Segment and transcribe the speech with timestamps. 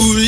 [0.00, 0.18] 울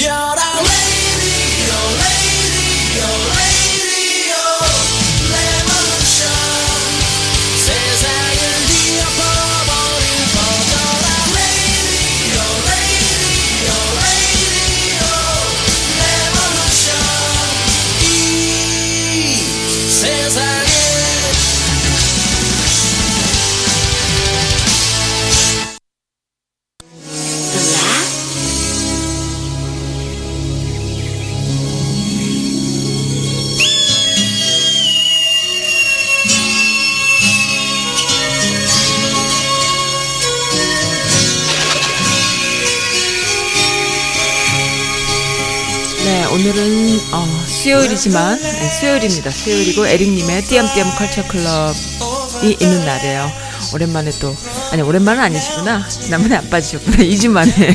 [48.02, 49.30] 수요일이지만 네, 수요일입니다.
[49.30, 53.30] 수요일이고 에릭님의 띄엄띄엄 컬처 클럽이 있는 날이에요.
[53.74, 54.34] 오랜만에 또
[54.73, 55.87] 아니 오랜만은 아니시구나.
[55.88, 56.96] 지난번에 안 빠지셨구나.
[57.05, 57.52] 2주 만에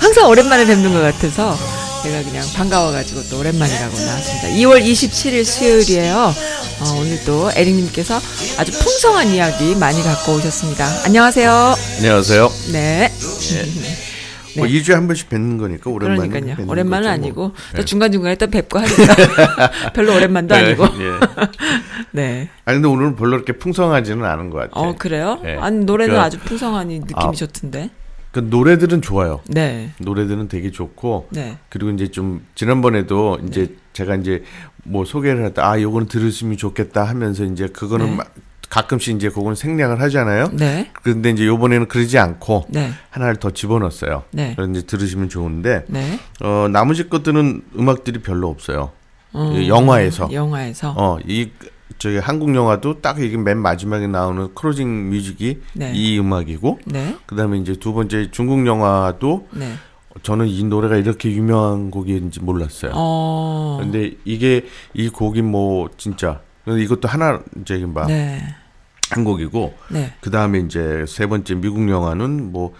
[0.00, 1.58] 항상 오랜만에 뵙는 것 같아서
[2.02, 4.48] 제가 그냥 반가워가지고 또 오랜만이라고 나왔습니다.
[4.48, 6.34] 2월 27일 수요일이에요.
[6.80, 8.20] 어, 오늘 또 에릭님께서
[8.56, 11.02] 아주 풍성한 이야기 많이 갖고 오셨습니다.
[11.04, 11.76] 안녕하세요.
[11.98, 12.52] 안녕하세요.
[12.72, 13.12] 네.
[14.56, 16.66] 뭐 2주에 한 번씩 뵙는 거니까 오랜만에 그러니까요.
[16.68, 17.12] 오랜만은 뭐.
[17.12, 17.84] 아니고 또 네.
[17.84, 20.86] 중간중간에 또 뵙고 하니까 별로 오랜만도 아니고.
[20.98, 21.10] 네, 예.
[22.12, 22.48] 네.
[22.64, 24.88] 아니 근데 오늘은 별로 그렇게 풍성하지는 않은 것 같아요.
[24.90, 25.38] 어 그래요?
[25.42, 25.56] 네.
[25.58, 27.32] 아니 노래는 그러니까- 아주 풍성하니 느낌이 아.
[27.32, 27.90] 좋던데.
[28.32, 29.40] 그 노래들은 좋아요.
[29.46, 29.90] 네.
[29.98, 31.56] 노래들은 되게 좋고 네.
[31.68, 34.42] 그리고 이제 좀 지난번에도 이제 제가 이제
[34.82, 38.16] 뭐 소개를 할때 아 요거는 들으시면 좋겠다 하면서 이제 그거는 네.
[38.16, 38.34] 막
[38.68, 40.48] 가끔씩 이제 그거는 생략을 하잖아요.
[40.52, 40.90] 네.
[41.02, 42.90] 그런데 이제 요번에는 그러지 않고 네.
[43.10, 44.24] 하나를 더 집어넣었어요.
[44.32, 44.54] 네.
[44.56, 46.18] 그래서 이제 들으시면 좋은데 네.
[46.42, 48.90] 어 나머지 것들은 음악들이 별로 없어요.
[49.32, 50.28] 어, 이 영화에서.
[50.32, 50.94] 영화에서.
[50.96, 51.50] 어, 이
[51.98, 55.92] 저기 한국 영화도 딱 이게 맨 마지막에 나오는 크로징 뮤직이 네.
[55.94, 57.16] 이 음악이고 네.
[57.26, 59.72] 그다음에 이제 두 번째 중국 영화도 네.
[60.22, 62.92] 저는 이 노래가 이렇게 유명한 곡인지 몰랐어요.
[62.94, 63.78] 어.
[63.80, 68.42] 근데 이게 이 곡이 뭐 진짜 근데 이것도 하나 이제 막 네.
[69.10, 70.12] 한 곡이고 네.
[70.20, 72.72] 그 다음에 이제 세 번째 미국 영화는 뭐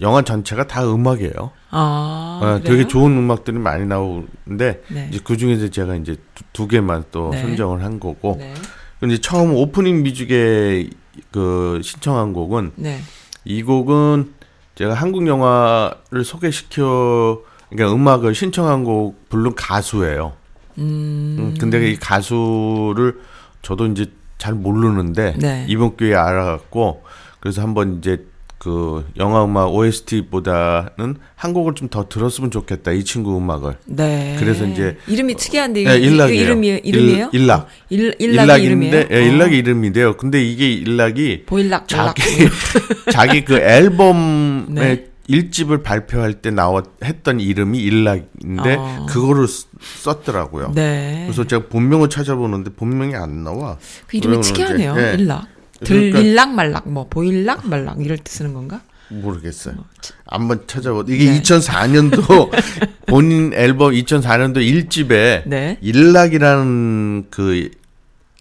[0.00, 1.50] 영화 전체가 다 음악이에요.
[1.70, 2.40] 아.
[2.42, 2.62] 어, 그래요?
[2.62, 5.08] 되게 좋은 음악들이 많이 나오는데 네.
[5.10, 7.40] 이제 그 중에서 제가 이제 두, 두 개만 또 네.
[7.40, 8.54] 선정을 한 거고 네.
[9.00, 10.90] 근데 처음 오프닝 뮤직에
[11.30, 13.00] 그 신청한 곡은 네.
[13.44, 14.34] 이 곡은
[14.74, 20.34] 제가 한국 영화를 소개시켜 그러니까 음악을 신청한 곡 부른 가수예요.
[20.78, 21.36] 음.
[21.38, 23.18] 음, 근데 이 가수를
[23.62, 24.06] 저도 이제
[24.38, 25.64] 잘 모르는데 네.
[25.68, 27.02] 이번 기회에 알아갖고
[27.40, 28.24] 그래서 한번 이제
[28.58, 34.36] 그 영화 음악 OST보다는 한 곡을 좀 더 들었으면 좋겠다 이 친구 음악을 네.
[34.40, 36.42] 그래서 이제 이름이 특이한데 네, 일락이에요.
[36.42, 37.30] 이름이 이름이에요?
[37.32, 37.50] 일.
[37.50, 38.64] 어, 일 일락이?
[38.64, 39.20] 일락인데 예, 어.
[39.20, 40.16] 일락이 이름인데요.
[40.16, 42.22] 근데 이게 일락이 보일락 자기.
[43.12, 45.06] 자기 그 앨범의 네.
[45.28, 49.06] 일집을 발표할 때 나왔 했던 이름이 일락인데 어.
[49.08, 49.65] 그거를 쓰-
[50.02, 50.72] 썼더라고요.
[50.74, 51.24] 네.
[51.26, 53.78] 그래서 제가 본명을 찾아보는데 본명이 안 나와.
[54.06, 54.92] 그 이름이 특이하네요.
[54.92, 55.14] 이제, 예.
[55.14, 55.46] 일락.
[55.84, 58.80] 그러니까- 들릴락 말락 뭐 보일락 말락 이럴 때 쓰는 건가?
[59.08, 59.74] 모르겠어요.
[59.76, 59.84] 뭐,
[60.26, 61.04] 한번 찾아보.
[61.08, 61.40] 이게 네.
[61.40, 62.50] 2004년도
[63.06, 65.78] 본인 앨범 2004년도 일집에 네.
[65.80, 67.70] 일락이라는 그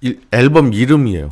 [0.01, 1.31] 일- 앨범 이름이에요.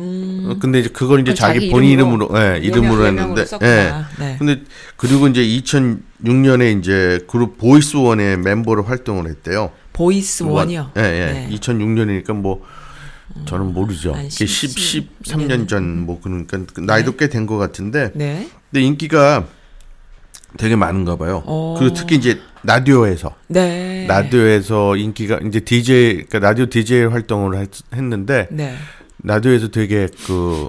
[0.00, 1.34] 어, 근데 이제 그걸 이제 음.
[1.34, 4.08] 자기 본인 이름으로, 이름으로, 예, 이름으로 했는데, 썼구나.
[4.20, 4.36] 네.
[4.38, 4.62] 근데
[4.96, 9.72] 그리고 이제 2006년에 이제 그룹 보이스 원의 멤버로 활동을 했대요.
[9.92, 10.92] 보이스 원이요.
[10.96, 11.32] 예, 예.
[11.48, 11.56] 네.
[11.56, 12.64] 2006년이니까 뭐
[13.46, 14.14] 저는 모르죠.
[14.14, 18.48] 한 그게 10, 10, 13년 전 뭐 그러니까 그 나이도 꽤된 것 같은데 네.
[18.70, 19.44] 근데 인기가
[20.56, 21.42] 되게 많은가 봐요.
[21.46, 21.74] 어.
[21.78, 24.06] 그리고 특히 이제 라디오에서 네.
[24.08, 28.76] 라디오에서 인기가 이제 DJ 그러니까 라디오 DJ 활동을 했, 했는데 네.
[29.24, 30.68] 라디오에서 되게 그,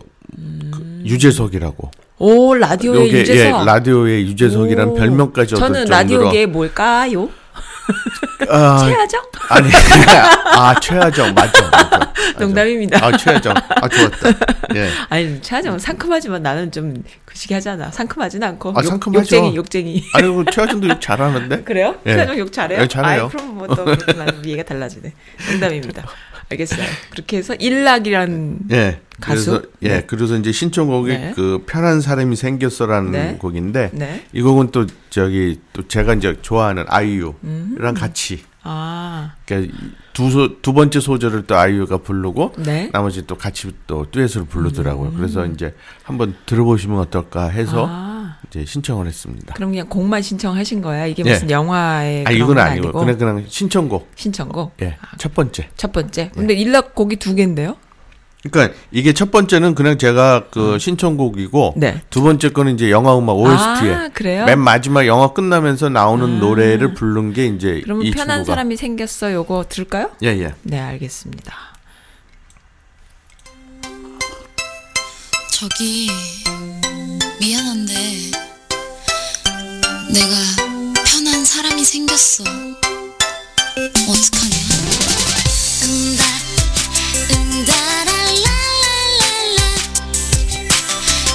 [0.72, 3.62] 그 유재석이라고 오 라디오의 요게, 유재석.
[3.62, 4.96] 예, 라디오의 유재석이라는 오.
[4.96, 7.30] 별명까지 얻을 저는 정도로 라디오계 뭘까요?
[8.50, 9.22] 아, 최하정?
[9.50, 9.70] 아니
[10.56, 12.10] 아 최하정 맞죠 맞죠.
[12.40, 13.04] 농담입니다.
[13.04, 14.30] 아 최하정 아 좋았다
[14.76, 17.90] 예 아니 최하정은 상큼하지만 나는 좀 그시기 하잖아.
[17.92, 18.72] 상큼하진 않고.
[18.76, 19.20] 아, 욕- 상큼하죠.
[19.38, 20.04] 욕쟁이 욕쟁이.
[20.14, 21.96] 아니 그 최하정도 욕 잘하는데 그래요?
[22.06, 22.14] 예.
[22.14, 22.82] 최하정 욕 잘해요?
[22.82, 23.24] 예, 잘해요.
[23.24, 23.86] 아이, 그럼 뭐또
[24.46, 25.12] 이해가 달라지네.
[25.52, 26.04] 농담입니다.
[26.52, 26.86] 알겠어요.
[27.12, 29.52] 그렇게 해서 일락이란 예 가수?
[29.52, 30.04] 그래서 예 네.
[30.06, 31.34] 그래서 이제 신청곡이 네.
[31.36, 33.38] 그 편한 사람이 생겼어라는 네.
[33.40, 34.26] 곡인데 네.
[34.34, 37.94] 이 곡은 또 저기 또 제가 이제 좋아하는 아이유랑 음.
[37.96, 39.74] 같이 아, 그러니까
[40.14, 42.90] 두, 두 번째 소절을 또 아이유가 부르고 네.
[42.92, 45.14] 나머지 또 같이 또 듀엣으로 부르더라고요.
[45.14, 45.74] 그래서 이제
[46.04, 48.09] 한번 들어보시면 어떨까 해서 아,
[48.50, 49.54] 이제 신청을 했습니다.
[49.54, 51.06] 그럼 그냥 곡만 신청하신 거야?
[51.06, 51.34] 이게 예.
[51.34, 54.12] 무슨 영화의 아 그런 이건 건 아니고 아니고 그냥 그냥 신청곡.
[54.16, 54.74] 신청곡?
[54.82, 54.98] 예.
[55.18, 55.70] 첫 번째.
[55.78, 56.32] 첫 번째.
[56.34, 57.76] 근데 일락 곡이 두 개인데요?
[58.50, 62.02] 그러니까 이게 첫 번째는 그냥 제가 그 신청곡이고 네.
[62.10, 64.46] 두 번째 거는 이제 영화 음악 OST에 아, 그래요?
[64.46, 69.34] 맨 마지막 영화 끝나면서 나오는 노래를 부른 게 이제 그러면 이 편한 친구가 사람이 생겼어.
[69.34, 70.12] 요거 들을까요?
[70.24, 70.54] 예, 예.
[70.64, 71.54] 네, 알겠습니다.
[75.52, 76.08] 저기
[77.42, 77.94] 미안한데
[80.10, 80.36] 내가
[81.06, 82.44] 편한 사람이 생겼어.
[82.44, 84.58] 어떡하냐?
[85.84, 86.24] 응다
[87.32, 89.62] 응다랄랄랄랄라.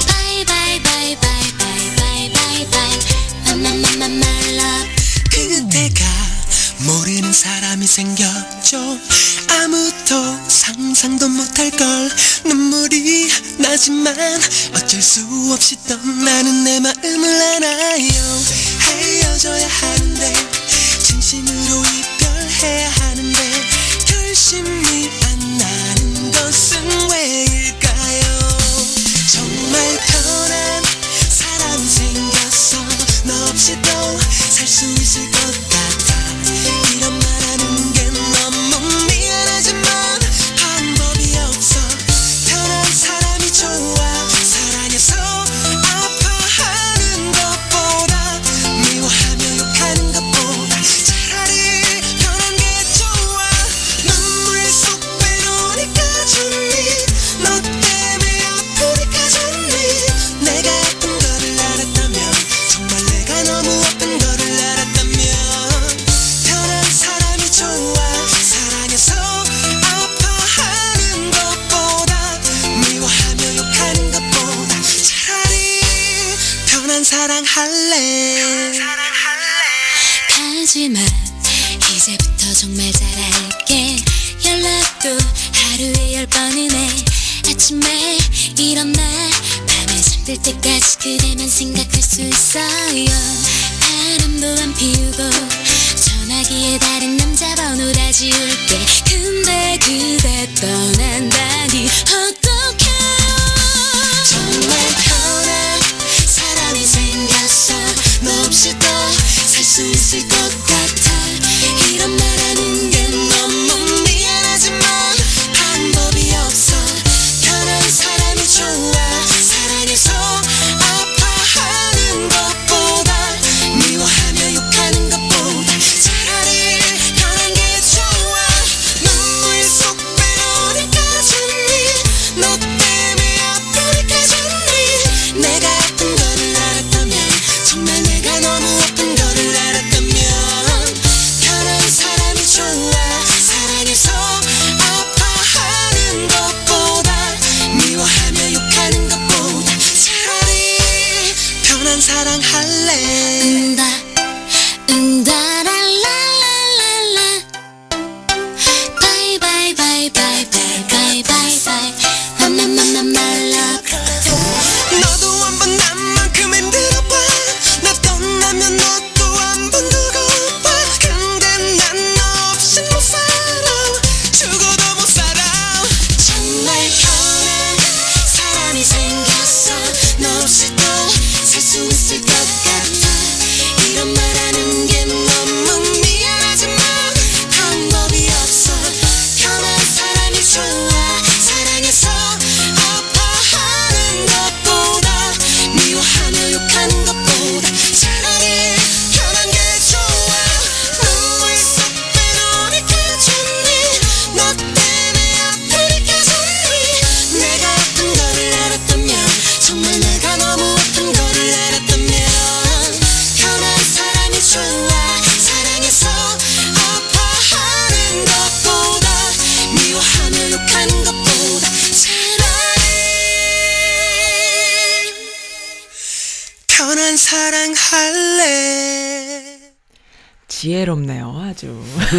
[0.08, 2.98] 바이바이바이바이바이바이바이
[3.46, 4.62] 마마마마말라
[5.30, 6.04] 그대가
[6.78, 8.98] 모르는 사람이 생겼죠.
[9.48, 12.10] 아무도 상상도 못할 걸.
[12.44, 14.14] 눈물이 나지만
[14.74, 15.20] 어쩔 수
[15.52, 17.93] 없이 떠나는 내 마음을 알아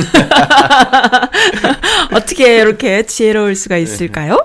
[2.13, 4.37] 어떻게 이렇게 지혜로울 수가 있을까요?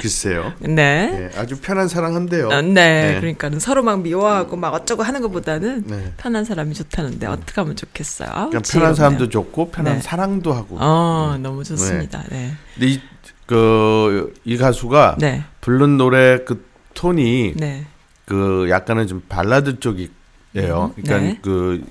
[0.00, 0.52] 글쎄요.
[0.58, 1.30] 네.
[1.34, 2.48] 예, 아주 편한 사랑한데요.
[2.48, 3.20] 어, 네, 네.
[3.20, 6.12] 그러니까는 서로 막 미워하고 막 어쩌고 하는 것보다는 네.
[6.16, 8.28] 편한 사람이 좋다는데 어떻게 하면 좋겠어요.
[8.32, 8.94] 아우, 그러니까 편한.
[8.94, 10.00] 사람도 좋고 편한 네.
[10.00, 10.76] 사랑도 하고.
[10.80, 12.22] 어, 너무 좋습니다.
[12.30, 12.52] 네.
[12.74, 13.00] 근데 이,
[13.46, 15.44] 그, 이 가수가 네.
[15.60, 17.86] 부른 노래 그 톤이 네.
[18.24, 20.08] 그 약간은 좀 발라드 쪽이에요.
[20.96, 21.38] 음, 그러니까 네.
[21.42, 21.84] 그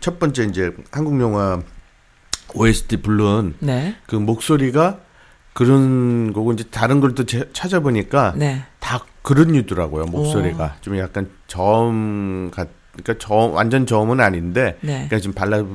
[0.00, 1.60] 첫 번째 이제 한국 영화
[2.54, 3.96] OST 부른 네.
[4.06, 5.00] 그 목소리가
[5.52, 8.64] 그런 거고 이제 다른 걸 또 찾아보니까 네.
[8.78, 14.92] 다 그런 유더라고요 목소리가 좀 약간 저음 같 그러니까 저 완전 저음은 아닌데 네.
[14.92, 15.66] 그러니까 지금 발라드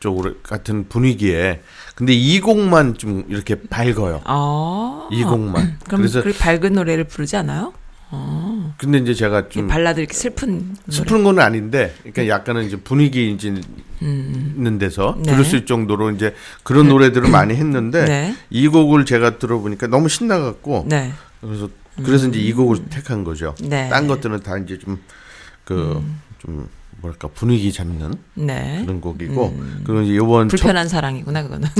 [0.00, 1.60] 쪽으로 같은 분위기에
[1.96, 5.08] 근데 이 곡만 좀 이렇게 밝아요 아.
[5.10, 7.72] 이 곡만 그럼 그래서 그 밝은 노래를 부르지 않아요?
[8.10, 8.74] 어.
[8.78, 10.76] 근데 이제 제가 좀 발라드 이렇게 슬픈.
[10.88, 13.54] 슬픈 건 아닌데 그러니까 약간은 이제 분위기 이제
[14.00, 15.32] 있는 데서 네.
[15.32, 18.34] 들을 수 있을 정도로 이제 그런 노래들을 많이 했는데 네.
[18.50, 21.12] 이 곡을 제가 들어보니까 너무 신나갖고 네.
[21.40, 21.68] 그래서
[22.04, 23.54] 그래서 이제 이 곡을 택한 거죠.
[23.60, 23.86] 네.
[23.86, 23.90] 음.
[23.90, 26.68] 딴 것들은 다 이제 좀그좀
[27.00, 28.80] 뭐랄까 분위기 잡는 네.
[28.84, 31.68] 그런 곡이고 그리고 이제 요번 첫 불편한 사랑이구나 그거는.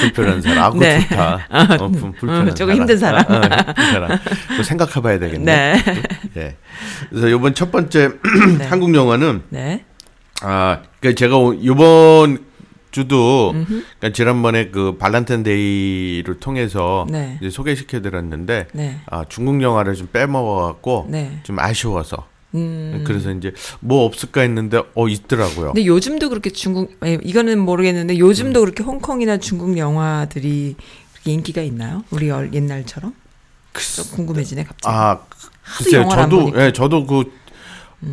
[0.00, 1.00] 불편한 사람 아그 네.
[1.08, 1.46] 좋다.
[1.50, 3.22] 어, 불- 불편한 음, 조금 힘든 사람.
[3.30, 3.40] 어.
[4.48, 5.44] 그거 생각해봐야 되겠네.
[5.44, 5.82] 네.
[6.36, 6.56] 예.
[7.10, 8.10] 그래서 요번 첫 번째
[8.58, 8.64] 네.
[8.66, 9.84] 한국 영화는 네.
[10.42, 12.44] 아, 그러니까 제가 오- 이번
[12.90, 17.38] 주도 그러니까 지난번에 그 발란타인 데이를 통해서 네.
[17.40, 19.00] 이제 소개시켜 드렸는데 네.
[19.06, 21.38] 아, 중국 영화를 좀 빼먹어 갖고 네.
[21.44, 23.04] 좀 아쉬워서 음.
[23.06, 25.72] 그래서 이제 뭐 없을까 했는데 어 있더라고요.
[25.72, 28.64] 근데 요즘도 그렇게 중국 예, 이거는 모르겠는데 요즘도 음.
[28.64, 30.76] 그렇게 홍콩이나 중국 영화들이
[31.24, 32.04] 인기가 있나요?
[32.10, 33.14] 우리 얼- 옛날처럼?
[33.72, 34.94] 좀 궁금해지네 갑자기.
[34.94, 35.18] 아,
[36.10, 36.48] 안 저도.
[36.48, 36.60] 음.
[36.60, 37.24] 예, 저도 그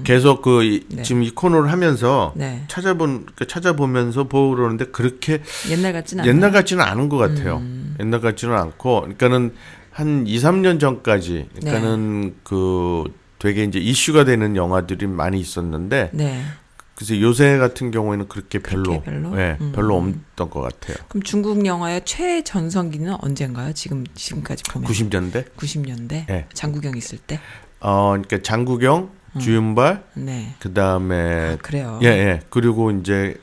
[0.03, 1.01] 계속 그 이- 네.
[1.03, 2.63] 지금 이 코너를 하면서 네.
[2.67, 6.33] 찾아본 그 찾아보면서 보고 그러는데 그렇게 옛날 않아요.
[6.35, 7.57] 옛날 같지는 않은 것 같아요.
[7.57, 7.95] 음.
[7.99, 9.53] 옛날 같지는 않고, 그러니까는
[9.91, 11.59] 한 2, 3년 전까지, 네.
[11.59, 13.03] 그러니까는 그
[13.39, 16.43] 되게 이제 이슈가 되는 영화들이 많이 있었는데, 네.
[16.95, 19.39] 그래서 요새 같은 경우에는 그렇게 별로, 그렇게 별로?
[19.39, 19.71] 예, 음.
[19.73, 20.97] 별로 없던 것 같아요.
[21.07, 23.71] 그럼 중국 영화의 최전성기는 언젠가요?
[23.71, 26.45] 지금 지금까지 보면 90년대, 90년대 네.
[26.53, 27.39] 장국영 있을 때.
[27.79, 29.39] 어, 그러니까 장국영, 음.
[29.39, 30.55] 주윤발, 네.
[30.59, 31.99] 그 다음에 그래요.
[32.03, 33.37] 예, 예, 그리고 이제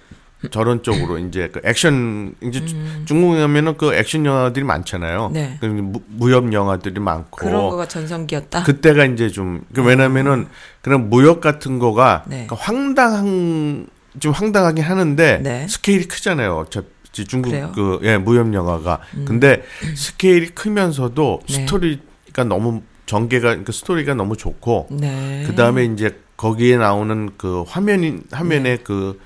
[0.50, 3.04] 저런 쪽으로 이제 그 액션 이제 음.
[3.06, 5.30] 중국 하면은 그 액션 영화들이 많잖아요.
[5.32, 5.56] 네.
[5.60, 8.62] 그 무, 무협 영화들이 많고 그런 거가 전성기였다.
[8.64, 10.46] 그때가 이제 좀그 왜냐면은
[10.82, 12.46] 그런 무역 같은 거가 네.
[12.48, 13.86] 그 황당한
[14.20, 15.66] 좀 황당하긴 하는데 네.
[15.68, 16.56] 스케일이 크잖아요.
[16.56, 16.86] 어차피
[17.26, 17.72] 중국 그래요?
[17.74, 19.62] 그 예 무협 영화가 근데
[19.96, 21.52] 스케일이 크면서도 네.
[21.54, 25.44] 스토리가 너무 전개가 그 스토리가 너무 좋고 네.
[25.46, 29.18] 그 다음에 이제 거기에 나오는 그 화면이 화면에 그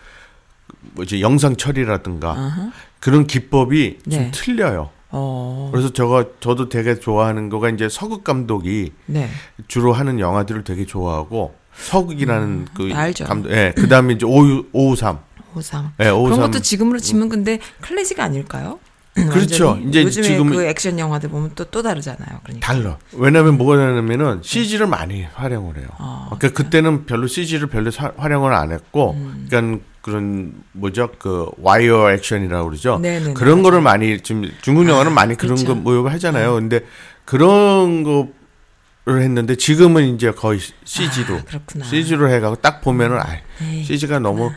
[0.95, 2.41] 뭐지 영상 처리라든가 네.
[2.41, 2.73] 아하.
[3.01, 4.17] 그런 기법이 네.
[4.17, 4.91] 좀 틀려요.
[5.11, 5.71] 어.
[5.73, 9.29] 그래서 저가 저도 되게 좋아하는 거가 이제 서극 감독이 네.
[9.69, 13.25] 주로 하는 영화들을 되게 좋아하고 서극이라는 그 음, 알죠.
[13.25, 15.19] 감독 예 그다음에 이제 오우 오우삼
[15.57, 15.93] 오삼.
[16.01, 18.79] 예 그런 오우삼 것도 지금으로 치면 근데 클래식 아닐까요?
[19.15, 19.67] 그렇죠.
[19.71, 19.89] 완전히.
[19.89, 22.41] 이제 요즘에 지금은- 그 액션 영화들 보면 또 또 다르잖아요.
[22.45, 22.67] 그러니까.
[22.67, 22.97] 달라.
[23.13, 25.89] 왜냐하면 뭐가 다르냐면은 CG를 많이 활용을 해요.
[25.99, 29.47] 아, 그러니까 그때는 별로 CG를 별로 사- 활용을 안 했고, 음.
[29.51, 32.99] 그러니까 그런 뭐죠 그 와이어 액션이라고 그러죠.
[33.01, 33.63] 네네네, 그런 맞아요.
[33.65, 35.75] 거를 많이 지금 중국 영화는 아, 많이 그런 그렇죠.
[35.75, 36.55] 거 모욕을 하잖아요.
[36.55, 36.81] 근데
[37.25, 41.85] 그런 거를 했는데 지금은 이제 거의 CG로 아.
[41.85, 43.27] CG로 해가고 딱 보면은 아
[43.63, 44.51] 에이, CG가 너무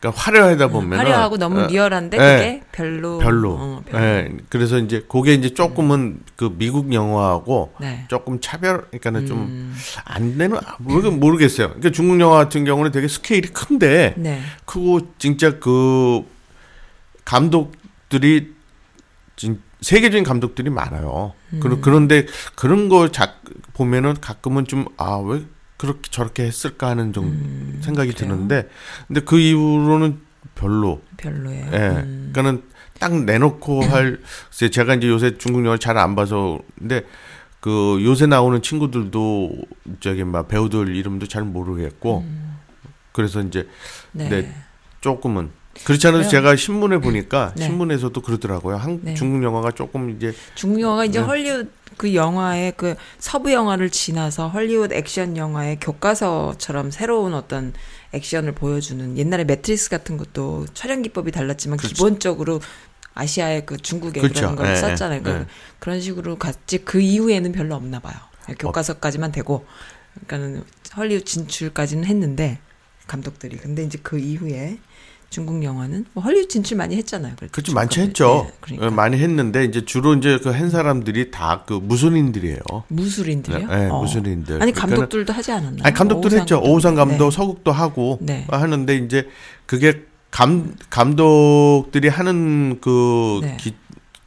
[0.00, 2.20] 그러니까 화려하다 보면은 화려하고 너무 어, 리얼한데 예.
[2.20, 3.52] 그게 별로 별로.
[3.54, 4.04] 어, 별로.
[4.04, 4.30] 예.
[4.48, 8.04] 그래서 이제 그게 이제 조금은 그 미국 영화하고 네.
[8.08, 9.74] 조금 차별, 그러니까는 음.
[10.06, 11.68] 좀안 되는 아, 모르- 모르겠어요.
[11.68, 14.40] 그러니까 중국 영화 같은 경우는 되게 스케일이 큰데 네.
[14.66, 16.22] 크고 진짜 그
[17.24, 18.54] 감독들이
[19.36, 21.34] 진, 세계적인 감독들이 많아요.
[21.52, 21.80] 음.
[21.80, 23.34] 그런데 그런 거 자,
[23.74, 25.42] 보면은 가끔은 좀 아 왜
[25.78, 28.32] 그렇게 저렇게 했을까 하는 좀 음, 생각이 그래요?
[28.32, 28.68] 드는데
[29.06, 30.18] 근데 그 이후로는
[30.54, 31.66] 별로 별로예요.
[31.72, 31.78] 예.
[32.02, 32.30] 음.
[32.32, 32.62] 그러니까는
[32.98, 34.20] 딱 내놓고 할
[34.50, 37.04] 제가 이제 요새 중국 영화를 잘 안 봐서 근데
[37.60, 39.52] 그 요새 나오는 친구들도
[40.00, 42.24] 저기 막 배우들 이름도 잘 모르겠고
[43.12, 43.68] 그래서 이제
[44.12, 44.28] 네.
[44.28, 44.54] 네.
[45.00, 45.50] 조금은
[45.84, 46.30] 그렇지 않아도 그래요?
[46.30, 47.64] 제가 신문에 보니까 네.
[47.66, 48.76] 신문에서도 그러더라고요.
[48.76, 49.14] 한 네.
[49.14, 51.26] 중국 영화가 조금 이제 중국 영화가 이제 네.
[51.26, 57.74] 헐리우드 그 영화의 그 서부 영화를 지나서 헐리우드 액션 영화의 교과서처럼 새로운 어떤
[58.12, 61.94] 액션을 보여주는 옛날에 매트리스 같은 것도 촬영 기법이 달랐지만 그렇죠.
[61.94, 62.60] 기본적으로
[63.14, 64.40] 아시아의 그 중국의 그렇죠.
[64.40, 65.22] 그런 걸 예, 썼잖아요.
[65.26, 65.46] 예.
[65.80, 68.16] 그런 식으로 갔지 그 이후에는 별로 없나 봐요.
[68.58, 69.66] 교과서까지만 되고
[70.26, 70.64] 그러니까는
[70.96, 72.60] 헐리우드 진출까지는 했는데
[73.06, 74.78] 감독들이 근데 이제 그 이후에
[75.30, 77.34] 중국 영화는 뭐 헐리우드 진출 많이 했잖아요.
[77.50, 78.46] 그렇죠 많이 했죠.
[78.48, 82.58] 예, 그러니까 예, 많이 했는데 이제 주로 이제 그 한 사람들이 다 그 무술인들이에요.
[82.88, 83.66] 무술인들이요?
[83.68, 84.00] 네, 네, 어.
[84.00, 84.62] 무술인들.
[84.62, 85.80] 아니 그러니까는- 감독들도 하지 않았나요?
[85.82, 86.60] 아니 감독들 했죠.
[86.62, 87.36] 오우상 감독, 네.
[87.36, 88.46] 서국도 하고 네.
[88.48, 89.28] 하는데 이제
[89.66, 93.56] 그게 감 감독들이 하는 그 네.
[93.60, 93.74] 기-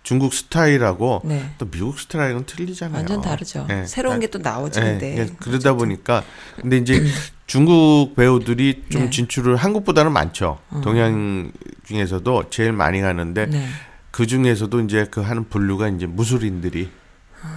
[0.04, 1.52] 중국 스타일하고 네.
[1.58, 2.98] 또 미국 스타일은 틀리잖아요.
[2.98, 3.68] 완전 다르죠.
[3.70, 5.16] 예, 새로운 다- 게또 나오지는데.
[5.18, 6.24] 예, 예, 그러다 보니까
[6.60, 7.04] 근데 이제
[7.46, 9.10] 중국 배우들이 좀 네.
[9.10, 10.60] 진출을 한국보다는 많죠.
[10.84, 11.52] 동양
[11.86, 13.68] 중에서도 제일 많이 가는데 네.
[14.10, 16.90] 그 중에서도 이제 그 하는 분류가 이제 무술인들이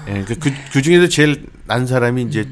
[0.08, 2.48] 예, 그, 그, 그 중에서 제일 난 사람이 이제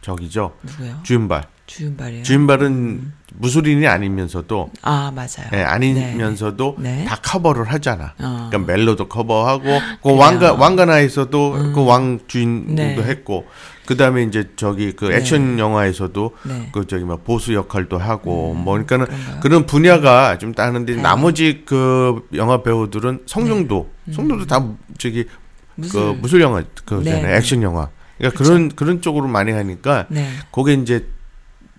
[0.00, 0.56] 저기죠.
[0.62, 1.00] 누구요?
[1.02, 1.44] 주윤발.
[1.66, 2.22] 주윤발이요.
[2.24, 5.48] 주윤발은 무술인이 아니면서도 아 맞아요.
[5.52, 6.96] 예, 아니면서도 네.
[6.98, 7.04] 네.
[7.04, 8.14] 다 커버를 하잖아.
[8.18, 8.48] 어.
[8.50, 9.64] 그러니까 멜로도 커버하고
[10.02, 10.14] 그.
[10.14, 12.96] 왕가 왕가나에서도 그왕 주인도 네.
[12.96, 13.46] 했고
[13.86, 16.68] 그다음에 이제 저기 그 액션 영화에서도 네.
[16.72, 19.40] 그 저기 뭐 보수 역할도 하고 뭐 그러니까는 그런가요?
[19.40, 21.02] 그런 분야가 좀 다른데 네.
[21.02, 24.66] 나머지 그 영화 배우들은 성룡도 성룡도 다
[24.98, 25.26] 저기
[25.74, 26.00] 무술.
[26.14, 27.36] 그 무술 영화 그잖아요 네.
[27.36, 30.28] 액션 영화 그러니까 그런 그런 쪽으로 많이 하니까 네.
[30.52, 31.06] 그게 이제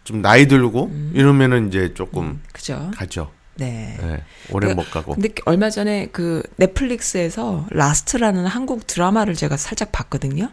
[0.06, 2.92] 좀 나이 들고 이러면은 이제 조금 그죠.
[2.96, 3.32] 가죠.
[3.56, 3.98] 네.
[4.02, 5.14] 예, 오래 그- 못 가고.
[5.16, 10.50] 근데 얼마 전에 그 넷플릭스에서 라스트라는 한국 드라마를 제가 살짝 봤거든요.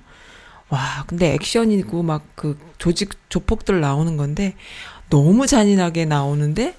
[0.68, 4.54] 와, 근데 액션이고 막 그 조직 조폭들 나오는 건데
[5.10, 6.74] 너무 잔인하게 나오는데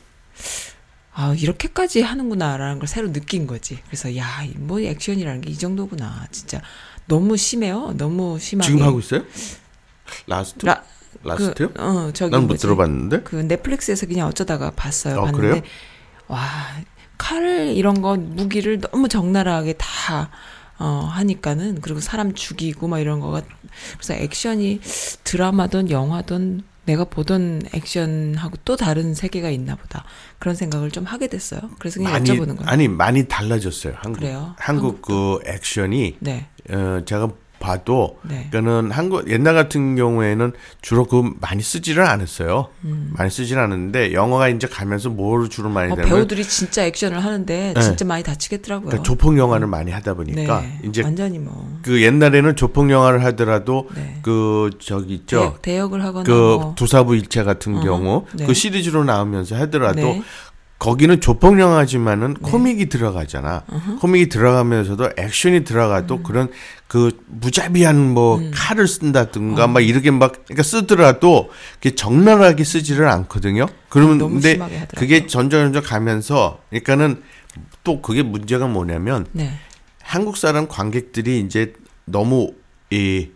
[1.14, 3.78] 아, 이렇게까지 하는구나라는 걸 새로 느낀 거지.
[3.86, 6.28] 그래서 야, 이뭐 액션이라는 게 이 정도구나.
[6.32, 6.60] 진짜
[7.06, 7.94] 너무 심해요.
[7.98, 8.72] 너무 심하게.
[8.72, 9.24] 지금 하고 있어요?
[10.26, 10.66] 라스트?
[10.66, 10.84] 라,
[11.24, 11.72] 라스트요?
[11.74, 12.62] 그, 어, 저기 난못 뭐지?
[12.62, 13.24] 들어봤는데.
[13.24, 15.20] 그 넷플릭스에서 그냥 어쩌다가 봤어요.
[15.20, 15.64] 아, 봤는데 그래요?
[16.28, 16.42] 와
[17.18, 20.30] 칼을 이런 거 무기를 너무 적나라하게 다
[20.80, 23.42] 어, 하니까는 그리고 사람 죽이고 막 이런 거가
[23.94, 24.82] 그래서 액션이
[25.24, 30.04] 드라마든 영화든 내가 보던 액션하고 또 다른 세계가 있나 보다
[30.40, 31.62] 그런 생각을 좀 하게 됐어요.
[31.80, 32.64] 그래서 그냥 많이 여쭤보는 거예요.
[32.66, 33.94] 아니 많이 달라졌어요.
[33.98, 34.54] 한국 그래요?
[34.58, 37.30] 한국 그 액션이 네, 어, 제가
[37.64, 38.48] 봐도 네.
[38.52, 40.52] 그러니까는 한국 옛날 같은 경우에는
[40.82, 42.68] 주로 그 많이 쓰지를 않았어요.
[42.82, 45.92] 많이 쓰지는 않았는데 영화가 이제 가면서 뭘 주로 많이 음.
[45.94, 47.82] 어, 하냐면 배우들이 진짜 액션을 하는데 네.
[47.82, 48.88] 진짜 많이 다치겠더라고요.
[48.88, 53.90] 그러니까 조폭 영화를 많이 하다 보니까 네, 이제 완전히 뭐 그 옛날에는 조폭 영화를 하더라도
[53.94, 54.18] 네.
[54.22, 55.40] 그 저기 있죠.
[55.40, 56.76] 대역, 대역 을 하거나 그 뭐.
[56.76, 58.46] 두사부 일체 같은 어허, 경우 네.
[58.46, 60.24] 그 시리즈로 나오면서 하더라도 네.
[60.84, 63.64] 거기는 조폭 영화지만은 코믹이 들어가잖아.
[64.02, 66.24] 코믹이 들어가면서도 액션이 들어가도 음.
[66.24, 66.50] 그런
[66.88, 73.68] 그 무자비한 뭐 칼을 쓴다든가 막 이렇게 막 그러니까 쓰더라도 그게 적나라하게 쓰지를 않거든요.
[73.88, 74.60] 그러면 너무 근데.
[74.98, 77.22] 그게 점점 가면서 그러니까는
[77.86, 79.54] 또 그게 문제가 뭐냐면 네.
[80.02, 81.72] 한국 사람 관객들이 이제
[82.04, 82.52] 너무
[82.90, 83.30] 이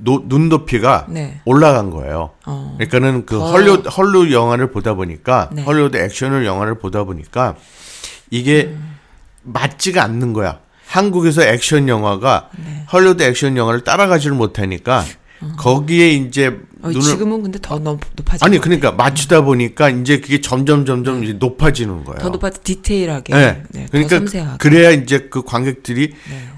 [0.00, 1.40] 노, 눈 높이가 네.
[1.44, 2.30] 올라간 거예요.
[2.46, 2.76] 어.
[2.78, 5.62] 그러니까는 그 더- 헐리우드 헐리우드 영화를 보다 보니까 네.
[5.64, 7.56] 헐리우드 액션을 영화를 보다 보니까
[8.30, 8.96] 이게 음.
[9.42, 10.60] 맞지가 않는 거야.
[10.86, 12.84] 한국에서 액션 영화가 네.
[12.92, 15.04] 헐리우드 액션 영화를 따라가지를 못하니까
[15.56, 16.46] 거기에 이제
[16.82, 20.86] 어, 눈을 지금은 근데 더 높, 높아진 아니 것 그러니까 맞추다 보니까 이제 그게 점점
[20.86, 22.18] 점점 이제 높아지는 거예요.
[22.18, 23.62] 더 높아져 디테일하게 네.
[23.70, 26.48] 네, 더 그러니까 그래야 이제 그 관객들이 네.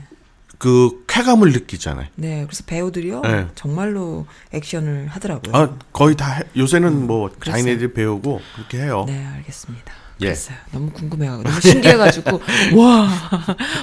[0.61, 2.07] 그 쾌감을 느끼잖아요.
[2.17, 3.47] 네, 그래서 배우들이요 네.
[3.55, 5.57] 정말로 액션을 하더라고요.
[5.57, 7.63] 아 거의 다 해- 요새는 뭐 음, 그랬어요.
[7.63, 9.05] 자기네들이 배우고 그렇게 해요.
[9.09, 9.91] 네, 알겠습니다.
[10.21, 10.27] 예.
[10.27, 10.57] 그랬어요.
[10.71, 12.41] 너무 궁금해가지고 너무 신기해가지고
[12.77, 13.09] 와,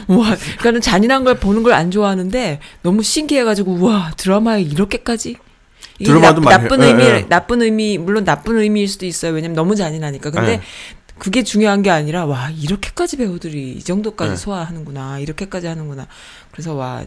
[0.08, 5.38] 와, 그러니까는 잔인한 걸 보는 걸 안 좋아하는데 너무 신기해가지고 와 드라마에 이렇게까지.
[6.04, 6.68] 드라마도 나, 해.
[6.90, 7.26] 의미, 예, 예.
[7.28, 9.32] 나쁜 의미 물론 나쁜 의미일 수도 있어요.
[9.34, 10.30] 왜냐면 너무 잔인하니까.
[10.30, 10.62] 근데 예.
[11.18, 14.36] 그게 중요한 게 아니라 와 이렇게까지 배우들이 이 정도까지 예.
[14.36, 16.06] 소화하는구나, 이렇게까지 하는구나.
[16.58, 17.06] 그래서 와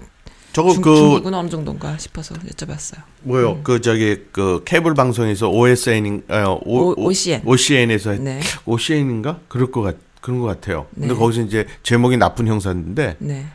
[0.52, 3.00] 저거 중, 그 중국은 어느 정도인가 싶어서 여쭤봤어요.
[3.22, 3.52] 뭐요?
[3.54, 3.60] 음.
[3.64, 7.42] 그 저기 그 케이블 방송에서 OSN 어, 오- OCN.
[7.44, 9.96] OCN에서 네, OCN인가 그럴 것 같.
[10.20, 10.86] 그런 것 같아요.
[10.94, 11.14] 근데 네.
[11.14, 13.46] 거기서 이제 제목이 나쁜 형사인데 네,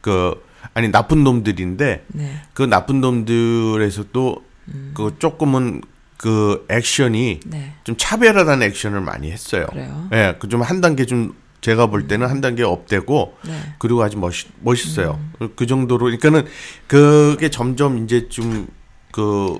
[0.00, 0.34] 그
[0.74, 4.90] 아니 나쁜 놈들인데 네, 그 나쁜 놈들에서도 음.
[4.94, 5.80] 그 조금은
[6.16, 7.74] 그 액션이 네.
[7.84, 9.66] 좀 차별화된 액션을 많이 했어요.
[10.12, 13.52] 예, 그 좀 한 단계 좀 제가 볼 때는 한 단계 업되고 네.
[13.78, 15.18] 그리고 아주 멋있 멋있어요.
[15.40, 15.48] 음.
[15.56, 16.44] 그 정도로 그러니까는
[16.86, 18.68] 그게 점점 이제 좀
[19.12, 19.58] 그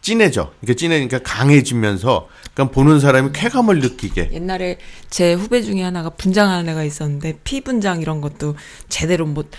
[0.00, 0.52] 진해져.
[0.60, 4.30] 그러니까 진해니까 강해지면서 그러니까 보는 사람이 쾌감을 느끼게.
[4.32, 4.78] 옛날에
[5.10, 8.56] 제 후배 중에 하나가 분장하는 애가 있었는데 피 분장 이런 것도
[8.88, 9.50] 제대로 못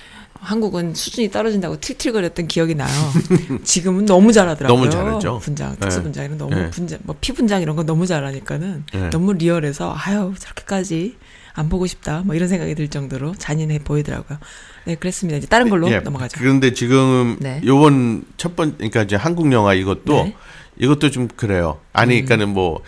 [0.41, 2.89] 한국은 수준이 떨어진다고 틸틸거렸던 기억이 나요.
[3.63, 4.77] 지금은 너무 잘하더라고요.
[4.79, 5.39] 너무 잘하죠.
[5.39, 5.79] 분장, 네.
[5.79, 6.69] 특수 분장 이런 거 너무 네.
[6.69, 9.09] 분장, 뭐 피 분장 이런 거 너무 잘하니까는 네.
[9.09, 11.17] 너무 리얼해서 아유 저렇게까지
[11.53, 12.21] 안 보고 싶다.
[12.25, 14.37] 뭐 이런 생각이 들 정도로 잔인해 보이더라고요.
[14.85, 15.37] 네, 그랬습니다.
[15.37, 16.39] 이제 다른 걸로 예, 넘어가죠.
[16.39, 17.61] 그런데 지금 네.
[17.65, 20.23] 요번 첫 번, 그러니까 이제 한국 영화 이것도 네.
[20.27, 20.33] 음.
[20.81, 21.79] 이것도 좀 그래요.
[21.91, 22.81] 아니, 그러니까는 뭐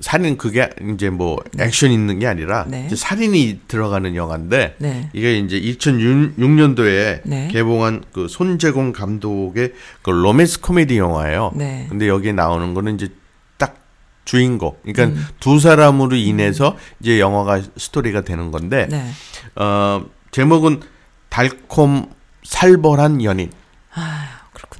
[0.00, 2.84] 살인 그게 이제 뭐 액션 있는 게 아니라 네.
[2.86, 5.10] 이제 살인이 들어가는 영화인데 네.
[5.12, 7.48] 이게 이제 2006년도에 네.
[7.50, 11.52] 개봉한 그 손재공 감독의 그 로맨스 코미디 영화예요.
[11.54, 11.86] 네.
[11.88, 13.08] 근데 여기에 나오는 거는 이제
[13.56, 13.76] 딱
[14.24, 14.76] 주인공.
[14.82, 15.26] 그러니까 음.
[15.40, 19.10] 두 사람으로 인해서 이제 영화가 스토리가 되는 건데 네.
[19.56, 20.80] 어 제목은
[21.28, 22.10] 달콤
[22.44, 23.50] 살벌한 연인.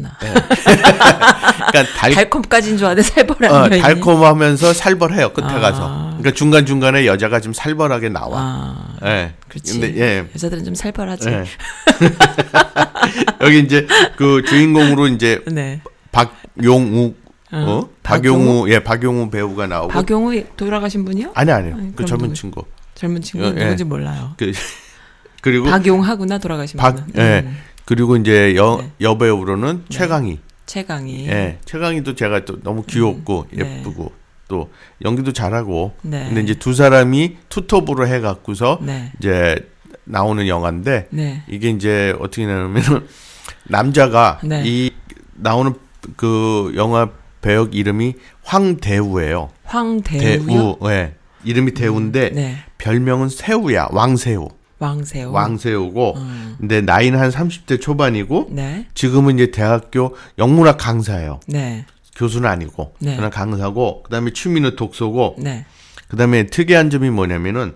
[0.04, 0.18] 아, 그렇구나.
[1.70, 3.68] 그러니까 달, 달콤까지인 줄 알았는데 살벌한 어.
[3.68, 5.88] 달콤하면서 살벌해요 끝에 가서.
[5.88, 8.38] 아, 그러니까 중간 중간에 여자가 좀 살벌하게 나와.
[8.38, 9.34] 아, 예.
[9.48, 9.80] 그렇지.
[9.80, 10.28] 근데 예.
[10.34, 11.28] 여자들은 좀 살벌하지.
[11.28, 11.44] 예.
[13.40, 15.80] 여기 이제 그 주인공으로 이제 네.
[16.12, 17.14] 박용우
[17.52, 17.58] 어?
[17.58, 21.30] 어, 박용우 예 박용우 배우가 나오고 박용우 돌아가신 분이요?
[21.34, 23.84] 아니 아니요 아니, 그 젊은 누구- 친구 젊은 친구 예, 누군지 예.
[23.84, 24.34] 몰라요.
[24.36, 24.50] 그
[25.42, 27.12] 그리고 박용하구나 돌아가신 박 분은.
[27.16, 27.56] 예 음,
[27.86, 28.90] 그리고 이제 여 네.
[29.00, 31.28] 여배우로는 최강희 최강희.
[31.28, 33.78] 예 최강희도 제가 또 너무 귀엽고 음, 네.
[33.78, 34.12] 예쁘고
[34.48, 34.70] 또
[35.04, 36.26] 연기도 잘하고 네.
[36.26, 39.12] 근데 이제 두 사람이 투톱으로 해갖고서 네.
[39.18, 39.56] 이제
[40.04, 41.42] 나오는 영화인데 네.
[41.48, 43.06] 이게 이제 어떻게 되냐면은
[43.68, 44.62] 남자가 네.
[44.66, 44.90] 이
[45.34, 45.72] 나오는
[46.16, 47.08] 그 영화
[47.40, 49.50] 배역 이름이 황대우예요.
[49.64, 50.46] 황대우요.
[50.46, 51.14] 대우, 예.
[51.44, 52.56] 이름이 대우인데 네.
[52.78, 53.88] 별명은 새우야.
[53.92, 54.48] 왕새우.
[54.78, 55.32] 왕새우.
[55.32, 56.56] 왕새우고 음.
[56.58, 58.86] 근데 나이는 한 30대 초반이고 네.
[58.94, 61.40] 지금은 이제 대학교 영문학 강사예요.
[61.46, 61.86] 네.
[62.14, 63.16] 교수는 아니고 네.
[63.16, 65.66] 그냥 강사고 그 다음에 취미는 독서고 네.
[66.08, 67.74] 그 다음에 특이한 점이 뭐냐면은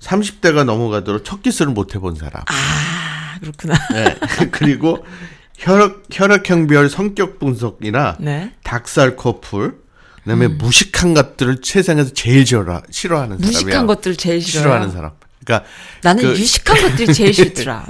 [0.00, 2.42] 30대가 넘어가도록 첫 키스를 못 해본 사람.
[2.46, 3.74] 아, 그렇구나.
[3.92, 4.16] 네.
[4.52, 5.04] 그리고
[5.56, 8.52] 혈액 혈액형별 성격 분석이나 네.
[8.64, 9.78] 닭살 커플
[10.24, 13.50] 그다음에 무식한 것들을 세상에서 제일 싫어 싫어하는 사람이야.
[13.50, 14.62] 무식한 것들 제일 싫어요.
[14.62, 15.12] 싫어하는 사람.
[15.44, 15.68] 그러니까
[16.02, 17.86] 나는 그- 유식한 것들이 제일 싫더라.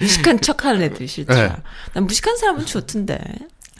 [0.00, 1.48] 유식한 척하는 애들이 싫더라.
[1.48, 1.56] 네.
[1.92, 3.18] 난 무식한 사람은 좋던데.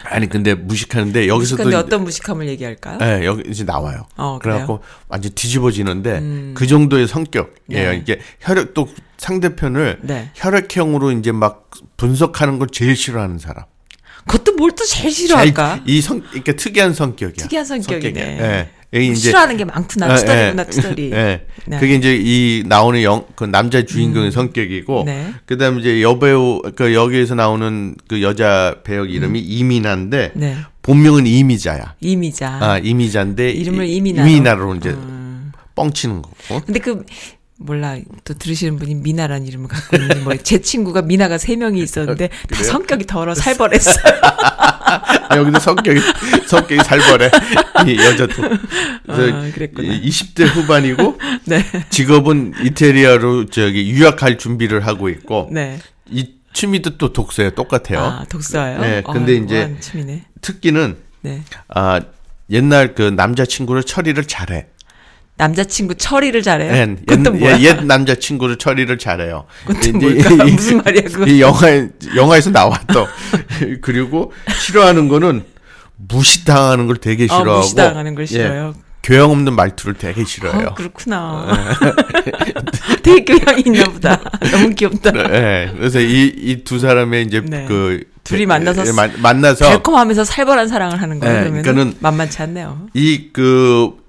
[0.07, 2.99] 아니 근데 무식하는데 여기서도 무식한데 이제- 어떤 무식함을 얘기할까요?
[3.01, 4.07] 예, 여기 이제 나와요.
[4.17, 6.55] 어, 그래갖고 완전 뒤집어지는데 음.
[6.57, 7.91] 그 정도의 성격이에요.
[7.91, 7.97] 네.
[8.03, 10.31] 이게 혈액 또 상대편을 네.
[10.35, 13.65] 혈액형으로 이제 막 분석하는 걸 제일 싫어하는 사람.
[14.27, 15.81] 그것도 뭘 또 제일 싫어할까?
[15.87, 17.37] 이 성, 이렇게 특이한 성격이야.
[17.45, 18.21] 특이한 성격이네.
[18.21, 18.59] 예.
[18.61, 18.71] 여기
[19.03, 20.13] 이제 싫어하는 게 많구나.
[20.13, 20.71] 예, 투덜이구나, 예.
[20.71, 21.11] 투덜이.
[21.15, 21.47] 예.
[21.67, 21.79] 네.
[21.79, 25.33] 그게 이제 이 나오는 영, 그 남자 주인공의 성격이고, 네.
[25.47, 30.57] 그 다음에 이제 여배우, 그 여기에서 나오는 그 여자 배역 이름이 이민아인데, 네.
[30.83, 31.95] 본명은 이미자야.
[32.01, 32.59] 이미자.
[32.61, 34.29] 아, 이미자인데, 이름을 이- 이민아로.
[34.29, 35.53] 이민아로 이제 음.
[35.75, 36.61] 뻥치는 거고.
[36.65, 37.05] 근데 그
[37.57, 42.63] 몰라 또 들으시는 분이 미나라는 이름을 갖고 있는 뭐제 친구가 미나가 세 명이 있었는데 다?
[42.65, 43.97] 성격이 더러 살벌했어요.
[44.23, 46.01] 아, 여기도 성격이,
[46.47, 47.31] 성격이 살벌해.
[47.87, 48.35] 이 여자도.
[49.07, 49.93] 그래서 아, 그랬구나.
[49.95, 51.65] 이 20대 후반이고, 네.
[51.91, 55.79] 직업은 이태리아로 저기 유학할 준비를 하고 있고, 네.
[56.11, 57.51] 이 취미도 또 독서예요.
[57.53, 58.01] 똑같아요.
[58.01, 58.81] 아 독서요.
[58.81, 60.25] 네, 근데 어, 이제- 취미네.
[60.41, 61.43] 특기는 네.
[61.69, 62.01] 아
[62.51, 64.67] 옛날 그 남자친구를 처리를 잘해.
[65.37, 66.73] 남자친구 처리를 잘해요.
[66.73, 67.59] 예, 그것도 뭐야?
[67.59, 69.47] 옛, 옛 남자친구를 처리를 잘해요.
[69.67, 70.31] 그것도 뭘까?
[70.45, 71.27] 이- 무슨 말이야 그거?
[71.27, 73.07] 이 영화에 영화에서 나왔던
[73.83, 75.45] 그리고 싫어하는 거는
[75.97, 78.75] 무시당하는 걸 되게 어, 싫어하고 무시당하는 걸 예, 싫어요.
[79.03, 80.69] 교양 없는 말투를 되게 싫어해요.
[80.69, 81.77] 어, 그렇구나.
[83.03, 84.19] 되게 교양이 있나 보다.
[84.51, 85.11] 너무 귀엽다.
[85.35, 87.65] 예, 그래서 이 이 두 사람의 이제 네.
[87.69, 91.35] 그 둘이 만나서 예, 만- 만나서 달콤하면서 살벌한 사랑을 하는 거예요.
[91.35, 92.87] 네, 그러면 그러니까는 만만치 않네요.
[92.95, 94.03] 이 그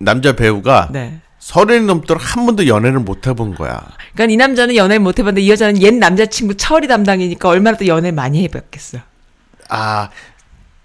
[0.00, 1.20] 남자 배우가 네.
[1.38, 3.80] 서른이 넘도록 한 번도 연애를 못 해본 거야.
[4.14, 8.10] 그러니까 이 남자는 연애를 못 해봤는데 이 여자는 옛 남자친구 처리 담당이니까 얼마나 또 연애
[8.10, 8.98] 많이 해봤겠어.
[9.68, 10.08] 아,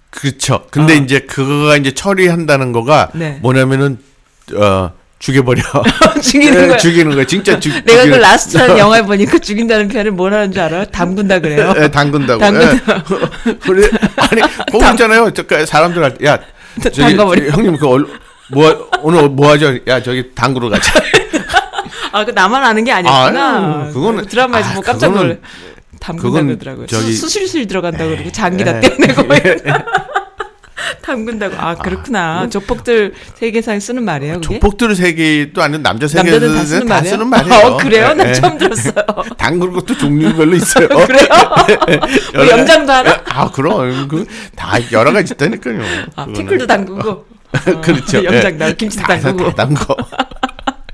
[0.09, 0.65] 그렇죠.
[0.71, 0.97] 근데 어.
[0.97, 3.39] 이제 그거가 이제 처리한다는 거가 네.
[3.41, 3.97] 뭐냐면은
[4.55, 5.61] 어 죽여버려.
[6.21, 6.77] 죽이는 거야.
[6.77, 7.25] 죽이는 거야.
[7.25, 7.71] 진짜 죽.
[7.85, 10.85] 내가 그 죽이는- 라스트라는 영화에 보니까 죽인다는 표현을 뭐라는 줄 알아요?
[10.85, 11.73] 담근다 그래요.
[11.77, 12.39] 예, 담근다고.
[12.39, 12.95] 담근다.
[13.47, 13.53] 예.
[13.57, 15.31] 그래 아니 거기 있잖아요.
[15.31, 16.39] 저 사람들 야
[16.81, 17.41] 저기, 담가버려.
[17.45, 18.05] 저기 형님 그 얼,
[18.51, 19.77] 뭐 오늘 뭐 하죠?
[19.87, 20.91] 야 저기 당구로 가자.
[22.11, 23.85] 아, 그 나만 아는 게 아니었구나.
[23.87, 25.39] 아유, 그거는- 드라마에서 아, 뭐 깜짝 놀래.
[25.99, 26.87] 담근다 그러더라고요.
[26.87, 28.65] 저기- 수, 수술실 들어간다 그러고 장기 예.
[28.65, 29.61] 다 떼내고 막 이러고.
[31.01, 31.55] 담근다고.
[31.57, 32.47] 아, 그렇구나.
[32.49, 34.59] 조폭들 세계상에 쓰는 말이에요, 그게?
[34.59, 37.11] 조폭들 세계도 아니고 남자 세계에서 남자들 다 쓰는 다 말이에요?
[37.11, 37.65] 쓰는 말이에요.
[37.65, 38.13] 어, 그래요?
[38.13, 38.93] 난 예, 처음 들었어요.
[39.37, 40.87] 당근 것도 종류별로 있어요.
[41.05, 41.27] 그래요?
[42.33, 43.21] 뭐 염장도 알아?
[43.29, 45.81] 아, 그럼 그 다 여러 가지 있다니까요.
[46.15, 46.25] 아.
[46.27, 47.25] 피클도 담그고.
[47.55, 48.23] 어, 그렇죠.
[48.25, 48.57] 염장 예.
[48.57, 49.55] 나 다, 담그고.
[49.55, 49.95] 다 담거.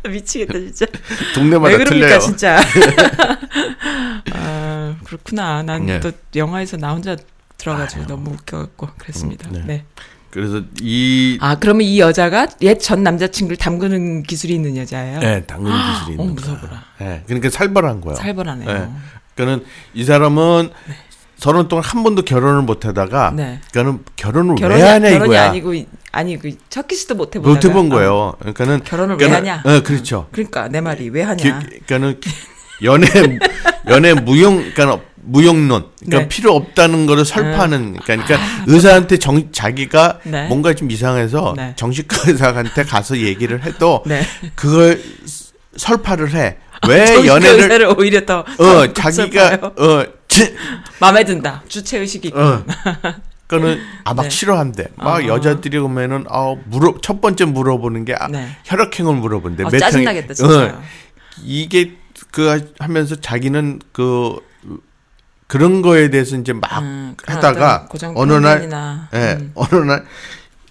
[0.09, 0.85] 미치겠다, 진짜.
[1.35, 2.19] 동네마다 왜 그럽니까, 틀려요.
[2.19, 2.59] 진짜.
[4.33, 5.63] 아, 그렇구나.
[5.63, 5.99] 난 네.
[5.99, 7.15] 또 영화에서 나 혼자
[7.57, 9.47] 들어가지고 너무 웃겨갖고 그랬습니다.
[9.49, 9.63] 음, 네.
[9.65, 9.85] 네.
[10.31, 15.19] 그래서 이 아, 그러면 이 여자가 옛 전 남자친구를 담그는 기술이 있는 여자예요?
[15.23, 16.61] 예, 당근 기술이 어, 있는 무서워라.
[16.67, 16.83] 거야.
[17.01, 18.15] 예, 그러니까 살벌한 거야.
[18.15, 18.69] 살벌하네요.
[18.69, 18.87] 예.
[19.35, 20.69] 그러니까는 이 사람은
[21.41, 23.59] 서른 동안 한 번도 결혼을 못 하다가 네.
[23.71, 25.49] 그러니까는 결혼을 결혼이, 왜 하냐 결혼이 이거야.
[25.49, 25.73] 아니고,
[26.11, 27.55] 아니고, 첫 키스도 못 해보다가.
[27.55, 28.33] 못 해본 어, 거예요.
[28.41, 29.63] 그러니까는 결혼을 왜 그러니까는- 하냐?
[29.65, 30.27] 예, 그렇죠.
[30.31, 31.41] 그러니까 내 말이 왜 하냐?
[31.59, 32.21] 기- 그러니까는
[32.83, 33.07] 연애
[33.89, 36.27] 연애 무용 그러니까 무용론 그러니까 네.
[36.27, 40.47] 필요 없다는 거를 설파하는 그러니까, 그러니까 의사한테 정 자기가 네.
[40.47, 41.73] 뭔가 좀 이상해서 네.
[41.75, 44.21] 정신과 의사한테 가서 얘기를 해도 네.
[44.55, 46.57] 그걸 스- 설파를 해.
[46.87, 49.71] 왜 정신과 연애를 오히려 더어더 자기가.
[49.77, 50.20] 어 치-
[50.99, 51.63] 마음에 든다.
[51.67, 52.39] 주체 의식이 있고.
[52.39, 52.63] 어.
[53.47, 54.29] 그거는 아막 네.
[54.29, 54.87] 싫어한대.
[54.95, 55.25] 막 아.
[55.25, 58.55] 여자들이 오면은 아 물어 첫 번째 물어보는 게 아, 네.
[58.65, 59.63] 혈액형을 물어본대.
[59.63, 60.65] 어, 몇 짜증나겠다 형이- 진짜.
[60.77, 60.81] 어,
[61.43, 61.97] 이게
[62.31, 64.37] 그 하- 하면서 자기는 그
[65.47, 68.69] 그런 거에 대해서 이제 막 음, 하다가 어느 날
[69.13, 69.51] 예, 음.
[69.55, 70.05] 어느 날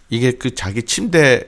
[0.09, 1.45] 이게 그 자기 침대를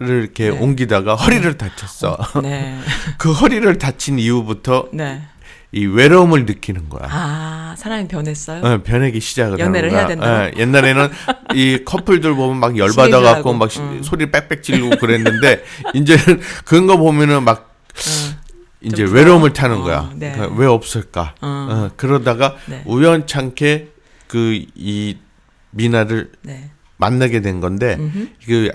[0.00, 0.58] 이렇게 네.
[0.58, 2.18] 옮기다가 허리를 다쳤어.
[2.42, 2.78] 네.
[3.16, 5.22] 그 허리를 다친 이후부터 네.
[5.72, 7.08] 이 외로움을 느끼는 거야.
[7.10, 8.62] 아, 사람이 변했어요?
[8.64, 9.90] 어, 변하기 시작을 연애를.
[9.90, 10.44] 해야 된다고?
[10.44, 11.08] 예, 옛날에는
[11.54, 14.00] 이 커플들 보면 막 열받아 갖고 막 시- 음.
[14.02, 18.36] 소리 빽빽 지르고 그랬는데 이제는 그런 거 보면은 막 어,
[18.80, 19.52] 이제 좀 외로움을.
[19.52, 20.10] 타는 어, 거야.
[20.14, 20.32] 네.
[20.32, 21.34] 그러니까 왜 없을까?
[21.40, 21.68] 어.
[21.70, 22.82] 어, 그러다가 네.
[22.86, 23.88] 우연찮게
[24.28, 25.18] 그 이
[25.72, 26.70] 미나를 네.
[26.96, 28.28] 만나게 된 건데 음흠.
[28.46, 28.70] 그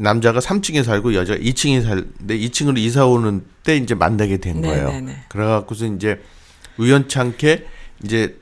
[0.00, 4.88] 남자가 3층에 살고 여자가 2층에 살는데 2층으로 이사 오는 때 이제 만나게 된 네, 거예요.
[4.88, 5.24] 네, 네.
[5.28, 6.22] 그래갖고서 이제
[6.78, 7.66] 우연찮게
[8.02, 8.40] 이제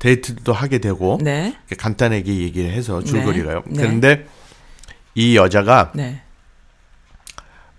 [0.00, 1.56] 데이트도 하게 되고 네.
[1.78, 3.62] 간단하게 얘기를 해서 줄거리가요.
[3.66, 3.82] 네.
[3.82, 4.26] 그런데
[5.14, 6.22] 이 여자가 네.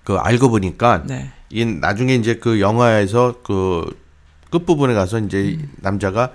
[0.06, 1.32] 그 알고 보니까 네.
[1.50, 3.86] 이 나중에 이제 그 영화에서 그
[4.52, 5.70] 끝부분에 가서 이제 음.
[5.78, 6.32] 남자가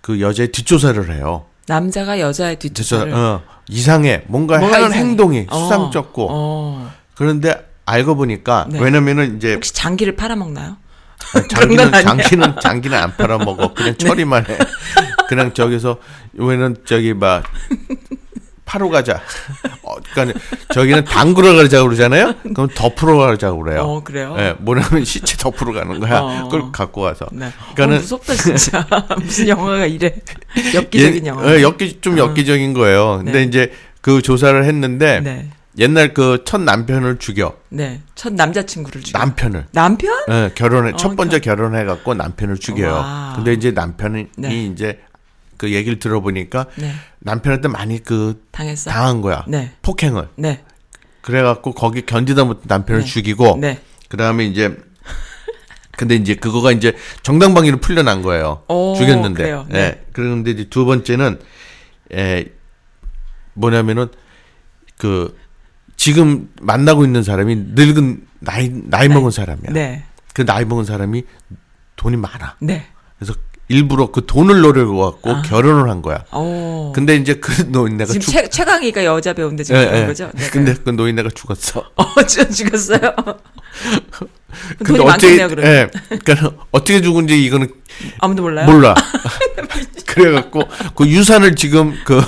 [0.00, 1.46] 그 여자의 뒷조사를 해요.
[1.68, 4.22] 남자가 여자의 뒷조사를 어, 이상해.
[4.26, 5.04] 뭔가, 뭐가 하는 이상해?
[5.04, 6.90] 행동이 어, 수상쩍고 어.
[7.14, 8.80] 그런데 알고 보니까 네.
[8.80, 10.76] 왜냐면은 이제 혹시 장기를 팔아먹나요?
[11.50, 12.02] 장기는 건 아니야.
[12.02, 13.74] 장기는 장기는 안 팔아먹어.
[13.74, 14.58] 그냥 처리만 해.
[15.28, 15.98] 그냥 저기서
[16.34, 17.44] 왜는 저기 막
[18.68, 19.22] 파러 가자.
[19.82, 20.38] 어, 그러니까
[20.74, 22.34] 저기는 당구러 가자고 그러잖아요.
[22.54, 23.80] 그럼 덮으러 가자고 그래요.
[23.80, 24.36] 어, 그래요?
[24.38, 26.20] 예, 뭐냐면 시체 덮으러 가는 거야.
[26.20, 26.44] 어.
[26.44, 27.26] 그걸 갖고 와서.
[27.32, 27.48] 네.
[27.74, 28.86] 그러니까는 어, 무섭다 진짜.
[29.18, 30.14] 무슨 영화가 이래?
[30.74, 31.42] 엽기적인 예, 영화.
[31.46, 33.16] 어, 엽기 좀 엽기적인 거예요.
[33.24, 33.42] 근데 네.
[33.44, 35.48] 이제 그 조사를 했는데 네.
[35.78, 37.54] 옛날 그 첫 남편을 죽여.
[37.70, 38.02] 네.
[38.14, 39.18] 첫 남자친구를 죽여.
[39.18, 39.66] 남편을.
[39.72, 40.12] 남편?
[40.30, 42.92] 예, 결혼해 어, 첫 번째 결 혼해 갖고 남편을 죽여요.
[42.92, 43.32] 와.
[43.34, 44.64] 근데 이제 남편이 네.
[44.66, 44.98] 이제
[45.58, 46.92] 그 얘기를 들어보니까 네.
[47.18, 48.90] 남편한테 많이 그 당했어.
[48.90, 49.44] 당한 거야.
[49.48, 49.72] 네.
[49.82, 50.28] 폭행을.
[50.36, 50.64] 네.
[51.20, 53.06] 그래 갖고 거기 견디다 못 남편을 네.
[53.06, 53.82] 죽이고 네.
[54.08, 54.74] 그다음에 이제
[55.96, 56.94] 근데 이제 그거가 이제
[57.24, 58.62] 정당방위로 풀려난 거예요.
[58.68, 59.42] 오, 죽였는데.
[59.42, 59.66] 그래요.
[59.70, 59.74] 예.
[59.74, 60.04] 네.
[60.12, 61.40] 그런데 이제 두 번째는
[62.12, 62.46] 에
[63.54, 64.06] 뭐냐면은
[64.96, 65.36] 그
[65.96, 69.72] 지금 만나고 있는 사람이 늙은 나이 나이 먹은 사람이야.
[69.72, 70.04] 네.
[70.32, 71.24] 그 나이 먹은 사람이
[71.96, 72.54] 돈이 많아.
[72.60, 72.86] 네.
[73.18, 73.34] 그래서
[73.68, 75.42] 일부러 그 돈을 노리고 갖고 아.
[75.42, 76.24] 결혼을 한 거야.
[76.32, 76.92] 오.
[76.94, 78.32] 근데 이제 그 노인네가 지금 죽.
[78.32, 80.06] 최, 최강희가 여자 배우인데 지금 예, 그런 예.
[80.06, 80.30] 거죠?
[80.34, 80.48] 네.
[80.50, 81.80] 근데 그 노인네가 죽었어.
[81.94, 82.98] 어, 저 죽었어요.
[84.78, 85.48] 근데 돈이 많겠네요.
[85.58, 85.88] 예,
[86.24, 87.68] 그러니까 어떻게 죽은지 이거는
[88.18, 88.66] 아무도 몰라요?
[88.66, 88.94] 몰라.
[90.06, 90.62] 그래 갖고
[90.96, 92.20] 그 유산을 지금 그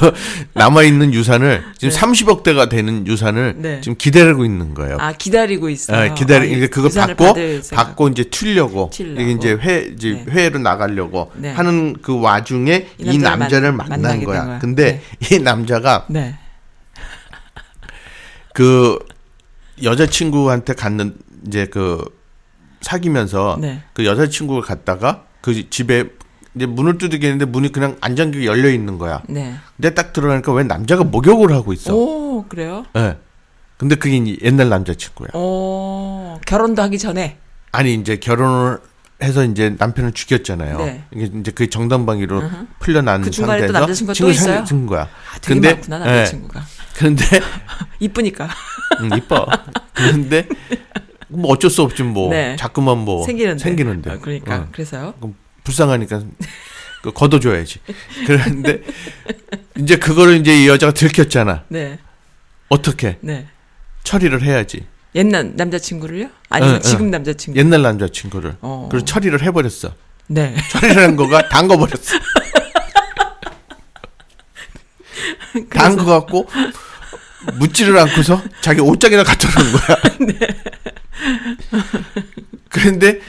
[0.55, 3.81] 남아 있는 유산을 지금 30억대가 되는 유산을 네.
[3.81, 4.97] 지금 기다리고 있는 거예요.
[5.01, 5.97] 아, 기다리고 있어요.
[6.11, 7.35] 아, 기다리 아, 이제 그거 받고.
[7.73, 8.91] 받고 이제 튀려고.
[8.95, 10.27] 이게 이제 회 이제 네.
[10.31, 11.51] 회로 나가려고 네.
[11.53, 14.41] 하는 그 와중에 이이 남자를 만- 만난 거야.
[14.41, 14.59] 된 거야.
[14.61, 16.39] 근데 이 남자가 네.
[18.53, 18.99] 그
[19.83, 21.15] 여자친구한테 갔는
[21.47, 22.05] 이제 그
[22.81, 23.83] 사귀면서 네.
[23.93, 26.05] 그 여자친구가 갔다가 그 집에
[26.55, 29.23] 이제 문을 두드리는데 문이 그냥 안 잠기고 열려 있는 거야.
[29.29, 29.55] 네.
[29.77, 31.95] 근데 딱 들어가니까 왜 남자가 목욕을 하고 있어.
[31.95, 32.85] 오, 그래요?
[32.97, 33.17] 예.
[33.77, 35.29] 근데 그게 옛날 남자친구야.
[35.35, 37.39] 오, 결혼도 하기 전에.
[37.73, 38.79] 아니 이제 결혼을
[39.23, 40.79] 해서 이제 남편을 죽였잖아요.
[40.79, 41.05] 네.
[41.15, 42.43] 이게 이제 그 정당방위로
[42.81, 44.57] 풀려난 그 중간에 또 상태에서 남자친구가 또 친구 있어요?
[44.67, 45.03] 생긴 거야.
[45.03, 46.17] 아, 되게 근데- 많구나, 예.
[46.17, 46.63] 남자친구가.
[46.97, 47.25] 그런데
[48.01, 48.49] 이쁘니까.
[49.01, 49.47] 음, 이뻐.
[49.95, 50.49] 그런데
[51.31, 52.57] 뭐 어쩔 수 없지 뭐 네.
[52.57, 53.63] 자꾸만 뭐 생기는데.
[53.63, 54.11] 생기는데.
[54.11, 54.57] 아, 그러니까.
[54.57, 54.69] 어.
[54.73, 55.15] 그래서요?
[55.19, 56.23] 그럼 불쌍하니까
[57.03, 57.79] 그 걷어줘야지.
[58.27, 58.83] 그런데
[59.79, 61.65] 이제 그거를 이제 이 여자가 들켰잖아.
[61.69, 61.99] 네.
[62.69, 63.47] 어떻게 네.
[64.05, 64.85] 처리를 해야지.
[65.15, 66.29] 옛날 남자친구를요?
[66.51, 67.11] 아니면 어, 지금 어.
[67.11, 67.59] 남자친구?
[67.59, 68.57] 옛날 남자친구를.
[68.61, 68.89] 어.
[68.91, 69.93] 그리고 처리를 해버렸어.
[70.29, 70.55] 네.
[70.71, 72.19] 처리를 한 거가 담궈버렸어.
[75.71, 76.47] 담궈 갖고
[77.59, 79.97] 묻지를 않고서 자기 옷장에다 갖다 놓은 거야.
[82.69, 83.21] 그런데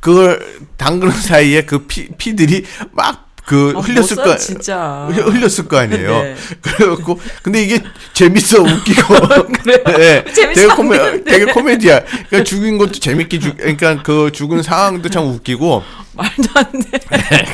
[0.00, 0.40] 그걸
[0.76, 5.08] 담그는 사이에 그 피, 피들이 막그 아, 흘렸을 못거 써, 진짜.
[5.10, 6.22] 흘렸을 거 아니에요.
[6.22, 6.36] 네.
[6.62, 9.14] 그래갖고 근데 이게 재밌어 웃기고
[9.98, 11.24] 네, 되게 안 코메.
[11.24, 12.00] 되게 코미디야.
[12.04, 15.82] 그러니까 죽인 것도 재밌게 죽 그러니까 그 죽은 상황도 참 웃기고
[16.14, 16.98] 말도 안 돼.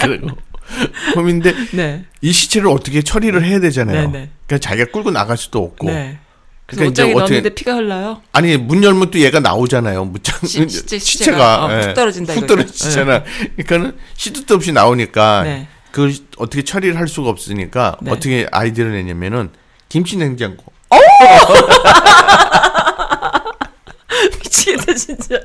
[0.01, 0.29] 그리고
[1.15, 2.05] 고민인데 네.
[2.21, 4.11] 이 시체를 어떻게 처리를 해야 되잖아요.
[4.11, 4.31] 네, 네.
[4.47, 5.87] 그러니까 자기가 끌고 나갈 수도 없고.
[5.89, 6.19] 네.
[6.67, 8.23] 그래서 그러니까 이제 옷장에 어떻게- 넣었는데 피가 흘러요.
[8.33, 10.05] 아니 문 열면 또 얘가 나오잖아요.
[10.07, 11.65] 무창 시- 시체- 시체가.
[11.65, 12.47] 어, 훅 떨어진다 훅.
[12.47, 13.23] 떨어지잖아.
[13.57, 15.69] 그러니까는 시도 없이 나오니까 네.
[15.93, 18.11] 그걸 어떻게 처리를 할 수가 없으니까 네.
[18.11, 19.51] 어떻게 아이디어를 내냐면은
[19.89, 20.65] 김치 냉장고.
[24.43, 25.41] 미치겠다 진짜.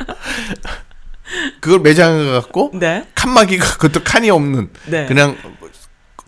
[1.60, 3.06] 그걸 매장해 갖고 네.
[3.16, 5.06] 칸막이가 그것도 칸이 없는 네.
[5.06, 5.36] 그냥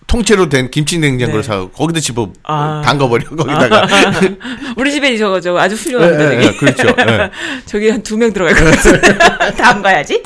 [0.08, 1.48] 통째로 된 김치 냉장고를 네.
[1.48, 2.82] 사고 거기다 집어 아.
[2.86, 3.88] 담가버려 거기다가.
[4.78, 6.36] 우리 집에 저거 저거 아주 예, 훌륭합니다.
[6.36, 6.48] 예, 저기.
[6.48, 6.88] 예, 그렇죠.
[7.00, 7.32] 예.
[7.66, 9.18] 저기 한 두 명 들어갈 것 같은데.
[9.58, 10.22] 다음 가야지.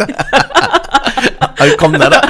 [1.40, 2.22] 아, 겁나라.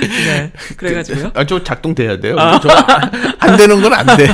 [0.00, 0.52] 네.
[0.76, 1.32] 그래가지고요.
[1.34, 2.36] 아, 저 작동돼야 돼요.
[2.62, 4.28] 저안 되는 건 안 돼.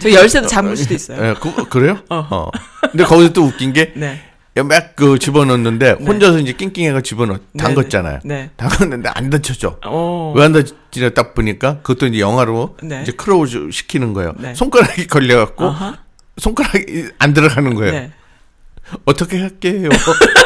[0.00, 1.30] 저 열쇠도 잠글 수도 있어요.
[1.30, 1.98] 예, 그, 그래요?
[2.10, 2.48] 어.
[2.90, 4.20] 근데 거기서 또 웃긴 게 네.
[4.54, 8.20] 막그 집어넣는데 혼자서 이제 낑낑해가 집어넣 담갔잖아요.
[8.24, 8.50] 네.
[8.56, 9.78] 담갔는데 안 닫혀져.
[9.84, 10.34] 어.
[10.36, 13.00] 왜 안 닫히냐 딱 보니까 그것도 이제 영화로 네.
[13.02, 14.34] 이제 close 시키는 거예요.
[14.38, 14.54] 네.
[14.54, 15.96] 손가락이 걸려갖고 아하.
[16.38, 17.92] 손가락이 안 들어가는 거예요.
[17.92, 18.12] 네.
[19.06, 19.88] 어떻게 할게요?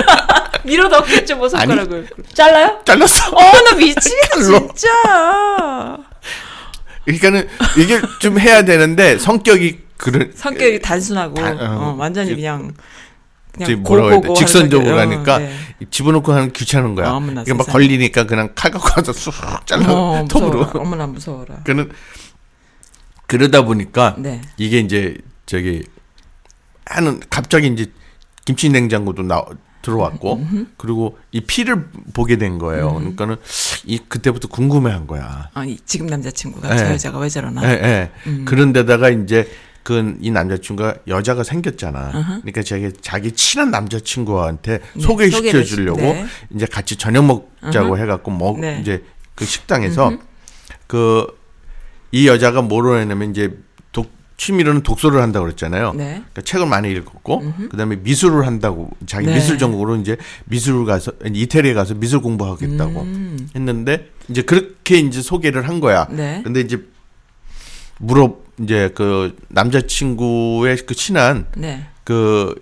[0.64, 2.08] 밀어 넣겠죠, 뭐 손가락을.
[2.32, 2.80] 잘라요?
[2.84, 3.30] 잘랐어.
[3.36, 4.68] 어, 나 미치겠다, 칼로.
[4.74, 5.98] 진짜.
[7.04, 11.96] 그러니까는 이게 좀 해야 되는데 성격이 그런 성격이 단순하고, 단- 어, 어.
[11.98, 12.72] 완전히 지- 그냥,
[13.64, 14.34] 그냥 뭐라고 해야 돼?
[14.34, 15.00] 직선적으로 성격.
[15.16, 15.52] 하니까 어, 네.
[15.90, 17.10] 집어넣고 하는 귀찮은 거야.
[17.10, 17.66] 어머나, 이게 막.
[17.66, 19.32] 걸리니까 그냥 칼 갖고 와서 쑥
[19.66, 20.62] 잘라 어, 톱으로.
[20.74, 21.56] 어머나 무서워라.
[21.64, 21.90] 그는
[23.26, 24.40] 그러다 보니까 네.
[24.56, 25.16] 이게 이제
[25.46, 25.82] 저기
[26.86, 27.90] 하는 갑자기 이제
[28.44, 29.42] 김치 냉장고도 나
[29.82, 30.44] 들어왔고
[30.76, 32.94] 그리고 이 피를 보게 된 거예요.
[32.94, 33.36] 그러니까는
[33.84, 35.50] 이 그때부터 궁금해한 거야.
[35.54, 36.76] 아, 이 지금 남자친구가 네.
[36.76, 37.62] 저 여자가 왜 저러나?
[37.64, 38.42] 예, 예.
[38.44, 39.48] 그런데다가 이제
[39.86, 42.10] 그 이 남자친구가 여자가 생겼잖아.
[42.42, 46.26] 그러니까 자기 자기 친한 남자친구한테 소개시켜 소개를 주려고 시- 네.
[46.56, 48.80] 이제 같이 저녁 먹자고 해갖고 먹 네.
[48.82, 49.04] 이제
[49.36, 50.10] 그 식당에서
[50.88, 53.56] 그이 여자가 뭐로 했냐면 이제
[53.92, 55.92] 독 취미로는 독서를 한다고 그랬잖아요.
[55.92, 56.04] 네.
[56.14, 59.34] 그러니까 책을 많이 읽었고 그다음에 미술을 한다고 자기 네.
[59.36, 63.48] 미술 전공으로 이제 미술 가서 이태리에 가서 미술 공부하겠다고 음.
[63.54, 66.08] 했는데 이제 그렇게 이제 소개를 한 거야.
[66.10, 66.40] 네.
[66.42, 66.82] 근데 이제
[67.98, 71.86] 물어 이제 그 남자친구의 그 친한 네.
[72.04, 72.54] 그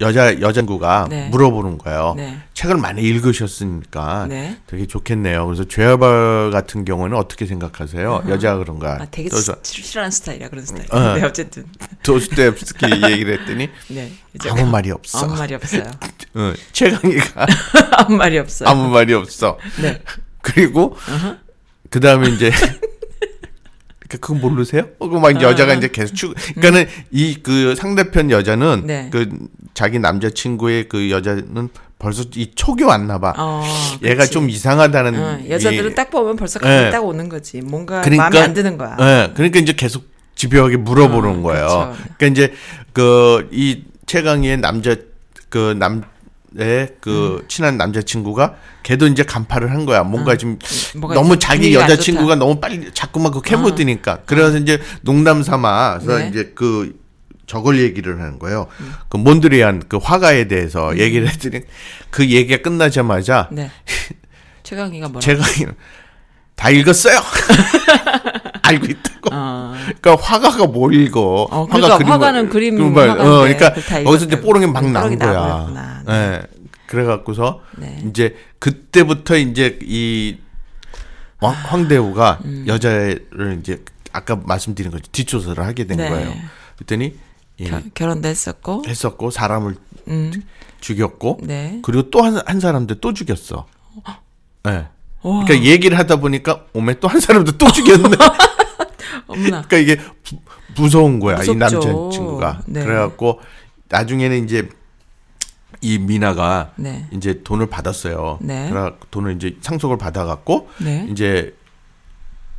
[0.00, 1.28] 여자 여자친구가 네.
[1.30, 2.14] 물어보는 거예요.
[2.18, 2.38] 네.
[2.52, 4.58] 책을 많이 읽으셨으니까 네.
[4.66, 5.46] 되게 좋겠네요.
[5.46, 8.24] 그래서 죄아벌 같은 경우는 어떻게 생각하세요?
[8.28, 8.98] 여자가 그런가?
[9.00, 10.86] 아, 되게 시- 싫어하는 스타일이야, 그런 스타일.
[10.94, 11.14] 어.
[11.16, 11.64] 네, 어쨌든.
[12.02, 14.12] 도스토옙스키 얘기를 했더니 네.
[14.50, 15.18] 아무 말이 없어.
[15.20, 15.84] 아무 말이 없어요.
[16.34, 17.46] 어, 최강희가
[17.96, 18.68] 아무 말이 없어요.
[18.68, 19.56] 아무 말이 없어.
[19.80, 20.02] 네.
[20.42, 20.94] 그리고
[21.88, 22.50] 그 다음에 이제
[24.08, 24.84] 그 그거 모르세요?
[24.98, 25.40] 어, 그막 아.
[25.40, 26.34] 여자가 이제 계속 추.
[26.54, 28.86] 그러니까는 이 그 상대편 여자는 음.
[28.86, 29.08] 네.
[29.10, 29.28] 그
[29.74, 33.32] 자기 남자 친구의 그 여자는 벌써 이 촉이 왔나 봐.
[33.36, 33.64] 어,
[34.02, 34.32] 얘가 그치.
[34.32, 35.18] 좀 이상하다는.
[35.20, 36.90] 어, 여자들은 이- 딱 보면 벌써 감이 네.
[36.90, 37.60] 딱 오는 거지.
[37.62, 38.96] 뭔가 그러니까- 마음에 안 드는 거야.
[39.00, 41.66] 예, 그러니까 이제 계속 집요하게 물어보는 어, 거예요.
[41.66, 41.96] 그렇죠.
[42.18, 42.52] 그러니까 이제
[42.92, 44.94] 그 이 최강희의 남자
[45.48, 46.02] 그 남
[46.54, 47.48] 의그 음.
[47.48, 50.02] 친한 남자친구가 걔도 이제 간파를 한 거야.
[50.02, 50.98] 뭔가 좀 어.
[50.98, 52.36] 뭐가 너무 좀 자기 여자친구가.
[52.36, 56.28] 너무 빨리 자꾸만 그 캐묻으니까 그래서 이제 농담 삼아서 네.
[56.28, 56.98] 이제 그
[57.46, 58.66] 저걸 얘기를 하는 거예요.
[59.08, 60.98] 그 몬드리안 그 화가에 대해서 음.
[60.98, 61.60] 얘기를 했더니
[62.10, 63.70] 그 얘기가 끝나자마자 네.
[64.62, 65.20] 최강희가 뭐라?
[65.20, 65.42] 제가
[66.56, 67.20] 다 읽었어요.
[68.62, 69.30] 알고 있다고.
[69.32, 69.74] 어.
[70.00, 71.46] 그러니까 화가가 뭘 읽어?
[71.50, 74.40] 어, 그러니까 그림을- 화가 는 그림 그림을- 화가인데 어, 그러니까 거기서 이제.
[74.40, 76.02] 뽀롱이 막 나온 거야.
[76.06, 76.12] 네.
[76.14, 76.42] 예.
[76.86, 78.02] 그래갖고서 네.
[78.08, 80.38] 이제 그때부터 이제 이
[81.38, 86.08] 황- 황대우가 여자를 이제 아까 말씀드린 거죠 뒷조사를 하게 된 네.
[86.08, 86.32] 거예요.
[86.76, 87.16] 그랬더니
[87.58, 88.84] 이 겨, 결혼도 했었고.
[88.86, 89.76] 했었고 사람을
[90.08, 90.32] 음.
[90.80, 91.80] 죽였고 네.
[91.82, 93.66] 그리고 또 한 한 사람도 또 죽였어.
[94.68, 94.86] 예.
[95.22, 95.44] 와.
[95.44, 98.16] 그러니까 얘기를 하다 보니까 오메 또 한 사람도 또 죽였네.
[99.26, 100.38] 그러니까 이게 부-
[100.76, 101.58] 무서운 거야 이 무섭죠.
[101.58, 101.80] 남자
[102.16, 102.62] 친구가.
[102.66, 102.84] 네.
[102.84, 103.40] 그래갖고
[103.88, 104.68] 나중에는 이제
[105.80, 107.06] 이 미나가 네.
[107.12, 108.38] 이제 돈을 받았어요.
[108.40, 108.68] 네.
[108.70, 111.06] 그래 돈을 이제 상속을 받아갖고 네.
[111.10, 111.54] 이제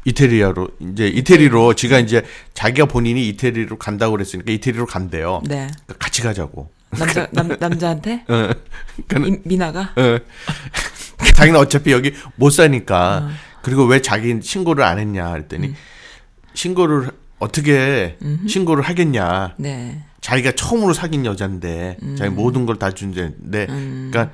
[0.06, 5.42] 이태리아로 이제 이태리로 지가 이제 자기가 본인이 이태리로 간다고 그랬으니까 이태리로 간대요.
[5.46, 5.68] 네.
[5.86, 6.70] 그러니까 같이 가자고.
[6.92, 8.50] 남자 남 남자한테 어.
[9.08, 10.20] 그러니까 이, 미나가 어.
[11.36, 13.30] 자기는 어차피 여기 못 사니까 어.
[13.62, 15.76] 그리고 왜 자기 신고를 안 했냐 그랬더니 음.
[16.54, 20.04] 신고를 어떻게 신고를 하겠냐 네.
[20.22, 24.10] 자기가 처음으로 사귄 여잔데 자기 모든 걸 다 준대는데 음.
[24.12, 24.34] 그러니까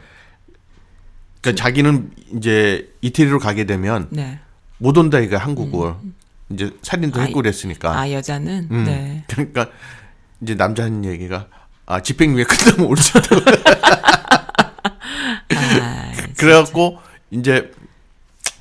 [1.41, 4.39] 그러니까 자기는 이제 이태리로 가게 되면 네.
[4.77, 5.95] 못 온다 이거 한국을
[6.49, 8.83] 이제 살인도 아, 했고 그랬으니까 아 여자는 음.
[8.85, 9.23] 네.
[9.29, 9.67] 그러니까
[10.41, 11.47] 이제 남자 하는 얘기가
[11.85, 13.41] 아 집행유예 끝나면 올수 있다고
[15.81, 16.12] 아,
[16.47, 16.99] 그래갖고
[17.31, 17.71] 이제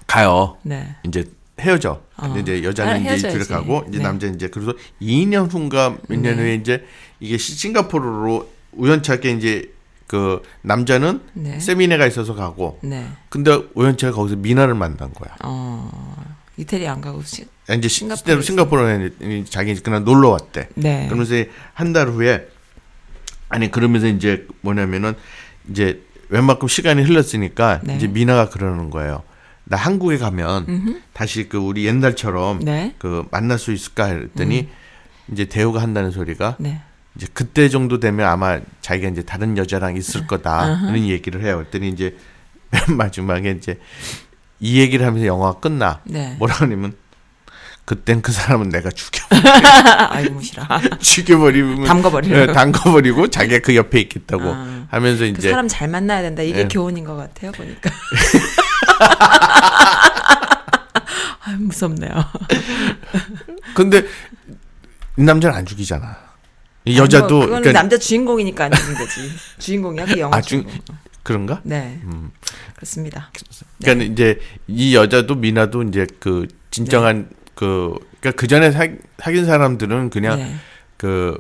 [0.07, 0.57] 가요.
[0.63, 0.95] 네.
[1.05, 1.25] 이제
[1.61, 2.03] 헤어져.
[2.17, 2.37] 어.
[2.39, 3.37] 이제 아, 여자는 이제 헤어져야지.
[3.37, 4.05] 이태리 가고 이제 네.
[4.05, 6.43] 남자 이제 그래서 2년 후인가 몇년 네.
[6.43, 6.85] 후에 이제
[7.21, 9.73] 이게 시- 싱가포르로 우연찮게 이제
[10.07, 11.59] 그 남자는 네.
[11.61, 13.07] 세미네가 있어서 가고 네.
[13.29, 15.35] 근데 우연찮게 거기서 미나를 만난 거야.
[15.45, 15.91] 어.
[16.59, 19.11] 이태리 안 가고 시, 이제 싱가포르 싱가포르에
[19.49, 20.69] 자기 그냥 놀러 왔대.
[20.75, 21.07] 네.
[21.07, 21.35] 그러면서
[21.75, 22.47] 한 달 후에
[23.49, 25.15] 아니 그러면서 이제 뭐냐면은
[25.71, 26.03] 이제
[26.33, 27.97] 웬만큼 시간이 흘렀으니까 네.
[27.97, 29.23] 이제 미나가 그러는 거예요.
[29.65, 32.95] 나 한국에 가면 다시 그 우리 옛날처럼 네.
[32.99, 34.69] 그 만날 수 있을까 했더니
[35.31, 36.81] 이제 대우가 한다는 소리가 네.
[37.17, 41.59] 이제 그때 정도 되면 아마 자기가 이제 다른 여자랑 있을 거다는 얘기를 해요.
[41.59, 42.17] 그랬더니 이제
[42.71, 43.79] 맨 마지막에 이제
[44.59, 46.01] 이 얘기를 하면서 영화가 끝나.
[46.05, 46.35] 네.
[46.39, 46.95] 뭐라 그러냐면
[47.85, 49.25] 그땐 그 사람은 내가 죽여
[50.11, 50.69] 아이고 무시라.
[51.01, 52.35] 죽여버리면 담가버리고.
[52.35, 54.87] 예, 담가버리고 자기가 그 옆에 있겠다고 아.
[54.89, 56.43] 하면서 그 이제 사람 잘 만나야 된다.
[56.43, 56.69] 이게 예.
[56.69, 57.51] 교훈인 것 같아요.
[57.53, 57.91] 보니까.
[61.45, 62.11] 아 무섭네요.
[63.75, 64.05] 근데
[65.19, 66.17] 이 남자는 안 죽이잖아.
[66.85, 69.31] 이 여자도 뭐 그러니까 남자 주인공이니까 안 죽은 거지.
[69.59, 70.65] 주인공이야 그 영화 아, 주-.
[71.23, 71.61] 그런가?
[71.65, 72.01] 네.
[72.05, 72.31] 음.
[72.77, 73.31] 그렇습니다.
[73.81, 78.87] 그러니까 이제 이 여자도 미나도 이제 그 진정한 그 그러니까 그 전에 사,
[79.19, 80.55] 사귄 사람들은 그냥 네.
[80.97, 81.39] 그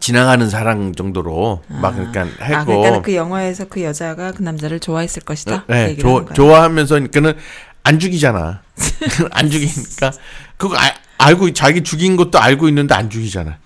[0.00, 5.22] 지나가는 사랑 정도로 막 그러니까 했고 아, 그러니까 그 영화에서 그 여자가 그 남자를 좋아했을
[5.22, 5.64] 것이다.
[5.66, 6.32] 그 네, 좋아, 거야.
[6.34, 7.34] 좋아하면서 그러니까는
[7.82, 8.62] 안 죽이잖아.
[9.30, 10.12] 안 죽이니까
[10.56, 13.58] 그거 아, 알고 자기 죽인 것도 알고 있는데 안 죽이잖아.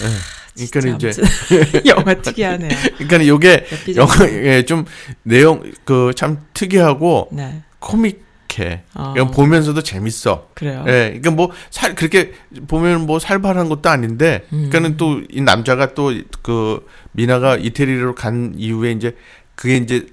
[0.00, 0.66] 네.
[0.70, 1.22] 그러니까 이제
[1.86, 2.70] 영화 특이하네요.
[2.98, 4.84] 그러니까 요게 엽기적인 영화 예, 좀
[5.22, 7.62] 내용 그 참 특이하고 네.
[7.78, 8.24] 코믹
[8.58, 8.82] 해.
[8.94, 9.12] 어.
[9.14, 10.48] 그냥 보면서도 재밌어.
[10.54, 10.84] 그래요.
[10.86, 12.32] 예, 그러니까 뭐 살 그렇게
[12.68, 14.68] 보면 뭐 살벌한 것도 아닌데, 음.
[14.70, 16.10] 그러니까는 또 이 남자가 또
[16.42, 19.16] 그 미나가 이태리로 간 이후에 이제
[19.54, 20.06] 그게 이제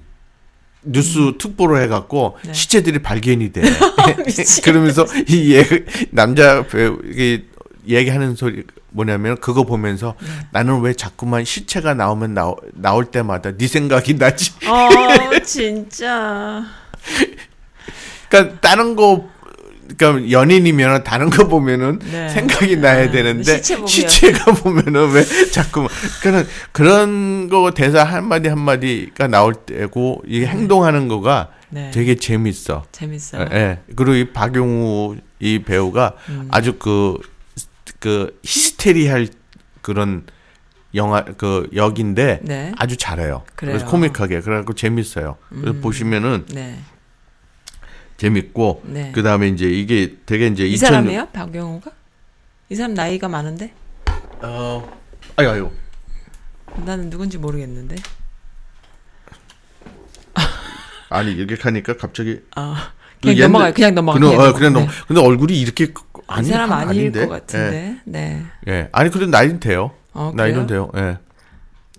[0.83, 2.47] 뉴스 특보로 해갖고 음.
[2.47, 2.53] 네.
[2.53, 3.61] 시체들이 발견이 돼.
[4.63, 5.65] 그러면서 이 얘,
[6.11, 7.45] 남자 배우 이게
[7.87, 10.27] 얘기하는 소리 뭐냐면 그거 보면서 네.
[10.51, 14.51] 나는 왜 자꾸만 시체가 나오면 나오, 나올 때마다 네 생각이 나지.
[14.67, 16.63] 어 진짜.
[18.35, 19.29] 그러니까 다른 거
[19.97, 22.27] 그러니까 연인이면 다른 거 보면은 네.
[22.29, 23.85] 생각이 나야 아, 되는데 시체.
[23.85, 25.87] 시체 가 보면은 왜 자꾸
[26.21, 31.91] 그러니까 그런 거 대사 한 마디 한 마디가 나올 때고 이게 행동하는 거가 네.
[31.91, 32.85] 되게 재밌어.
[32.91, 33.47] 재밌어요.
[33.51, 33.55] 예.
[33.55, 33.79] 예.
[33.95, 36.47] 그리고 이 박용우 이 배우가 음.
[36.51, 37.17] 아주 그,
[37.99, 39.27] 그 히스테리할
[39.81, 40.25] 그런
[40.95, 42.71] 영화 그 역인데 네.
[42.77, 43.43] 아주 잘해요.
[43.55, 43.75] 그래요.
[43.75, 43.77] 음.
[43.77, 45.37] 그래서 코믹하게 그래갖고 재밌어요.
[45.49, 46.79] 그래서 보시면은 네.
[48.17, 49.11] 재밌고 네.
[49.13, 51.27] 그 다음에 이제 이게 되게 이제 이 2000 사람이에요?
[51.33, 51.91] 박영호가?
[52.69, 53.73] 이 사람 나이가 많은데?
[54.41, 54.99] 어
[55.35, 55.71] 아유 아유
[56.85, 57.95] 나는 누군지 모르겠는데.
[61.09, 63.73] 아니 이렇게 하니까 갑자기 아, 그 그냥 옛날- 넘어가요.
[63.73, 64.19] 그냥 넘어가.
[64.19, 64.79] 그냥, 어, 그냥 네.
[64.79, 65.93] 넘 근데 얼굴이 이렇게
[66.27, 67.27] 아니 이 사람 아닐 아닌데?
[67.27, 67.97] 것 같은데.
[68.05, 68.43] 네.
[68.67, 68.71] 예.
[68.71, 68.89] 예.
[68.91, 69.91] 아니 그래도 나이는 돼요.
[70.13, 70.67] 어, 나이는?
[70.67, 70.89] 돼요.
[70.95, 71.17] 예.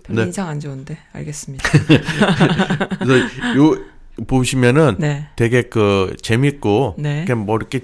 [0.09, 0.23] 네.
[0.23, 0.97] 인상 안 좋은데.
[1.13, 1.69] 알겠습니다.
[2.99, 3.25] 그래서
[3.57, 3.77] 요
[4.25, 5.27] 보시면은 네.
[5.35, 7.25] 되게 그 재밌고 네.
[7.25, 7.81] 그냥 뭐 이렇게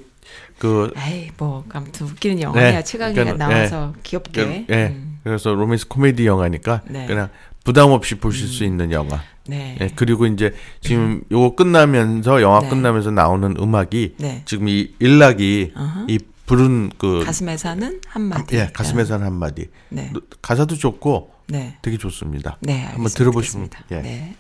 [0.58, 2.72] 그 에이, 뭐 아무튼 웃기는 영화야.
[2.72, 2.84] 네.
[2.84, 4.66] 최강이가 그러니까, 나와서 귀엽게.
[4.70, 4.88] 예.
[4.88, 5.20] 음.
[5.24, 7.06] 그래서 로맨스 코미디 영화니까 네.
[7.06, 7.30] 그냥
[7.64, 9.22] 부담 없이 보실 수 있는 영화.
[9.48, 9.78] 네.
[9.82, 9.90] 예.
[9.96, 12.70] 그리고 이제 지금 요거 끝나면서 영화 네.
[12.70, 14.42] 끝나면서 나오는 음악이 네.
[14.46, 16.06] 지금 이 일락이 어허.
[16.08, 18.58] 이 부른 그 가슴에 사는 한마디.
[18.58, 19.68] 예, 가슴에 사는 한마디.
[19.90, 20.12] 네.
[20.42, 21.78] 가사도 좋고 네.
[21.82, 22.58] 되게 좋습니다.
[22.62, 22.84] 네.
[22.84, 23.08] 한번.
[23.08, 23.70] 들어보시면.
[23.94, 24.36] 예.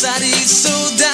[0.00, 1.07] 저 햇살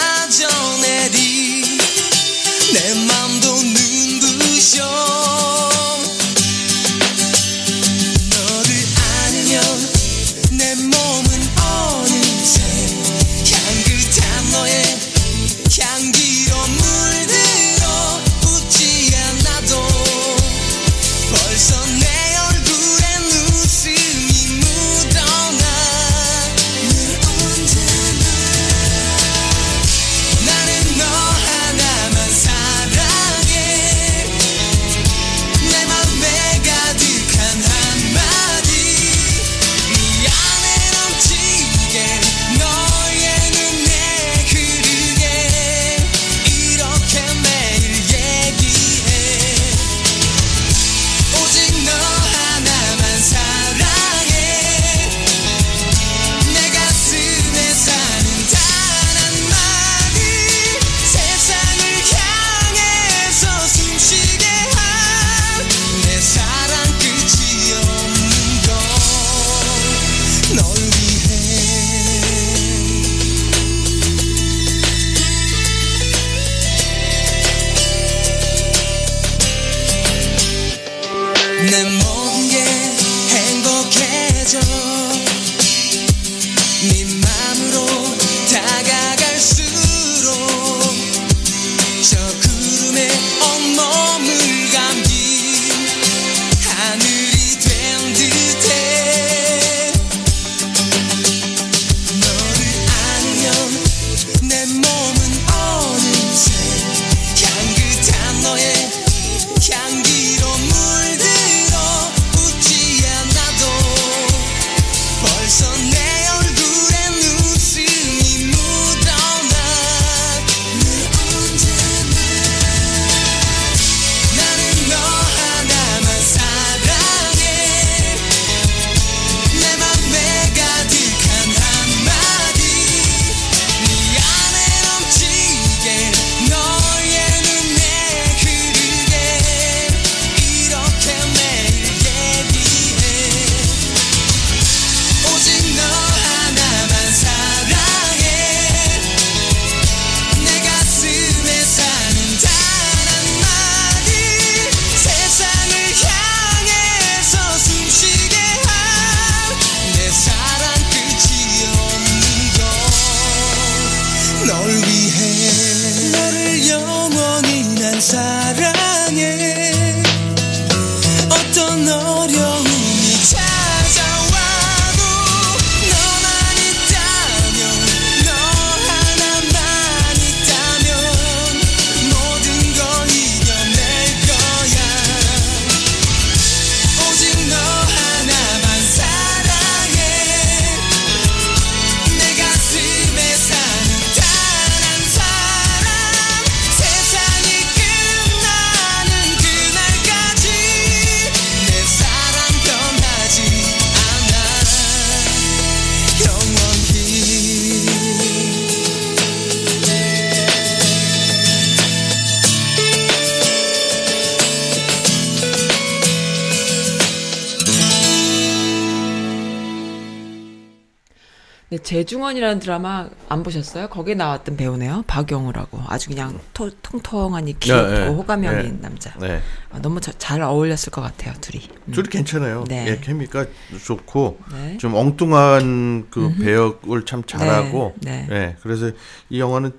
[222.05, 223.89] 네, 재중원이라는 드라마 안 보셨어요?
[223.89, 225.05] 거기에 나왔던 배우네요.
[225.07, 225.83] 박영우라고.
[225.89, 228.07] 아주 그냥 토, 통통하니 귀엽고 네, 네.
[228.09, 228.65] 호감형 네.
[228.65, 229.15] 있는 남자.
[229.19, 229.41] 네.
[229.71, 231.67] 아, 너무 자- 잘 어울렸을 것 같아요, 둘이.
[231.89, 231.93] 음.
[231.93, 232.65] 둘이 괜찮아요.
[232.69, 232.87] 네.
[232.89, 233.47] 예, 케미가
[233.85, 234.77] 좋고 네.
[234.79, 237.95] 좀 엉뚱한 그 배역을 참 잘하고.
[238.03, 238.35] 네, 음.
[238.35, 238.91] 예, 그래서
[239.31, 239.73] 이 영화는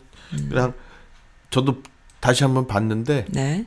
[0.49, 0.73] 그냥
[1.51, 1.83] 저도
[2.19, 3.65] 다시 한번 봤는데 네.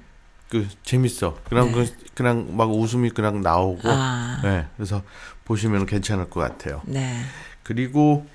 [0.49, 1.39] 그 재밌어.
[1.49, 1.73] 그냥 네.
[1.73, 3.83] 그 그냥 막 웃음이 그냥 나오고.
[3.85, 4.41] 아.
[4.45, 5.03] 예, 그래서
[5.45, 6.83] 보시면 괜찮을 것 같아요.
[6.87, 7.21] 네.
[7.63, 8.27] 그리고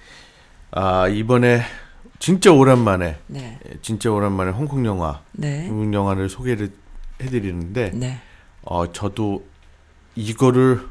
[0.75, 1.61] 아 이번에
[2.19, 3.59] 진짜 오랜만에 네.
[3.65, 5.65] 예, 진짜 오랜만에 홍콩 영화, 네.
[5.67, 6.71] 중국 영화를 소개를
[7.21, 8.19] 해 드리는데 네.
[8.63, 9.45] 어 저도
[10.15, 10.81] 이거를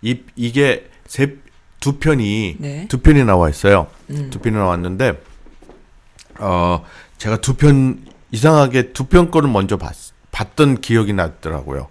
[0.00, 1.36] 이 이게 세,
[1.80, 2.86] 두 편이 네.
[2.88, 3.88] 두 편이 나와 있어요.
[4.10, 4.30] 음.
[4.30, 5.20] 두 편이 나왔는데
[6.38, 6.84] 어
[7.18, 9.94] 제가 두 편 이상하게 두 편 거를 먼저 봤,
[10.30, 11.88] 봤던 기억이 나더라고요.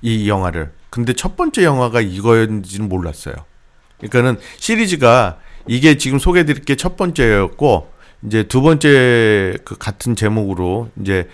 [0.00, 0.72] 이 영화를.
[0.90, 3.34] 근데 첫 번째 영화가 이거였는지는 몰랐어요.
[3.98, 7.90] 그러니까는 시리즈가 이게 지금 소개해드릴 게 첫 번째였고
[8.26, 11.28] 이제 두 번째 그 같은 제목으로 이제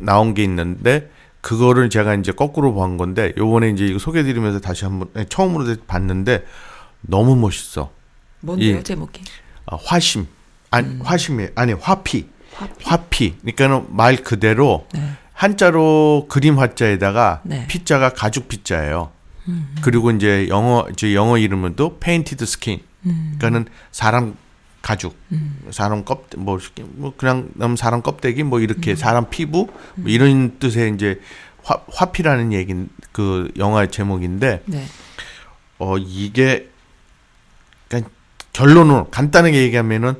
[0.00, 5.08] 나온 게 있는데 그거를 제가 이제 거꾸로 본 건데 요번에 이제 이거 소개해드리면서 다시 한번
[5.14, 6.44] 아니, 처음으로 봤는데
[7.02, 7.90] 너무 멋있어.
[8.40, 9.22] 뭔데요, 이- 제목이?
[9.66, 10.26] 아, 화심
[10.70, 12.30] 아니 화심이 아니 화피 음.
[12.54, 12.84] 화피.
[12.84, 15.00] 화피 그러니까는 말 그대로 네.
[15.32, 17.60] 한자로 그림 화자에다가 네.
[17.60, 17.64] 음.
[17.68, 19.12] 피자가 가죽 피자예요.
[19.80, 22.80] 그리고 이제 영어 이제 영어 이름은 또 Painted Skin.
[23.06, 23.36] 음.
[23.38, 24.36] 그러니까는 사람
[24.80, 25.16] 가죽,
[25.70, 26.58] 사람 껍, 뭐,
[26.94, 28.64] 뭐 그냥 남 사람 껍데기 뭐 음.
[28.64, 31.20] 이렇게 사람 피부 뭐 이런 뜻의 이제
[31.62, 34.84] 화, 화피라는 얘긴 그 영화의 제목인데 네.
[35.78, 36.70] 어 이게
[37.88, 38.10] 그러니까
[38.52, 40.14] 결론으로 간단하게 얘기하면은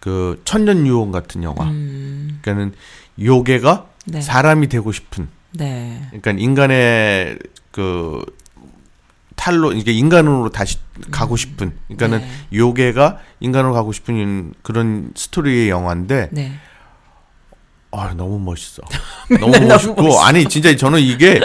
[0.00, 1.64] 그 천년 유언 같은 영화.
[1.64, 2.38] 음.
[2.42, 2.74] 그러니까는
[3.20, 4.20] 요괴가 네.
[4.20, 6.02] 사람이 되고 싶은 네.
[6.10, 7.38] 그러니까 인간의
[7.70, 8.24] 그
[9.34, 10.78] 탈로 이게 인간으로 다시
[11.10, 12.58] 가고 싶은 그러니까는 네.
[12.58, 16.52] 요괴가 인간으로 가고 싶은 그런 스토리의 영화인데 네.
[17.90, 18.82] 아 너무 멋있어.
[19.40, 21.40] 너무 멋있고 아니 진짜 저는 이게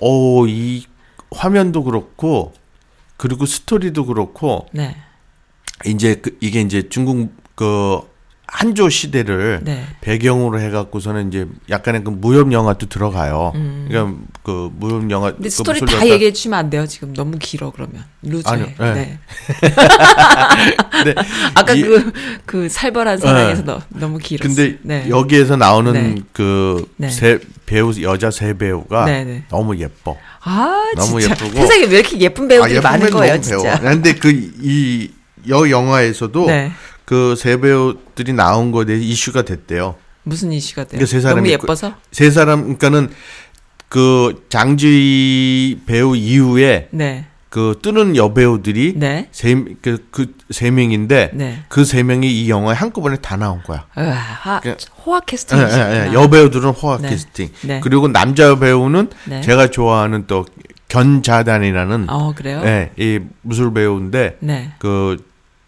[0.00, 0.84] 어이
[1.30, 2.52] 화면도 그렇고
[3.16, 4.96] 그리고 스토리도 그렇고 네.
[5.86, 8.00] 이제 그 이게 이제 중국 그
[8.50, 9.84] 한조 시대를 네.
[10.00, 13.52] 배경으로 해갖고서는 이제 약간의 그 무협 영화도 들어가요.
[13.86, 15.34] 그러니까 그 무협 영화 음.
[15.34, 16.86] 근데 그 스토리 다 얘기해 주시면 안 돼요.
[16.86, 18.04] 지금 너무 길어 그러면.
[18.22, 18.52] 루즈해.
[18.52, 18.94] 아니요, 네.
[18.94, 19.18] 네.
[20.90, 21.14] 근데
[21.54, 24.48] 아까 이- 그그 살벌한 사랑에서 너, 너무 길었어.
[24.48, 25.06] 근데 네.
[25.08, 26.14] 여기에서 나오는 네.
[26.32, 27.10] 그 네.
[27.10, 29.44] 세 배우 여자 세 배우가 네, 네.
[29.50, 30.16] 너무 예뻐.
[30.42, 31.60] 아, 너무 진짜 예쁘고.
[31.60, 33.78] 세상에 왜 이렇게 예쁜 배우들이 예쁜 많은 거예요, 진짜.
[33.78, 33.78] 배워.
[33.92, 35.10] 근데 그 이
[35.48, 36.72] 여 영화에서도 네.
[37.08, 39.94] 그 세 배우들이 나온 거에 대해 이슈가 됐대요.
[40.24, 40.88] 무슨 이슈가 돼요?
[40.90, 41.94] 그러니까 세 사람이 너무 그- 예뻐서?
[42.12, 43.08] 세 사람 그러니까는
[43.88, 47.24] 그 장지 배우 이후에 네.
[47.48, 49.28] 그 뜨는 여배우들이 네.
[49.32, 51.62] 세그그세 명인데 네.
[51.70, 53.86] 그세 명이 이 영화에 한꺼번에 다 나온 거야.
[53.96, 55.94] 으아, 하, 그- 호화 예, 캐스팅이시구나.
[56.04, 56.12] 예, 예.
[56.12, 57.08] 여배우들은 호화 네.
[57.08, 57.48] 캐스팅.
[57.62, 57.80] 네.
[57.82, 59.40] 그리고 남자 배우는 네.
[59.40, 60.44] 제가 좋아하는 또
[60.90, 62.60] 견자단이라는 어, 그래요?
[62.64, 64.72] 예, 이 무술 배우인데 네.
[64.78, 65.16] 그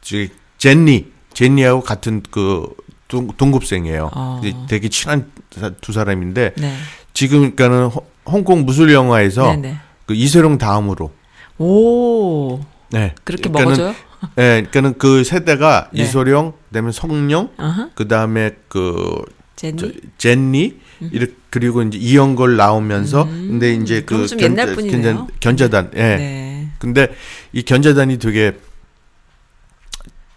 [0.02, 0.28] 저기
[0.58, 2.66] 제니 제니하고 같은 그
[3.08, 4.10] 동, 동급생이에요.
[4.14, 4.40] 어.
[4.68, 6.74] 되게 친한 사- 두 사람인데 네.
[7.12, 9.76] 지금 그러니까는 홍- 홍콩 무술 영화에서 네, 네.
[10.06, 11.10] 그 이세룡 다음으로
[11.58, 12.60] 오.
[12.90, 13.14] 네.
[13.24, 13.94] 그렇게 그러니까는- 먹어줘요?
[14.38, 16.02] 예, 그러니까는 그 세대가 네.
[16.02, 17.90] 이소룡, 그다음에 성룡, 어허.
[17.94, 19.22] 그다음에 그
[19.56, 19.76] 제니?
[19.78, 20.78] 저, 제니
[21.12, 24.06] 이렇게 그리고 이제 이영걸 나오면서 근데 이제 음.
[24.06, 25.26] 그좀 옛날 분이네요.
[25.40, 26.00] 견자, 단 예.
[26.16, 26.68] 네.
[26.78, 27.08] 근데
[27.52, 28.52] 이 견자단이 되게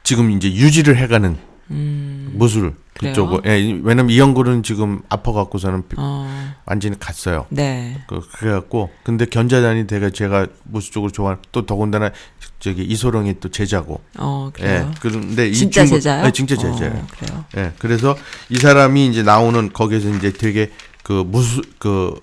[0.04, 1.38] 지금 이제 유지를 해가는
[1.68, 3.14] 무술 그래요?
[3.14, 6.54] 그쪽을 예, 이- 왜냐면 이영걸은 지금 아파갖고서는 비- 어.
[6.66, 7.46] 완전히 갔어요.
[7.50, 8.00] 네.
[8.08, 12.12] 그 그래갖고 근데 견자단이 되게 제가 무술 쪽으로 좋아하는 또 더군다나
[12.60, 14.92] 저기 이소룡이 또 제자고 어, 그래요.
[14.92, 16.24] 예 그런데 이 진짜 제자요?
[16.24, 16.94] 네, 진짜 제자예요.
[16.94, 17.46] 어, 그래요.
[17.58, 18.16] 예, 그래서
[18.50, 20.70] 이 사람이 이제 나오는 거기에서 이제 되게
[21.02, 22.14] 그 무술 그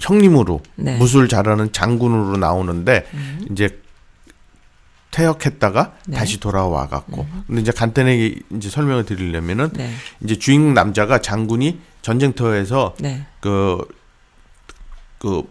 [0.00, 0.98] 형님으로 네.
[0.98, 3.06] 무술 잘하는 장군으로 나오는데
[3.50, 3.80] 이제
[5.16, 6.16] 퇴역했다가 네.
[6.16, 9.90] 다시 돌아와 갖고 근데 이제 간단하게 이제 설명을 드리려면은 네.
[10.22, 13.24] 이제 주인공 남자가 장군이 전쟁터에서 네.
[13.40, 13.78] 그,
[15.18, 15.50] 그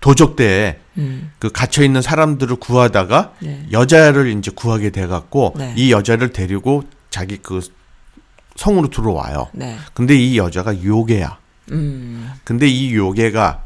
[0.00, 1.30] 도적대에 음.
[1.38, 3.66] 그 갇혀 있는 사람들을 구하다가 네.
[3.70, 5.74] 여자를 이제 구하게 돼 갖고 네.
[5.76, 7.60] 이 여자를 데리고 자기 그
[8.56, 9.48] 성으로 들어와요.
[9.52, 9.76] 네.
[9.94, 11.38] 근데 이 여자가 요괴야.
[11.70, 12.32] 음.
[12.42, 13.62] 근데 이 요괴가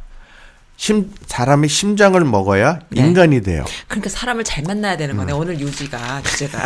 [0.76, 3.02] 심 사람의 심장을 먹어야 네.
[3.02, 3.64] 인간이 돼요.
[3.86, 5.18] 그러니까 사람을 잘 만나야 되는 음.
[5.20, 5.32] 거네.
[5.32, 6.58] 오늘 유지가 주제가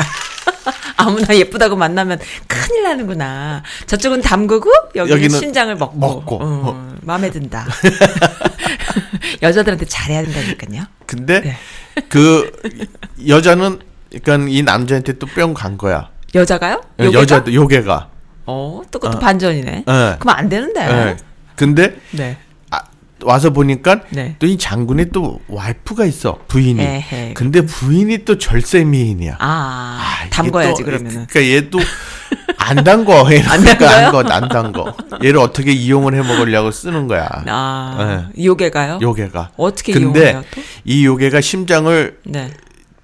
[0.96, 3.62] 아무나 예쁘다고 만나면 큰일 나는구나.
[3.86, 5.98] 저쪽은 담그고 여기는, 여기는 심장을 먹고.
[5.98, 6.38] 먹고.
[6.40, 7.66] 어, 마음에 든다.
[9.42, 10.84] 여자들한테 잘해야 된다니까요.
[11.06, 11.56] 근데 네.
[12.08, 12.50] 그
[13.28, 13.80] 여자는
[14.22, 16.08] 그러니까 이 남자한테 또 뿅 간 거야.
[16.34, 16.80] 여자가요?
[16.98, 17.20] 요괴가?
[17.20, 18.08] 여자도 요괴가.
[18.46, 19.84] 어, 또 그것도 반전이네.
[19.86, 20.16] 예.
[20.18, 20.80] 그럼 안 되는데.
[20.80, 21.16] 예.
[21.54, 22.38] 근데 네.
[23.22, 24.36] 아, 와서 보니까 네.
[24.38, 26.80] 또이 장군의 또 와이프가 있어 부인이.
[26.82, 27.34] 에헤.
[27.34, 29.36] 근데 부인이 또 절세 미인이야.
[29.38, 31.26] 아, 아, 담궈야지 또- 그러면은.
[31.28, 31.78] 그러니까 얘도
[32.58, 33.32] 안 담궈.
[33.32, 34.06] 얘는 안 그러니까 담궈요?
[34.06, 34.96] 안 거, 안 담궈.
[35.24, 37.28] 얘를 어떻게 이용을 해 먹으려고 쓰는 거야.
[37.46, 38.98] 아, 요괴가요?
[39.00, 39.50] 요괴가.
[39.56, 40.00] 어떻게 네.
[40.00, 40.62] 근데 이용해요 또?
[40.84, 42.50] 이 요괴가 심장을 네.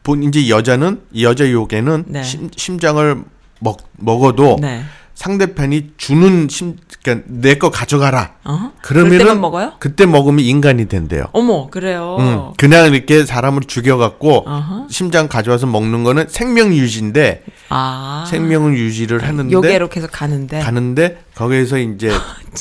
[0.02, 2.22] 본 이제 여자는 이 여자 요괴는 네.
[2.24, 3.22] 심, 심장을
[3.60, 4.82] 먹 먹어도 네.
[5.14, 8.32] 상대편이 주는 심 그러니까 내 거 가져가라.
[8.44, 8.72] 어?
[8.82, 9.72] 그러면은 먹어요?
[9.78, 11.24] 그때 먹으면 인간이 된대요.
[11.32, 12.16] 어머, 그래요.
[12.20, 14.86] 음, 그냥 이렇게 사람을 죽여갖고 어허.
[14.90, 18.24] 심장 가져와서 먹는 거는 생명 유지인데 아.
[18.28, 20.60] 생명 유지를 하는데 요괴로 계속 가는데.
[20.60, 22.10] 가는데 거기에서 이제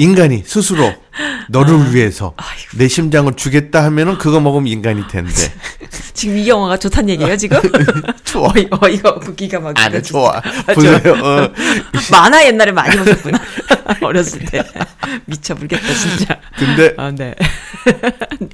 [0.00, 0.94] 인간이 스스로
[1.50, 1.88] 너를 아.
[1.90, 2.34] 위해서
[2.76, 5.32] 내 심장을 주겠다 하면은 그거 먹으면 인간이 된대.
[6.14, 7.60] 지금 이 영화가 좋다는 얘기예요, 지금?
[8.24, 8.48] 좋아.
[8.54, 10.00] 어이, 어이가 없고 기가 해, 진짜.
[10.00, 10.36] 좋아.
[10.38, 11.02] 아, 보세요.
[11.02, 11.22] 좋아요.
[11.22, 11.52] 어.
[12.10, 13.38] 만화 옛날에 많이 보셨구나.
[14.00, 14.64] 어렸을 때.
[15.26, 16.40] 미쳐 불겠다, 진짜.
[16.56, 17.34] 근데 아, 네.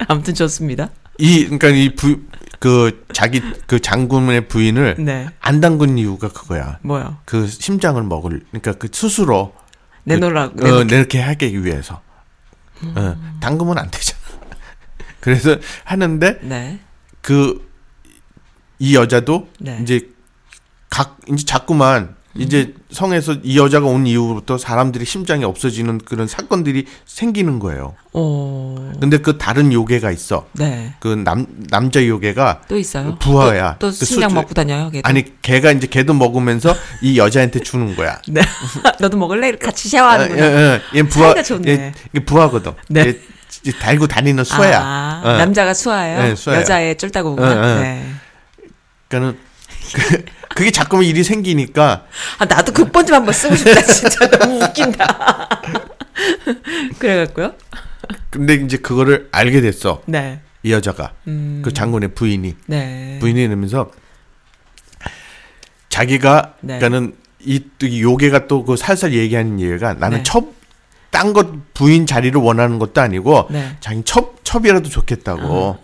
[0.08, 0.90] 아무튼 좋습니다.
[1.18, 2.20] 이 그러니까 이 부
[2.58, 5.28] 그 자기 그 장군의 부인을 네.
[5.40, 6.78] 안 담근 이유가 그거야.
[6.82, 7.18] 뭐요?
[7.26, 9.52] 그 심장을 먹을 그러니까 그 스스로
[10.06, 10.56] 내놓으라고.
[10.56, 12.00] 그, 어, 이렇게 하기 위해서
[12.82, 14.20] 어, 담그면 안 되잖아.
[15.20, 16.80] 그래서 하는데 네.
[17.20, 19.78] 그이 여자도 네.
[19.82, 20.08] 이제
[20.88, 27.58] 각 이제 자꾸만 이제 성에서 이 여자가 온 이후부터 사람들이 심장이 없어지는 그런 사건들이 생기는
[27.58, 27.94] 거예요.
[28.12, 28.76] 오.
[29.00, 30.46] 근데 그 다른 요괴가 있어.
[30.52, 30.94] 네.
[31.00, 33.16] 그 남 남자 요괴가 또 있어요?
[33.18, 33.76] 부하야.
[33.78, 35.08] 또, 또 그 심장 수주- 먹고 다녀요, 걔도?
[35.08, 38.20] 아니 걔가 이제 걔도 먹으면서 이 여자한테 주는 거야.
[38.28, 38.42] 네.
[39.00, 39.52] 너도 먹을래?
[39.56, 40.40] 같이 아, 샤워하는구나.
[40.42, 40.98] 예, 예.
[40.98, 41.70] 얘 부하, 사이가 좋네.
[41.70, 42.72] 얘, 얘 부하거든.
[42.88, 43.18] 네.
[43.66, 44.80] 얘 달고 다니는 수야.
[44.82, 45.32] 아, 어.
[45.38, 46.22] 남자가 수아예요?
[46.22, 46.60] 네, 수아예요.
[46.60, 47.48] 여자의 쫄따구구나.
[47.48, 47.80] 어, 어.
[47.80, 48.06] 네.
[49.08, 49.38] 그러니까는
[49.94, 50.24] 그,
[50.56, 52.06] 그게 자꾸만 일이 생기니까
[52.38, 53.80] 아, 나도 극본 좀 한번 쓰고 싶다.
[53.82, 55.48] 진짜 너무 웃긴다.
[56.98, 57.54] 그래갖고요?
[58.30, 60.02] 근데 이제 그거를 알게 됐어.
[60.06, 60.40] 네.
[60.62, 63.18] 이 여자가 음, 그 장군의 부인이 네.
[63.20, 63.90] 부인이 이러면서
[65.90, 66.78] 자기가 네.
[66.78, 70.22] 그러니까는 이, 또이 요괴가 또 그 살살 얘기하는 얘기가 나는 네.
[70.24, 70.56] 첩
[71.16, 73.76] 딴 것 부인 자리를 원하는 것도 아니고 네.
[73.80, 75.78] 자기 첩 첩이라도 좋겠다고.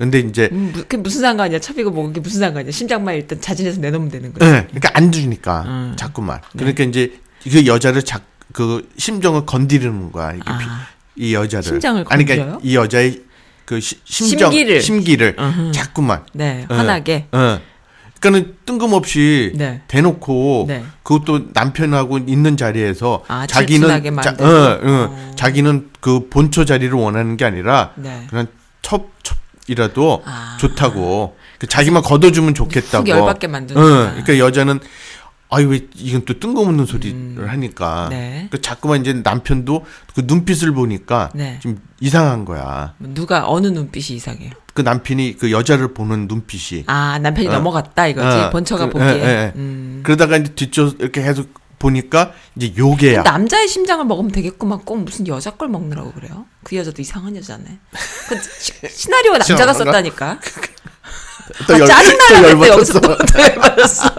[0.00, 1.58] 근데 이제 음, 무- 그게 무슨 상관이야?
[1.58, 2.70] 첩이고 뭐 그게 무슨 상관이야?
[2.72, 4.46] 심장만 일단 자진해서 내놓으면 되는 거지.
[4.46, 5.92] 예, 그러니까 안 주니까 음.
[5.94, 6.40] 자꾸만.
[6.56, 8.18] 그러니까 이제 그 여자를 자,
[8.50, 10.32] 그 심정을 건드리는 거야.
[10.32, 10.56] 이게 아.
[10.56, 10.64] 비-
[11.28, 11.64] 이 여자를.
[11.64, 12.44] 심장을 아니 건드려요?
[12.46, 13.20] 그러니까 이 여자의
[13.66, 14.80] 그 시, 심정 심기를.
[14.80, 15.72] 심기를 음흠.
[15.72, 16.24] 자꾸만.
[16.32, 17.12] 네, 예, 환하게.
[17.34, 17.60] 예.
[18.20, 19.82] 그러니까는 뜬금없이 네.
[19.86, 20.82] 대놓고 네.
[21.02, 24.34] 그것도 남편하고 있는 자리에서 아, 자기는 자.
[24.40, 25.32] 어, 어, 어.
[25.36, 28.26] 자기는 그 본초 자리를 원하는 게 아니라 네.
[28.30, 28.46] 그냥
[28.80, 29.36] 첩첩
[29.70, 30.56] 이라도 아.
[30.58, 31.36] 좋다고.
[31.58, 33.04] 그 자기만 걷어주면 좋겠다고.
[33.04, 34.08] 훅 열받게 만드는 응.
[34.10, 34.80] 그러니까 여자는
[35.48, 38.08] 아유 왜 이건 또 뜬금없는 소리를 하니까.
[38.10, 38.48] 네.
[38.50, 41.58] 그 자꾸만 이제 남편도 그 눈빛을 보니까 네.
[41.60, 42.94] 좀 이상한 거야.
[42.98, 44.50] 누가 어느 눈빛이 이상해요?
[44.74, 46.84] 그 남편이 그 여자를 보는 눈빛이.
[46.86, 47.52] 아 남편이 어.
[47.52, 49.08] 넘어갔다 이거지 어, 본처가 그, 보기에.
[49.08, 49.52] 예, 예.
[49.56, 50.00] 음.
[50.02, 51.59] 그러다가 이제 뒤쪽 이렇게 계속
[51.90, 53.22] 보니까 이제 요괴야.
[53.22, 56.46] 남자의 심장을 먹으면 되겠구만 꼭 무슨 여자 걸 먹느라고 그래요?
[56.62, 57.64] 그 여자도 이상한 여자네.
[58.28, 59.72] 그 시, 시나리오가 남자가?
[59.72, 60.38] 썼다니까.
[61.66, 63.00] 또 아, 열- 또 여기서.
[63.00, 64.14] 또, 또 열받았어.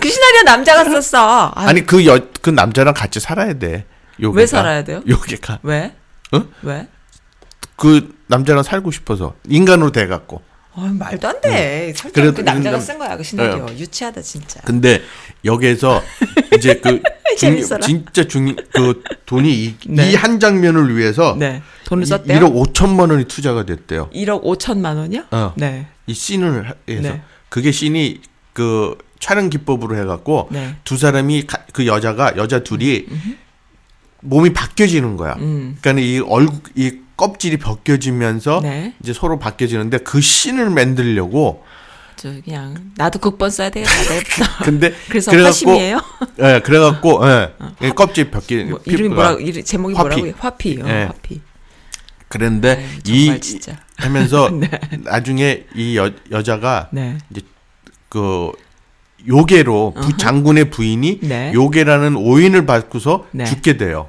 [0.00, 1.52] 그 시나리오 남자가 썼어.
[1.56, 3.86] 아유, 아니 그 여 그 남자랑 같이 살아야 돼.
[4.22, 4.38] 요괴가.
[4.40, 5.02] 왜 살아야 돼요?
[5.08, 5.58] 요괴가.
[5.64, 5.96] 왜?
[6.32, 6.44] 어?
[6.62, 6.86] 왜?
[7.76, 10.42] 그 남자랑 살고 싶어서 인간으로 돼 갖고.
[10.76, 11.92] 어, 말도 안 돼.
[11.96, 13.66] 설정 그래도 그 남자가 남- 쓴 거야 그 시나리오.
[13.70, 14.60] 유치하다 진짜.
[14.60, 15.02] 근데
[15.44, 16.02] 여기에서
[16.56, 17.00] 이제 그
[17.38, 17.56] 중.
[17.80, 20.10] 진짜 중 그 돈이 네.
[20.12, 21.62] 이한 장면을 위해서 네.
[21.86, 22.38] 돈을 이- 썼대요.
[22.40, 24.10] 1억 5천만 원이 투자가 됐대요.
[24.10, 25.24] 1억 5천만 원이요?
[25.30, 25.52] 어.
[25.56, 25.86] 네.
[26.06, 27.22] 이 씬을 하- 해서 네.
[27.48, 28.20] 그게 씬이
[28.52, 30.76] 그 촬영 기법으로 해갖고 네.
[30.84, 33.06] 두 사람이 가- 그 여자가 여자 둘이
[34.20, 35.34] 몸이 바뀌어지는 거야.
[35.38, 35.76] 음.
[35.80, 38.94] 그러니까 이 얼굴 이 껍질이 벗겨지면서 네.
[39.02, 41.64] 이제 서로 바뀌어지는데 그 신을 만들려고
[42.16, 43.92] 저 그냥 나도 극본 써야 되겠다.
[44.64, 46.00] 근데 그래서 화심이에요.
[46.40, 47.52] 예, 그래갖고 예,
[47.82, 50.08] 이 껍질 벗기 뭐, 이름이 뭐라 이름 제목이 화피.
[50.08, 50.34] 뭐라고요?
[50.38, 50.84] 화피요.
[50.86, 51.04] 예.
[51.04, 51.40] 화피.
[52.28, 53.78] 그런데 네, 이 진짜.
[53.96, 54.68] 하면서 네.
[55.04, 57.18] 나중에 이 여, 여자가 네.
[58.08, 58.52] 그
[59.26, 61.52] 요괴로 부, 장군의 부인이 네.
[61.54, 63.44] 요괴라는 오인을 받고서 네.
[63.44, 64.08] 죽게 돼요.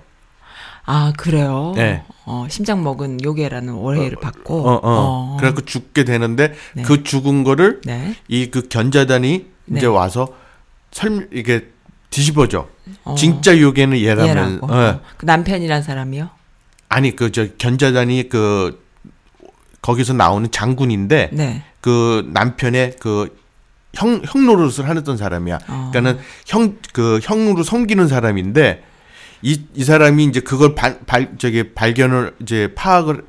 [0.86, 1.74] 아 그래요.
[1.76, 2.04] 네.
[2.26, 4.68] 어, 심장 먹은 요괴라는 오해를 받고.
[4.70, 5.38] 어, 어.
[5.40, 6.84] 그래갖고 죽게 되는데 네.
[6.84, 8.16] 그 죽은 거를 네.
[8.28, 9.78] 이그 견자단이 네.
[9.78, 10.30] 이제 와서
[10.92, 11.68] 설 이게
[12.10, 12.68] 뒤집어져.
[13.04, 13.16] 어.
[13.16, 14.60] 진짜 요괴는 얘라면.
[14.64, 15.00] 어.
[15.18, 16.30] 그 남편이란 사람이요.
[16.90, 18.82] 아니 그 저 견자단이 그
[19.82, 21.64] 거기서 나오는 장군인데 네.
[21.82, 23.38] 그 남편의 그
[23.94, 25.60] 형, 형 노릇을 하던 사람이야.
[25.68, 25.90] 어.
[25.92, 28.84] 그러니까는 형, 그 형으로 섬기는 사람인데
[29.42, 33.24] 이, 이 사람이 이제 그걸 발, 발, 저기 발견을 이제 파악을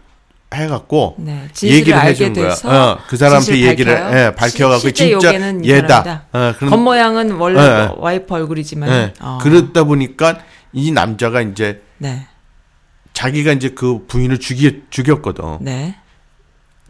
[0.53, 1.47] 해갖고 네.
[1.63, 2.55] 얘기를 해준 거야.
[2.65, 4.19] 어, 그 사람한테 진실을 얘기를 밝혀요?
[4.19, 5.35] 예, 밝혀갖고 시- 진짜
[5.65, 6.25] 얘다.
[6.33, 8.89] 어, 그런, 겉모양은 원래 예, 뭐 와이프 얼굴이지만.
[8.89, 9.13] 예.
[9.21, 9.39] 어.
[9.43, 10.39] 그러다 보니까
[10.73, 12.27] 이 남자가 이제 네.
[13.13, 15.59] 자기가 이제 그 부인을 죽이, 죽였거든.
[15.61, 15.97] 네.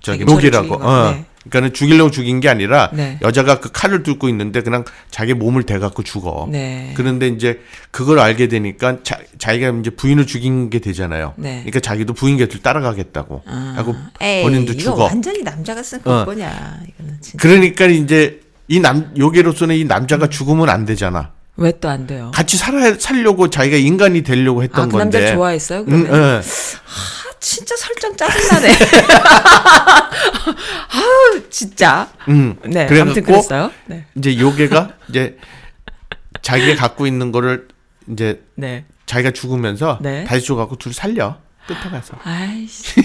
[0.02, 0.74] 저기 녹이라고.
[0.76, 1.10] 어.
[1.10, 1.24] 네.
[1.48, 3.18] 그러니까는 죽이려고 죽인 게 아니라 네.
[3.22, 6.48] 여자가 그 칼을 들고 있는데 그냥 자기 몸을 대갖고 죽어.
[6.50, 6.92] 네.
[6.96, 11.34] 그런데 이제 그걸 알게 되니까 자, 자기가 이제 부인을 죽인 게 되잖아요.
[11.36, 11.56] 네.
[11.60, 13.42] 그러니까 자기도 부인 곁을 따라가겠다고.
[13.46, 13.74] 아.
[13.76, 15.04] 하고 에이, 본인도 이거 죽어.
[15.04, 16.24] 완전히 남자가 쓴 어.
[16.24, 16.80] 거냐.
[16.88, 17.38] 이거는 진짜.
[17.40, 21.32] 그러니까 이제 이 남 요괴로서는 이 남자가 죽으면 안 되잖아.
[21.56, 22.30] 왜 또 안 돼요?
[22.34, 25.18] 같이 살아 살려고 자기가 인간이 되려고 했던 아, 그 건데.
[25.20, 25.80] 남자 좋아했어요?
[25.88, 26.14] 응, 그러면?
[26.14, 26.36] 예.
[26.36, 26.42] 아,
[27.40, 28.68] 진짜 설정 짜증나네.
[30.92, 32.10] 아우, 진짜.
[32.28, 32.56] 응.
[32.64, 32.88] 네.
[33.00, 33.70] 아무튼 그랬어요.
[33.86, 34.06] 네.
[34.16, 35.38] 이제 요괴가 이제
[36.42, 37.68] 자기가 갖고 있는 거를
[38.10, 38.84] 이제 네.
[39.06, 40.24] 자기가 죽으면서 네.
[40.24, 42.16] 다시 줘갖고 둘 살려 끝에 가서.
[42.24, 43.00] 아이씨.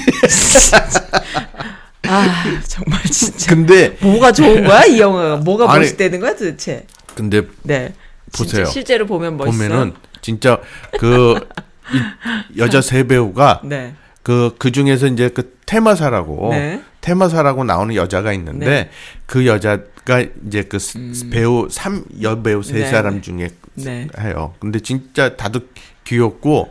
[2.05, 3.55] 아, 정말 진짜.
[3.55, 5.37] 근데 뭐가 좋은 거야, 이 영화가?
[5.37, 6.85] 뭐가 아니, 멋있다는 거야, 도대체?
[7.15, 7.93] 근데 네.
[8.35, 8.65] 보세요.
[8.65, 9.69] 실제로 보면 멋있어요.
[9.69, 10.59] 보면은 진짜
[10.99, 11.39] 그
[11.91, 13.93] 이 여자 세 배우가 네.
[14.23, 16.81] 그, 그 중에서 이제 그 테마사라고, 네.
[17.01, 18.89] 테마사라고 나오는 여자가 있는데, 네.
[19.25, 22.89] 그 여자가 이제 그 스- 배우, 삼, 여배우 세 네.
[22.89, 24.07] 사람 중에 네.
[24.19, 24.53] 해요.
[24.59, 25.67] 근데 진짜 다들
[26.05, 26.69] 귀엽고,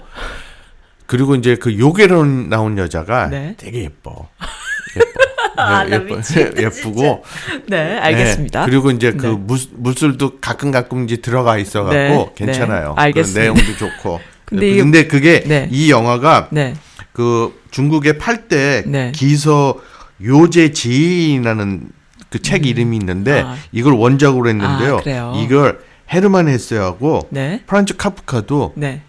[1.06, 3.54] 그리고 이제 그 요괴로 나온 여자가 네.
[3.58, 4.28] 되게 예뻐.
[4.96, 5.62] 예뻐.
[5.62, 6.16] 아, 나 예뻐.
[6.16, 7.22] 미치겠다, 예쁘고.
[7.68, 8.60] 네, 알겠습니다.
[8.60, 8.66] 네.
[8.70, 9.32] 그리고 이제 그 네.
[9.32, 12.94] 물, 물술도 가끔 가끔 이제 들어가 있어갖고 네, 괜찮아요.
[12.96, 13.40] 네, 알겠습니다.
[13.40, 14.20] 그 내용도 좋고.
[14.46, 15.68] 근데 근데, 이게- 그게 네.
[15.70, 16.74] 이 영화가 네.
[17.12, 19.12] 그 중국의 팔대 네.
[19.14, 19.76] 기서
[20.24, 21.90] 요제지라는
[22.30, 23.56] 그 책 이름이 있는데 아.
[23.72, 24.96] 이걸 원작으로 했는데요.
[24.96, 25.34] 아, 그래요?
[25.36, 27.62] 이걸 헤르만 헤세하고 네.
[27.66, 29.02] 프란츠 카프카도 네.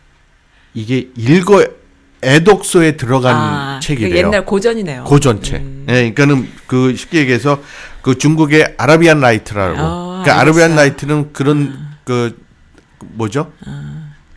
[0.74, 1.66] 이게 읽어
[2.22, 4.16] 애독서에 들어간 아, 그 책이래요.
[4.18, 5.04] 옛날 고전이네요.
[5.06, 5.56] 고전책.
[5.62, 5.86] 음.
[5.90, 7.62] 예, 그러니까는 그 쉽게 얘기해서
[8.02, 9.76] 그 중국의 아라비안 나이트라고.
[9.80, 10.76] 어, 그 아라비안 알겠어요.
[10.76, 12.42] 나이트는 그런 그
[13.00, 13.52] 뭐죠?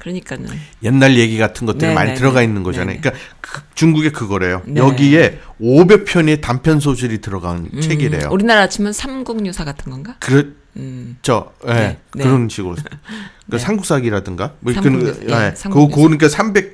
[0.07, 0.47] 그러니까는.
[0.85, 2.45] 옛날 얘기 같은 것들이 네, 많이 네, 들어가 네.
[2.47, 2.87] 있는 거잖아요.
[2.91, 3.01] 네, 네.
[3.01, 4.63] 그러니까 그 중국의 그거래요.
[4.65, 4.81] 네.
[4.81, 8.29] 여기에 500편의 단편 소설이 들어간 음, 책이래요.
[8.31, 10.15] 우리나라 치면 삼국유사 같은 건가?
[10.21, 10.53] 그렇죠.
[10.77, 11.17] 음.
[11.67, 11.73] 예.
[11.73, 12.23] 네, 네.
[12.23, 12.77] 그런 식으로.
[13.51, 15.51] 그 삼국사기라든가 뭐 삼국유- 그, 예, 예.
[15.51, 15.97] 그 삼국유사.
[15.97, 16.73] 그러니까 300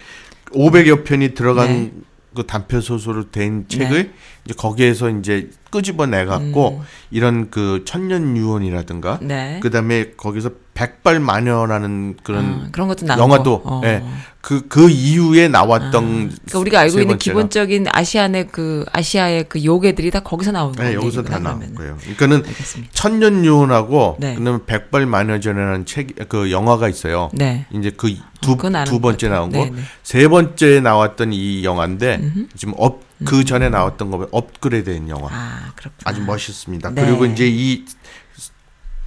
[0.52, 1.92] 500여 편이 들어간 네.
[2.36, 4.12] 그 단편 소설로 된 책을
[4.44, 6.84] 이제 거기에서 이제 끄집어내 갖고 음.
[7.10, 9.58] 이런 그 천년 유언이라든가 네.
[9.62, 13.06] 그다음에 거기서 백발 마녀라는 그런 아, 그런 것도.
[13.06, 13.80] 영화도 어.
[13.84, 14.02] 예.
[14.40, 15.92] 그, 그 이후에 나왔던
[16.30, 17.18] 그러니까 우리가 알고 세 있는.
[17.18, 20.98] 기본적인 아시안의 그 아시아의 그 요괴들이 다 거기서 나오는 네, 거예요.
[20.98, 21.96] 여기서 다 나온 거예요.
[22.00, 22.90] 그러니까는 알겠습니다.
[22.92, 24.34] 천년 유언하고 네.
[24.34, 27.30] 그다음에 백발 마녀전이라는 책 그 영화가 있어요.
[27.34, 27.66] 네.
[27.72, 29.28] 이제 그두 그건 아는 두것 번째.
[29.28, 29.82] 나온 거, 네, 네.
[30.02, 32.20] 세 번째 나왔던 이 영화인데
[32.56, 36.02] 지금 업 그 전에 나왔던 거 업그레이드된 영화 아, 그렇구나.
[36.04, 36.90] 아주 멋있습니다.
[36.90, 37.04] 네.
[37.04, 37.84] 그리고 이제 이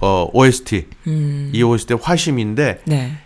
[0.00, 1.50] 어, OST 음.
[1.54, 3.18] 이 OST 화심인데 네.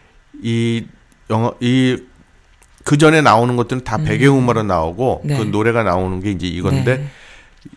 [0.42, 0.86] 이
[1.28, 5.28] 영화 이그 전에 나오는 것들은 다 배경음악으로 나오고 음.
[5.28, 5.36] 네.
[5.36, 7.08] 그 노래가 나오는 게 이제 이건데 네.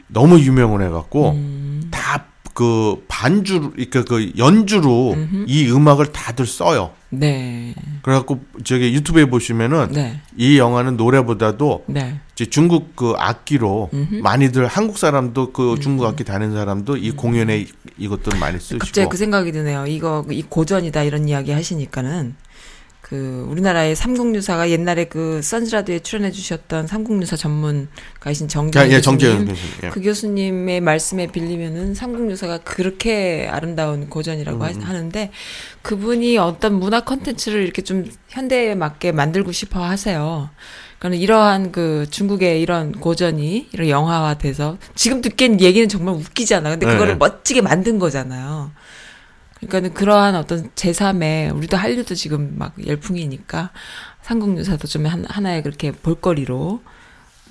[0.08, 1.92] 너무 유명을 해갖고 음.
[1.92, 5.16] 다그 반주 그러니까 그 연주로
[5.48, 6.92] 이 음악을 다들 써요.
[7.20, 7.74] 네.
[8.02, 10.20] 그래갖고 저기 유튜브에 보시면은 네.
[10.38, 12.20] 이 영화는 노래보다도 네.
[12.34, 13.90] 이제 중국 그 악기로
[14.22, 19.08] 많이들 한국 사람도 그 중국 악기 다니는 사람도 이 공연에 이- 이것들을 많이 쓰시고 갑자기
[19.10, 19.86] 그 생각이 드네요.
[19.88, 22.36] 이거 이 고전이다 이런 이야기 하시니까는
[23.04, 29.46] 그 우리나라의 삼국유사가 옛날에 그 선즈라디오에 출연해 주셨던 삼국유사 전문가이신 정재현 아, 예, 교수님, 정재현
[29.46, 29.58] 교수님.
[29.84, 29.90] 예.
[29.90, 34.82] 그 교수님의 말씀에 빌리면은 삼국유사가 그렇게 아름다운 고전이라고 하- 음.
[34.82, 35.32] 하는데
[35.82, 40.50] 그분이 어떤 문화 컨텐츠를 이렇게 좀 현대에 맞게 만들고 싶어 하세요.
[40.98, 46.70] 그러니까 이러한 그 중국의 이런 고전이 이런 영화화돼서 지금 듣기엔 얘기는 정말 웃기잖아.
[46.70, 47.18] 근데 네, 그거를 네.
[47.18, 48.72] 멋지게 만든 거잖아요.
[49.68, 53.72] 그러니까는 그러한 어떤 제3의 우리도 한류도 지금 막 열풍이니까
[54.22, 56.82] 삼국유사도 좀 한, 하나의 그렇게 볼거리로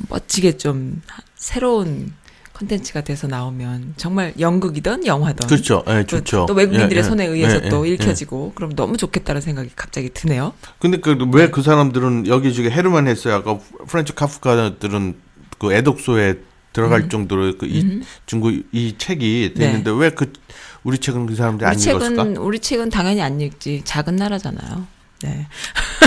[0.08, 2.12] 멋지게 좀 하- 새로운
[2.54, 5.82] 컨텐츠가 돼서 나오면 정말 연극이든 영화든 그렇죠.
[5.88, 6.46] 예, 또- 좋죠.
[6.46, 7.02] 또 외국인들의 예, 예.
[7.02, 7.94] 손에 의해서 예, 또 예, 예.
[7.94, 10.52] 읽혀지고 그럼 너무 좋겠다는 생각이 갑자기 드네요.
[10.78, 13.34] 근데 그 왜 그 사람들은 여기저기 헤르만 헤세요.
[13.36, 13.58] 아까
[13.88, 15.14] 프란츠 카프카들은
[15.58, 16.38] 그 애독서에
[16.72, 20.32] 들어갈 정도로 그 이, 중국 이 책이 됐는데 왜그
[20.84, 22.40] 우리 책은 그 사람들이 안 읽었을까?
[22.40, 23.82] 우리 책은 당연히 안 읽지.
[23.84, 24.86] 작은 나라잖아요.
[25.22, 25.46] 네.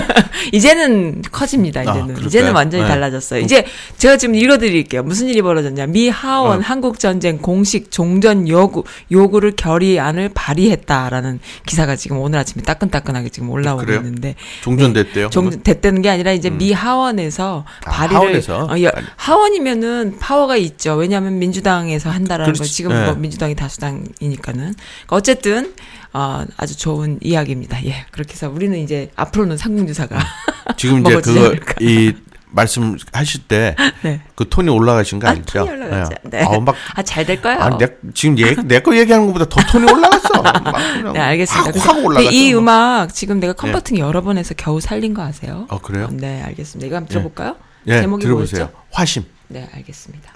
[0.51, 1.79] 이제는 커집니다.
[1.81, 2.27] 아, 이제는 그럴까요?
[2.27, 2.89] 이제는 완전히 네.
[2.89, 3.41] 달라졌어요.
[3.41, 3.65] 이제
[3.97, 5.03] 제가 지금 읽어드릴게요.
[5.03, 5.87] 무슨 일이 벌어졌냐?
[5.87, 6.61] 미 하원 어.
[6.61, 13.85] 한국 전쟁 공식 종전 요구 요구를 결의안을 발의했다라는 기사가 지금 오늘 아침에 따끈따끈하게 지금 올라오고
[13.85, 13.99] 그래요?
[13.99, 15.29] 있는데 종전됐대요.
[15.29, 18.67] 종 됐다는 게 아니라 이제 미 하원에서 아, 발의를 하원에서?
[18.69, 18.91] 어, 여-.
[19.15, 20.95] 하원이면은 파워가 있죠.
[20.95, 22.73] 왜냐하면 민주당에서 한다라는 거 그렇지.
[22.73, 23.05] 지금 네.
[23.05, 25.73] 뭐 민주당이 다수당이니까는 그러니까 어쨌든
[26.17, 27.83] 어, 아주 좋은 이야기입니다.
[27.85, 30.17] 예 그렇게 해서 우리는 이제 앞으로는 상국유사가
[30.77, 31.73] 지금 이제 먹어지지 그거 않을까.
[31.81, 32.13] 이
[32.51, 34.21] 말씀 하실 때 그 네.
[34.49, 35.65] 톤이 올라가신 거 아, 아니죠?
[35.65, 36.15] 톤이 올라가죠.
[36.23, 36.41] 네.
[36.41, 37.59] 아우 막아 잘 될 거예요.
[37.59, 38.35] 아, 내, 지금
[38.65, 40.41] 내거 얘기하는 것보다 더 톤이 올라갔어.
[40.41, 41.79] 막 네 알겠습니다.
[41.81, 42.31] 확, 확 올라갔어.
[42.31, 45.65] 이 음악 지금 내가 컨버팅 여러 번 해서 겨우 살린 거 아세요?
[45.69, 46.07] 어 그래요?
[46.13, 46.87] 네 알겠습니다.
[46.87, 47.57] 이거 한번 들어볼까요?
[47.87, 48.65] 예, 제목이 들어보세요.
[48.67, 48.83] 뭐였죠?
[48.91, 49.25] 화심.
[49.49, 50.31] 네 알겠습니다.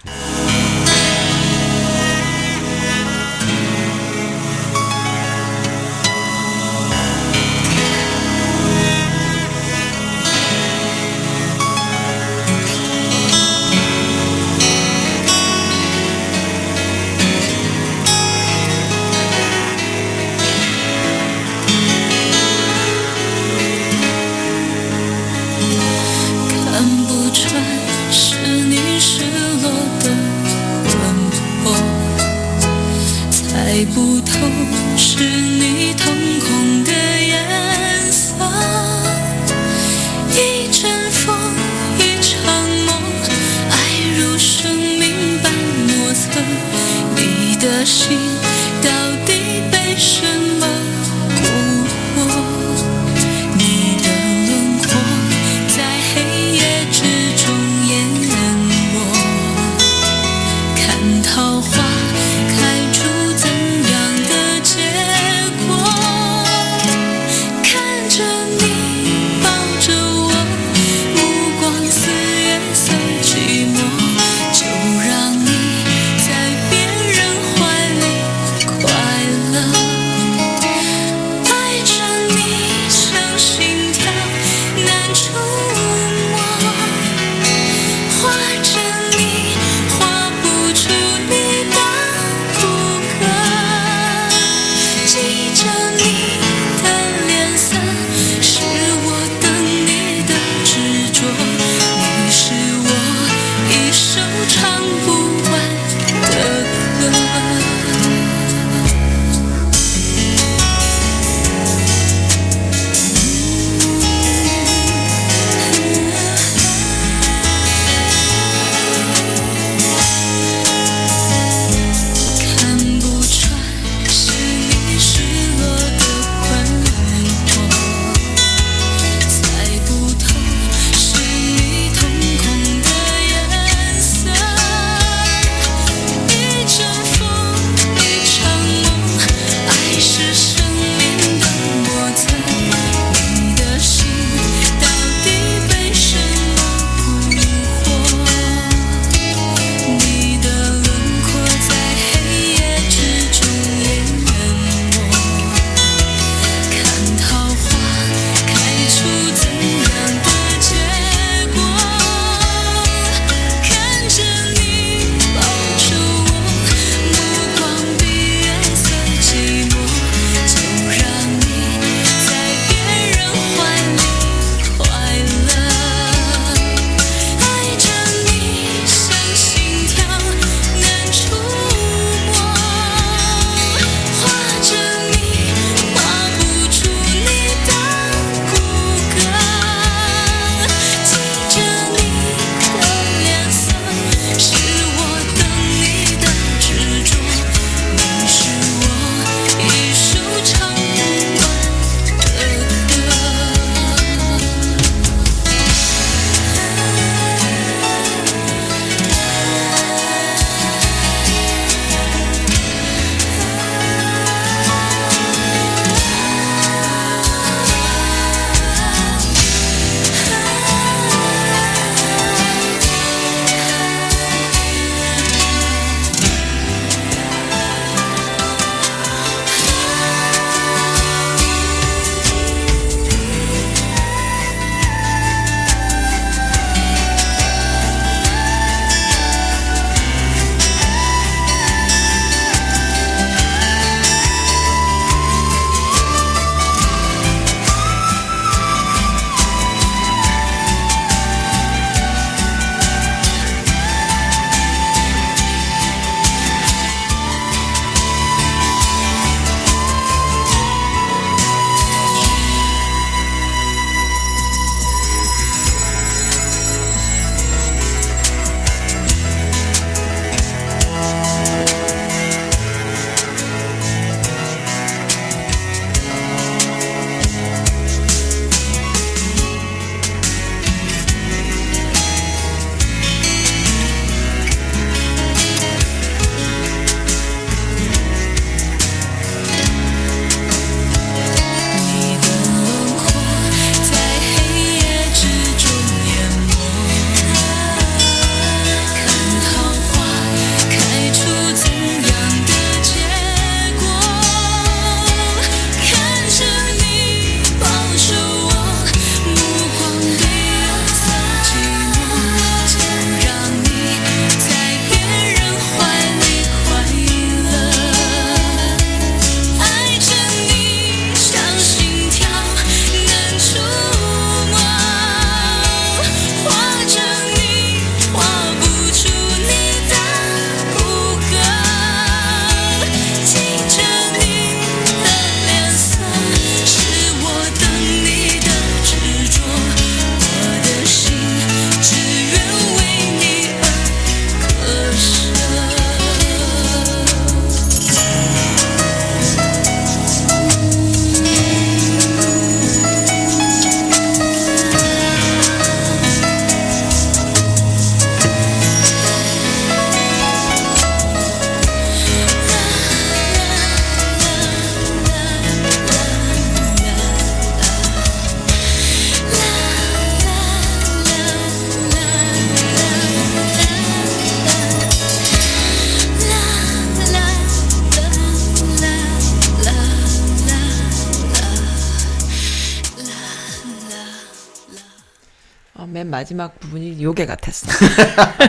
[386.20, 387.72] 마지막 부분이 요괴 같았어.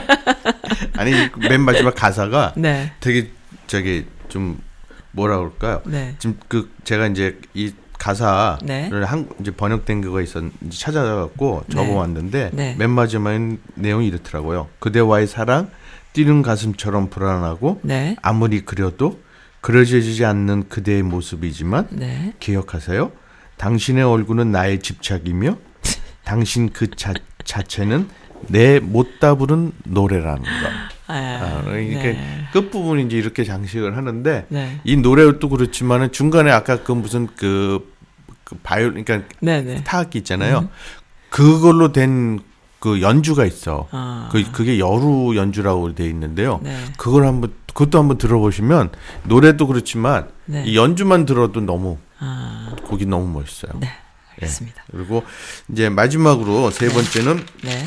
[0.99, 1.12] 아니
[1.49, 2.93] 맨 마지막 가사가 네.
[2.99, 3.31] 되게
[3.68, 4.61] 저기 좀
[5.12, 5.81] 뭐라 그럴까요?
[5.87, 6.16] 네.
[6.18, 8.91] 지금 그 제가 이제 이 가사를 네.
[9.05, 11.75] 한 이제 번역된 그거 있었 이제 찾아갖고 네.
[11.77, 12.75] 적어왔는데 네.
[12.77, 13.39] 맨 마지막
[13.77, 14.68] 내용이 이렇더라고요.
[14.81, 15.71] 그대와의 사랑
[16.12, 18.16] 뛰는 가슴처럼 불안하고 네.
[18.21, 19.21] 아무리 그려도
[19.61, 22.33] 그려지지 않는 그대의 모습이지만 네.
[22.41, 23.12] 기억하세요.
[23.59, 25.57] 당신의 얼굴은 나의 집착이며
[26.25, 27.12] 당신 그 자,
[27.51, 28.09] 자체는
[28.49, 30.49] 내 못다 부른 노래라는 거.
[31.09, 32.47] 아, 아, 그러니까 네.
[32.53, 34.81] 끝부분 이제 이렇게 장식을 하는데 네.
[34.85, 37.93] 이 노래도 그렇지만은 중간에 아까 그 무슨 그,
[38.45, 39.83] 그 바이올 그러니까 네, 네.
[39.85, 40.69] 타악기 있잖아요.
[41.31, 43.87] 그걸로 된 그 연주가 있어.
[43.93, 44.31] 아.
[44.33, 46.61] 그 그게 여루 연주라고 돼 있는데요.
[46.63, 46.77] 네.
[46.97, 48.91] 그걸 한번 그것도 한번 들어보시면
[49.25, 50.65] 노래도 그렇지만 네.
[50.65, 53.79] 이 연주만 들어도 너무 아, 곡이 너무 멋있어요.
[54.37, 54.47] 네.
[54.47, 54.85] 알겠습니다.
[54.91, 55.24] 그리고
[55.70, 57.85] 이제 마지막으로 세 번째는 네.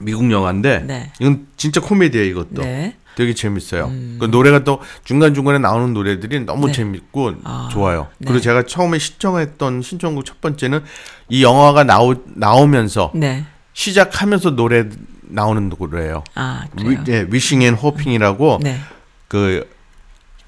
[0.00, 1.12] 미국 영화인데 네.
[1.20, 2.62] 이건 진짜 코미디예요 이것도.
[2.62, 2.96] 네.
[3.16, 3.90] 되게 재밌어요.
[4.20, 6.72] 그 노래가 또 중간 중간에 나오는 노래들이 너무 네.
[6.72, 8.06] 재밌고 아, 좋아요.
[8.18, 8.26] 네.
[8.28, 10.84] 그리고 제가 처음에 신청했던 신청곡 첫 번째는
[11.28, 13.44] 이 영화가 나오 나오면서 네.
[13.72, 14.88] 시작하면서 노래
[15.22, 16.22] 나오는 노래예요.
[16.36, 17.04] 아, 위, 그래요.
[17.08, 18.78] 예, and Hoping이라고 네.
[19.26, 19.68] 그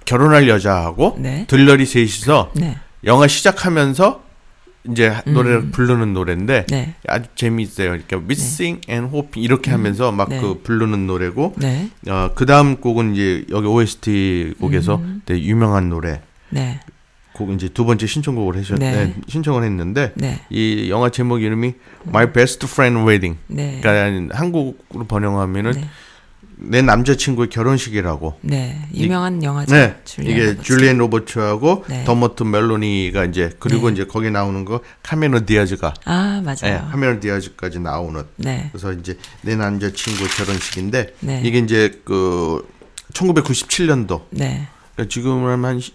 [0.04, 1.46] 결혼할 여자하고 네.
[1.48, 2.78] 들러리 셋이서 네.
[3.04, 4.22] 영화 시작하면서
[4.88, 6.66] 이제 노래를 부르는 노래인데 음.
[6.68, 6.94] 네.
[7.06, 7.90] 아주 재미있어요.
[7.90, 10.40] 그러니까 Wishing and Hoping 이렇게 하면서 막 네.
[10.40, 11.90] 그 부르는 노래고 네.
[12.08, 15.22] 어, 그 다음 곡은 이제 여기 OST 곡에서 음.
[15.26, 16.80] 되게 유명한 노래 네.
[17.34, 18.92] 곡 이제 두 번째 신청곡을 하셨 네.
[18.92, 20.40] 네, 신청을 했는데 네.
[20.50, 21.74] 이 영화 제목 이름이
[22.08, 23.38] My Best Friend Wedding.
[23.48, 23.80] 네.
[23.82, 25.88] 그러니까 한국으로 번역하면은 네.
[26.62, 28.38] 내 남자친구의 결혼식이라고.
[28.42, 28.78] 네.
[28.94, 29.74] 유명한 영화죠.
[29.74, 30.62] 네, 줄리안 이게 로버츠.
[30.62, 32.04] 줄리엔 로버츠하고 네.
[32.04, 33.94] 더머트 멜로니가 이제 그리고 네.
[33.94, 36.88] 이제 거기 나오는 거 카메론 디아즈가 아, 네, 맞아요.
[36.90, 38.68] 카메론 디아즈까지 나오는 네.
[38.72, 41.42] 그래서 이제 내 남자친구 결혼식인데 네.
[41.44, 42.68] 이게 이제 그
[43.14, 44.68] 1997년도 네.
[44.94, 45.94] 그러니까 지금은 한 10,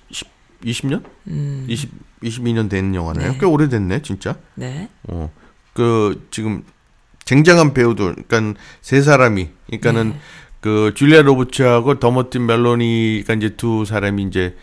[0.64, 1.04] 20년?
[1.28, 1.66] 음.
[1.70, 1.92] 20
[2.24, 3.34] 22년 된 영화네요.
[3.34, 3.38] 네.
[3.40, 4.36] 꽤 오래됐네, 진짜.
[4.56, 4.90] 네.
[5.04, 5.32] 어.
[5.74, 6.64] 그 지금
[7.26, 10.20] 쟁쟁한 배우들 그러니까 세 사람이 그러니까는 네.
[10.66, 14.56] 그 줄리아 로버츠하고 더머틴 멜로니가 이제 두 사람이 이제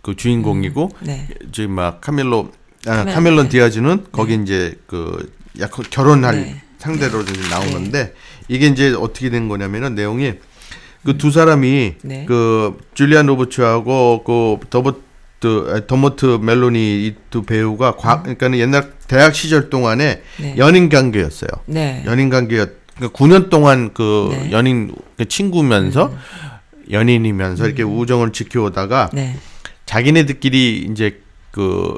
[0.00, 1.26] 그 주인공이고 네.
[1.50, 2.52] 지금 막 카멜로
[2.86, 3.48] 아, 카멜- 카멜론 네.
[3.48, 6.62] 디아즈는 거기 이제 그 약간 결혼할 네.
[6.78, 8.14] 상대로 이제 나오는데
[8.46, 10.34] 이게 이제 어떻게 된 거냐면은 내용이
[11.04, 12.24] 그 두 사람이 네.
[12.28, 19.34] 그 줄리안 로버츠하고 그 더버트 아, 더머트 멜로니 이 두 배우가 과 그러니까는 옛날 대학
[19.34, 20.42] 시절 동안에 음.
[20.42, 20.54] 네.
[20.58, 21.48] 연인 관계였어요.
[21.66, 22.04] 네.
[22.06, 24.46] 연인 관계였 그러니까 9년 동안 그 네.
[24.46, 24.52] 음.
[24.52, 26.14] 연인 그 친구면서
[26.90, 29.36] 연인이면서 이렇게 우정을 지켜오다가 네.
[29.86, 31.96] 자기네들끼리 이제 그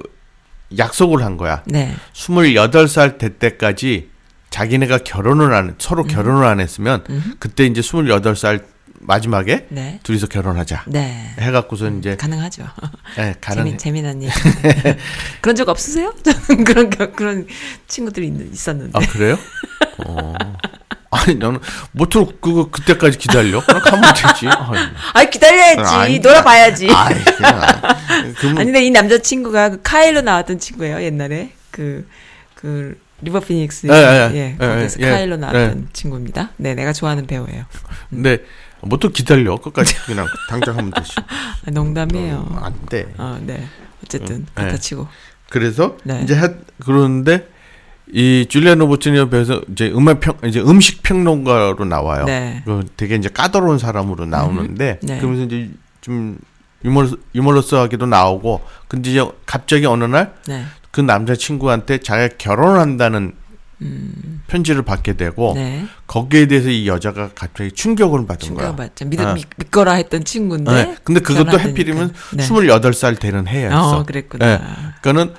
[0.77, 1.63] 약속을 한 거야.
[1.67, 1.95] 네.
[2.13, 4.09] 28살 될 때까지
[4.51, 5.75] 자기네가 결혼을 안 음.
[5.79, 7.03] 서로 결혼을 안 했으면
[7.39, 8.74] 그때 이제 28살
[9.07, 10.01] 마지막에 네.
[10.03, 10.85] 둘이서 결혼하자.
[10.87, 11.35] 네.
[11.39, 12.65] 해갖고서 이제 가능하죠.
[13.19, 13.65] 예, 가능.
[13.77, 14.33] 재미, 재미난 얘기.
[15.41, 16.13] 그런 적 없으세요?
[16.65, 17.47] 그런 겨- 그런
[17.87, 18.93] 친구들이 있, 있었는데.
[18.99, 19.39] 아 그래요?
[20.07, 20.33] 어.
[21.11, 21.61] 아니 나는
[21.93, 23.65] 모토록 그거 그때까지 기다려?
[23.65, 24.47] 그럼 가면 되지.
[25.13, 25.95] 아이 기다려야지.
[25.95, 26.87] 아니, 놀아봐야지.
[26.89, 27.61] 그냥
[28.37, 33.93] 그러면 아니 근데 이 남자 친구가 그 카일로 나왔던 친구예요 옛날에 그그 리버 피닉스 예,
[33.93, 35.37] 예, 예, 예, 거기서 예, 카일로 예.
[35.39, 36.51] 나왔던 친구입니다.
[36.57, 37.65] 네, 내가 좋아하는 배우예요.
[38.11, 38.39] 근
[38.85, 41.13] 데 모토 기다려 끝까지 그냥 당장 하면 되지.
[41.67, 42.47] 아, 농담이에요.
[42.51, 43.13] 어, 안 돼.
[43.19, 43.67] 어, 네.
[44.03, 44.79] 어쨌든 음, 갖다 네.
[44.79, 45.09] 치고.
[45.51, 46.21] 그래서 네.
[46.23, 46.51] 이제 하,
[46.85, 47.49] 그러는데
[48.13, 52.25] 이 줄리안 로버츠니어 배우에서 이제 음악 평 이제 음식 평론가로 나와요.
[52.25, 52.63] 네.
[52.65, 55.19] 그 되게 이제 까다로운 사람으로 나오는데 네.
[55.19, 55.71] 그러면서 이제
[56.01, 56.39] 좀
[56.85, 61.03] 유머 유머러스하게도 나오고 근데 이제 갑자기 어느 날그 네.
[61.03, 63.33] 남자 친구한테 자기가 결혼한다는
[64.47, 65.55] 편지를 받게 되고 음.
[65.55, 65.85] 네.
[66.07, 68.75] 거기에 대해서 이 여자가 갑자기 충격을 받은 거야.
[68.75, 69.09] 충격.
[69.09, 69.35] 믿, 아.
[69.35, 70.73] 믿, 믿거라 했던 친구인데.
[70.73, 70.97] 네.
[71.05, 71.57] 근데 그것도.
[71.57, 72.45] 하필이면 네.
[72.45, 73.99] 28살 되는 해였어.
[73.99, 74.47] 어, 그랬구나.
[74.47, 74.65] 네.
[75.03, 75.35] 그러니까는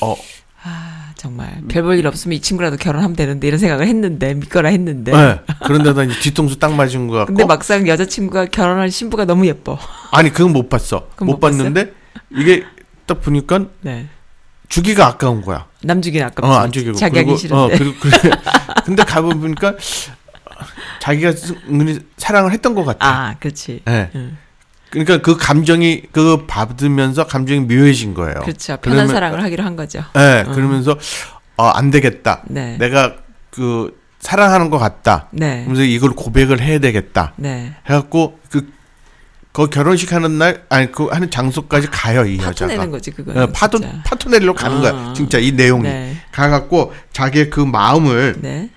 [0.00, 0.16] 어
[0.62, 5.12] 아, 정말 별볼 일 없으면 이 친구라도 결혼하면 되는데 이런 생각을 했는데 믿거라 했는데.
[5.12, 5.40] 네.
[5.64, 9.78] 그런데다 이제 뒤통수 딱 맞은 것 같고 근데 막상 여자친구가 결혼할 신부가 너무 예뻐.
[10.12, 11.08] 아니 그건 못 봤어.
[11.18, 11.40] 못 못?
[11.40, 11.92] 봤는데
[12.30, 12.64] 이게
[13.06, 14.08] 딱 보니까 네.
[14.70, 15.66] 주기가 아까운 거야.
[15.82, 16.48] 남주긴 아깝지.
[16.48, 16.94] 어, 안 죽이고.
[16.94, 17.54] 자기 하기 싫은데.
[17.62, 18.30] 어, 그리고, 그래.
[18.86, 19.74] 근데 가보니까
[21.00, 21.32] 자기가
[21.68, 23.06] 은근히 사랑을 했던 것 같아.
[23.06, 23.82] 아, 그렇지.
[23.88, 24.10] 예.
[24.14, 24.38] 응.
[24.90, 28.40] 그러니까 그 감정이, 그거 받으면서 감정이 묘해진 거예요.
[28.40, 28.76] 그렇죠.
[28.78, 30.04] 편한 그러면- 사랑을 하기로 한 거죠.
[30.16, 30.96] 예, 그러면서,
[31.56, 32.42] 어, 안 되겠다.
[32.46, 32.76] 네.
[32.78, 33.16] 내가
[33.50, 35.28] 그, 사랑하는 것 같다.
[35.32, 35.64] 네.
[35.64, 37.32] 그러면서 이걸 고백을 해야 되겠다.
[37.36, 37.74] 네.
[37.86, 38.68] 해갖고, 그,
[39.52, 42.72] 그 결혼식 하는 날, 아니, 그 하는 장소까지 가요, 이 파토 여자가.
[42.72, 43.32] 내는 거지 그거.
[43.34, 44.80] 예, 파토, 파토 내리러 가는 아.
[44.80, 45.12] 거야.
[45.12, 45.82] 진짜 이 내용이.
[45.84, 46.16] 네.
[46.30, 48.70] 가갖고 자기의 그 마음을 네.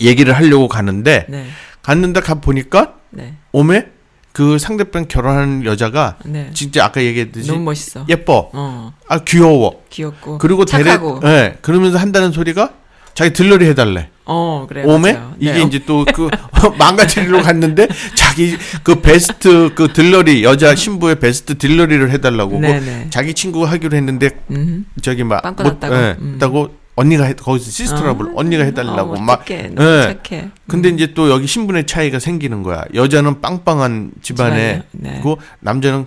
[0.00, 1.46] 얘기를 하려고 가는데 네.
[1.82, 3.34] 갔는데 가 보니까 네.
[3.52, 3.86] 오메
[4.32, 6.50] 그 상대방 결혼하는 여자가 네.
[6.54, 8.06] 진짜 아까 얘기했듯이 너무 멋있어.
[8.08, 8.50] 예뻐.
[8.52, 8.92] 어.
[9.08, 9.82] 아 귀여워.
[9.90, 11.20] 귀엽고 그리고 착하고.
[11.24, 11.58] 예.
[11.60, 12.72] 그러면서 한다는 소리가
[13.18, 14.10] 자기 들러리 해 달래.
[14.26, 14.84] 어, 그래.
[14.84, 15.34] 오메 맞아요.
[15.40, 15.62] 이게 네.
[15.62, 16.30] 이제 또 그
[16.78, 23.06] 망가뜨리러 갔는데 자기 그 베스트 그 들러리 여자 신부의 베스트 들러리를 해달라고 네, 그 네.
[23.10, 24.86] 자기 친구가 하기로 했는데 음.
[25.02, 25.94] 저기 막빵 못- 끊었다고?
[25.96, 26.32] 예, 음.
[26.34, 29.70] 했다고 언니가 해, 거기서 sister라 불러 언니가 해달라고 어, 막 어떡해.
[29.74, 30.02] 너무 예.
[30.22, 30.48] 착해.
[30.68, 34.84] 근데 이제 또 여기 신분의 차이가 생기는 거야 여자는 빵빵한 집안에?
[34.92, 35.20] 네.
[35.24, 36.06] 고 남자는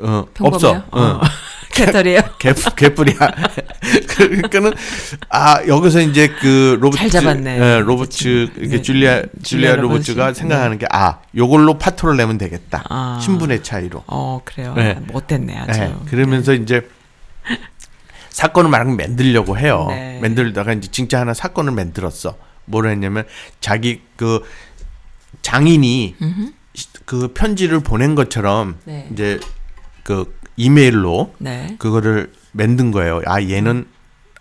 [0.00, 0.46] 어 평범해요?
[0.56, 1.20] 없어 어.
[1.72, 2.20] 개털이에요.
[2.38, 3.16] 개, 개뿔이야.
[4.08, 4.72] 그러니까는
[5.28, 6.78] 아 여기서 이제 그
[7.10, 7.58] 잡았네.
[7.58, 8.82] 예, 로버츠 이렇게 네.
[8.82, 10.38] 줄리아 줄리아 줄리아 로버츠가 로버츠.
[10.40, 12.84] 생각하는 게 아 요걸로 파토를 내면 되겠다.
[12.88, 13.18] 아.
[13.22, 14.04] 신분의 차이로.
[14.06, 14.74] 어, 그래요.
[14.76, 14.94] 네.
[14.94, 15.80] 못됐네, 아주.
[15.80, 16.86] 예, 그러면서 이제
[18.30, 19.86] 사건을 막 만들려고 해요.
[19.88, 20.18] 네.
[20.20, 22.36] 만들다가 이제 진짜 하나 사건을 만들었어.
[22.64, 23.24] 뭐라 했냐면
[23.60, 24.42] 자기 그
[25.42, 26.52] 장인이 음흠.
[27.04, 29.08] 그 편지를 보낸 것처럼 네.
[29.12, 29.40] 이제
[30.02, 31.76] 그 이메일로 네.
[31.78, 33.22] 그거를 만든 거예요.
[33.26, 33.86] 아 얘는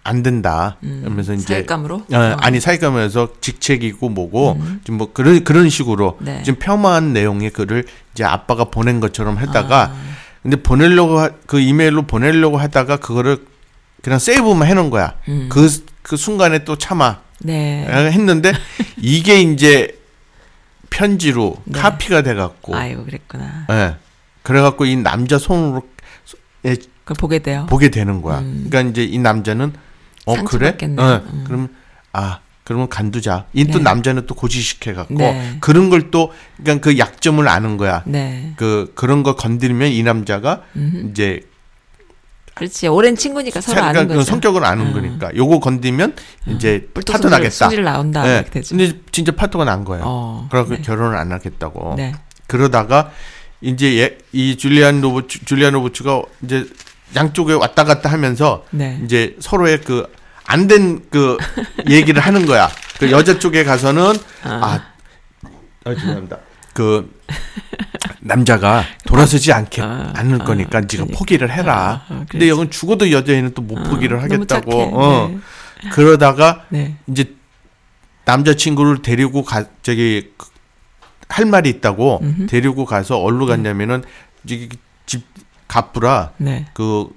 [0.03, 0.77] 안 된다.
[0.83, 2.05] 음, 그러면서 이제 사익감으로?
[2.11, 4.81] 어, 아니 사익감에서 직책이고 뭐고 음.
[4.83, 6.41] 좀뭐 그런 그런 식으로 네.
[6.43, 10.11] 좀 폄하한 내용의 글을 이제 아빠가 보낸 것처럼 하다가 아.
[10.41, 13.45] 근데 보내려고 하- 그 이메일로 보내려고 하다가 그거를
[14.01, 15.13] 그냥 세이브만 해놓은 거야.
[15.27, 15.49] 음.
[15.49, 17.85] 그그 순간에 또 참아 네.
[17.87, 18.51] 했는데
[18.97, 19.99] 이게 이제
[20.89, 21.79] 편지로 네.
[21.79, 23.67] 카피가 돼갖고 아이고, 그랬구나.
[23.69, 23.95] 예.
[24.43, 25.87] 그래갖고 이 남자 손으로
[26.65, 27.65] 예, 그걸 보게 돼요.
[27.69, 28.39] 보게 되는 거야.
[28.39, 28.67] 음.
[28.69, 29.73] 그러니까 이제 이 남자는
[30.25, 30.67] 어 그래?
[30.75, 31.01] 상처받겠네.
[31.01, 31.43] 어, 음.
[31.47, 31.69] 그럼
[32.13, 33.45] 아 그러면 간두자.
[33.53, 33.83] 이또 네.
[33.83, 35.57] 남자는 또 고지시켜 갖고 네.
[35.61, 38.03] 그런 걸 또 그러니까 그 약점을 아는 거야.
[38.05, 38.53] 네.
[38.57, 41.09] 그 그런 거 건드리면 이 남자가 음흠.
[41.09, 41.41] 이제
[42.53, 42.87] 그렇지.
[42.87, 44.29] 오랜 친구니까 서로 그러니까 아는 그 거죠.
[44.29, 44.93] 성격을 아는 음.
[44.93, 46.15] 거니까 요거 건드리면
[46.47, 47.49] 이제 뿔도 파토 나겠다.
[47.65, 48.43] 소질 나온다.
[48.43, 48.75] 되죠.
[48.77, 50.03] 근데 진짜 파토가 난 거예요.
[50.05, 50.47] 어.
[50.51, 50.81] 그래갖고 네.
[50.81, 51.95] 결혼을 안 하겠다고.
[51.97, 52.13] 네.
[52.47, 53.11] 그러다가
[53.61, 56.65] 이제 얘- 이 줄리안 로버츠 줄리안 로버츠가 이제
[57.15, 58.99] 양쪽에 왔다 갔다 하면서 네.
[59.03, 60.07] 이제 서로의 그
[60.47, 61.37] 안 된 그
[61.89, 62.69] 얘기를 하는 거야.
[62.99, 64.13] 그 여자 쪽에 가서는
[64.43, 64.81] 아,
[65.85, 66.37] 아 죄송합니다.
[66.73, 67.09] 그
[68.19, 71.17] 남자가 돌아서지 않게 아, 않을 아, 거니까 네가 그러니까.
[71.17, 72.03] 포기를 해라.
[72.09, 72.49] 아, 아, 근데.
[72.49, 74.71] 여긴 죽어도 여자애는 또못 아, 포기를 하겠다고.
[74.93, 75.27] 어.
[75.29, 75.89] 네.
[75.91, 76.97] 그러다가 네.
[77.07, 77.33] 이제
[78.25, 80.47] 남자친구를 데리고 가 저기 그-
[81.31, 82.47] 할 말이 있다고 음흠.
[82.47, 84.03] 데리고 가서 어디로 갔냐면은
[84.47, 84.69] 저기
[85.05, 85.23] 집
[85.67, 86.65] 갑부라 네.
[86.73, 87.07] 그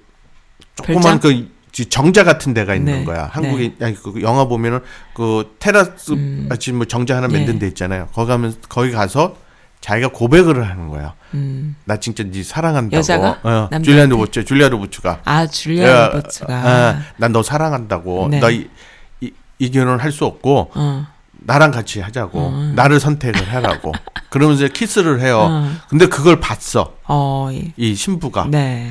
[0.77, 1.49] 조그만 그
[1.89, 3.05] 정자 같은 데가 있는 네.
[3.05, 3.29] 거야.
[3.33, 4.81] 한국에 아니 그 영화 보면은
[5.15, 6.47] 그 테라스 음.
[6.49, 7.37] 같이 뭐 정자 하나 예.
[7.37, 8.09] 만든 데 있잖아요.
[8.13, 9.37] 거기 가면 거기 가서
[9.81, 11.15] 자기가 고백을 하는 거야.
[11.35, 11.75] 음.
[11.85, 12.97] 나 진짜 네 사랑한다고.
[12.97, 13.41] 여자가?
[13.43, 13.69] 어?
[13.83, 15.21] 줄리안 로버츠, 줄리아 로버츠가.
[15.25, 16.55] 아, 줄리아 로버츠가.
[16.55, 18.29] 아, 난너 사랑한다고.
[18.31, 18.39] 네.
[18.39, 18.69] 너이
[19.21, 21.07] 이, 이 결혼 할수 없고 어.
[21.45, 22.49] 나랑 같이 하자고.
[22.49, 22.73] 음.
[22.75, 23.93] 나를 선택을 하라고.
[24.31, 25.49] 그러면서 키스를 해요.
[25.51, 25.71] 어.
[25.89, 26.97] 근데 그걸 봤어.
[27.05, 27.49] 어.
[27.53, 27.73] 예.
[27.77, 28.49] 이 신부가.
[28.51, 28.91] 네.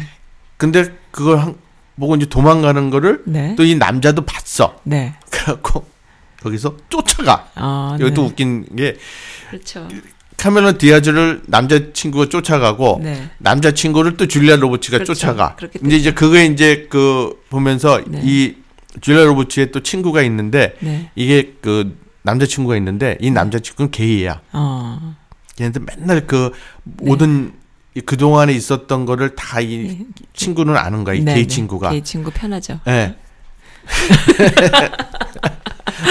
[0.57, 1.55] 근데 그걸 한,
[1.99, 3.55] 보고 이제 도망가는 거를 네.
[3.55, 4.77] 또이 남자도 봤어.
[4.84, 5.15] 네.
[5.30, 5.85] 그래갖고
[6.41, 7.47] 거기서 쫓아가.
[7.55, 8.27] 아, 여기 또 네.
[8.27, 8.97] 웃긴 게
[9.49, 9.88] 그렇죠.
[10.38, 13.30] 카멜론 디아즈를 남자친구가 쫓아가고 네.
[13.38, 15.13] 남자친구를 또 줄리아 로버츠가 그렇죠.
[15.13, 15.55] 쫓아가.
[15.55, 18.21] 그렇게 근데 이제 그게 이제 그 보면서 네.
[18.23, 18.55] 이
[18.99, 21.11] 줄리아 로버츠의 또 친구가 있는데 네.
[21.15, 24.41] 이게 그 남자친구가 있는데 이 남자친구는 게이야.
[24.54, 25.16] 어.
[25.60, 26.52] 얘네들 맨날 그
[26.84, 27.10] 네.
[27.10, 27.54] 모든
[27.95, 31.16] 이 그동안에 있었던 거를 다이 친구는 아는 거야.
[31.16, 31.48] 이 네, 게이 네.
[31.48, 31.91] 친구가.
[31.91, 32.80] 게이 친구 편하죠.
[32.88, 33.16] 예.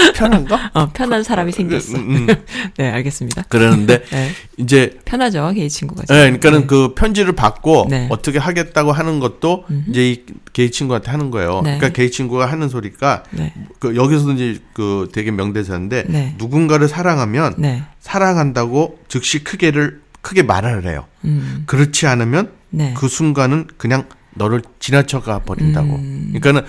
[0.15, 0.71] 편한가?
[0.73, 1.97] 어, 편한 사람이 생겼어.
[1.97, 2.35] 음, 음.
[2.77, 3.43] 네, 알겠습니다.
[3.49, 4.31] 그러는데 네.
[4.57, 6.03] 이제 편하죠, 게이 친구가.
[6.09, 6.67] 예, 그러니까는 네.
[6.67, 8.07] 그 편지를 받고 네.
[8.09, 9.89] 어떻게 하겠다고 하는 것도 음흠.
[9.89, 11.61] 이제 이 게이 친구한테 하는 거예요.
[11.63, 11.77] 네.
[11.77, 13.53] 그러니까 게이 친구가 하는 소리가 네.
[13.79, 16.35] 그 여기서도 이제 그 되게 명대사인데 네.
[16.37, 17.83] 누군가를 사랑하면 네.
[17.99, 21.05] 사랑한다고 즉시 크게를 크게 말을 해요.
[21.25, 21.63] 음.
[21.65, 22.93] 그렇지 않으면 네.
[22.97, 24.05] 그 순간은 그냥
[24.35, 25.95] 너를 지나쳐가 버린다고.
[25.95, 26.33] 음.
[26.33, 26.67] 그러니까는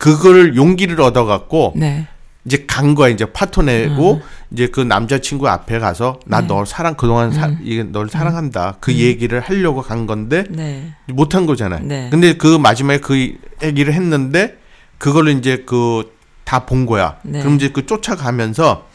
[0.00, 2.06] 그거를 용기를 얻어 갖고 네.
[2.46, 4.20] 이제 간 거야 이제 파토 내고 음.
[4.50, 6.46] 이제 그 남자친구 앞에 가서 나 네.
[6.46, 7.58] 너 사랑 그동안 사, 음.
[7.62, 10.94] 이게 널 사랑한다 그 얘기를 하려고 간 건데 네.
[11.08, 11.80] 못한 거잖아요.
[11.84, 12.08] 네.
[12.10, 14.56] 근데 그 마지막에 그 얘기를 했는데
[14.98, 16.02] 그걸로 이제 그
[16.44, 17.16] 다 본 거야.
[17.22, 17.38] 네.
[17.40, 18.88] 그럼 이제 그 쫓아가면서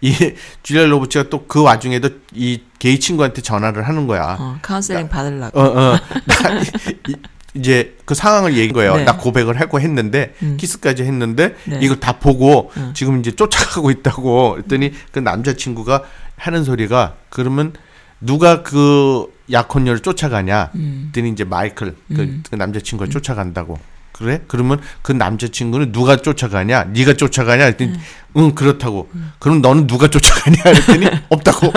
[0.00, 0.14] 이
[0.62, 4.38] 줄리아 로버츠가 또 그 와중에도 이 게이 친구한테 전화를 하는 거야.
[4.40, 5.60] 어, 카운셀링 받으려고.
[5.60, 5.92] 어, 어.
[6.24, 6.60] 나
[7.08, 7.14] 이-
[7.54, 8.96] 이제 그 상황을 얘기한 거예요.
[8.96, 9.04] 네.
[9.04, 10.56] 나 고백을 하고 했는데 음.
[10.58, 11.78] 키스까지 했는데 네.
[11.82, 12.92] 이걸 다 보고 음.
[12.94, 16.02] 지금 이제 쫓아가고 있다고 그랬더니 그 남자친구가
[16.36, 17.74] 하는 소리가 그러면
[18.20, 20.70] 누가 그 약혼녀를 쫓아가냐?
[20.76, 21.10] 음.
[21.12, 22.42] 그랬더니 이제 마이클 그, 음.
[22.48, 23.78] 그 남자친구가 쫓아간다고.
[24.22, 24.40] 그래?
[24.46, 26.84] 그러면 그 남자친구는 누가 쫓아가냐?
[26.84, 27.64] 네가 쫓아가냐?
[27.64, 27.92] 그랬더니
[28.36, 29.08] 응 그렇다고.
[29.38, 30.62] 그럼 너는 누가 쫓아가냐?
[30.62, 31.72] 그랬더니 없다고.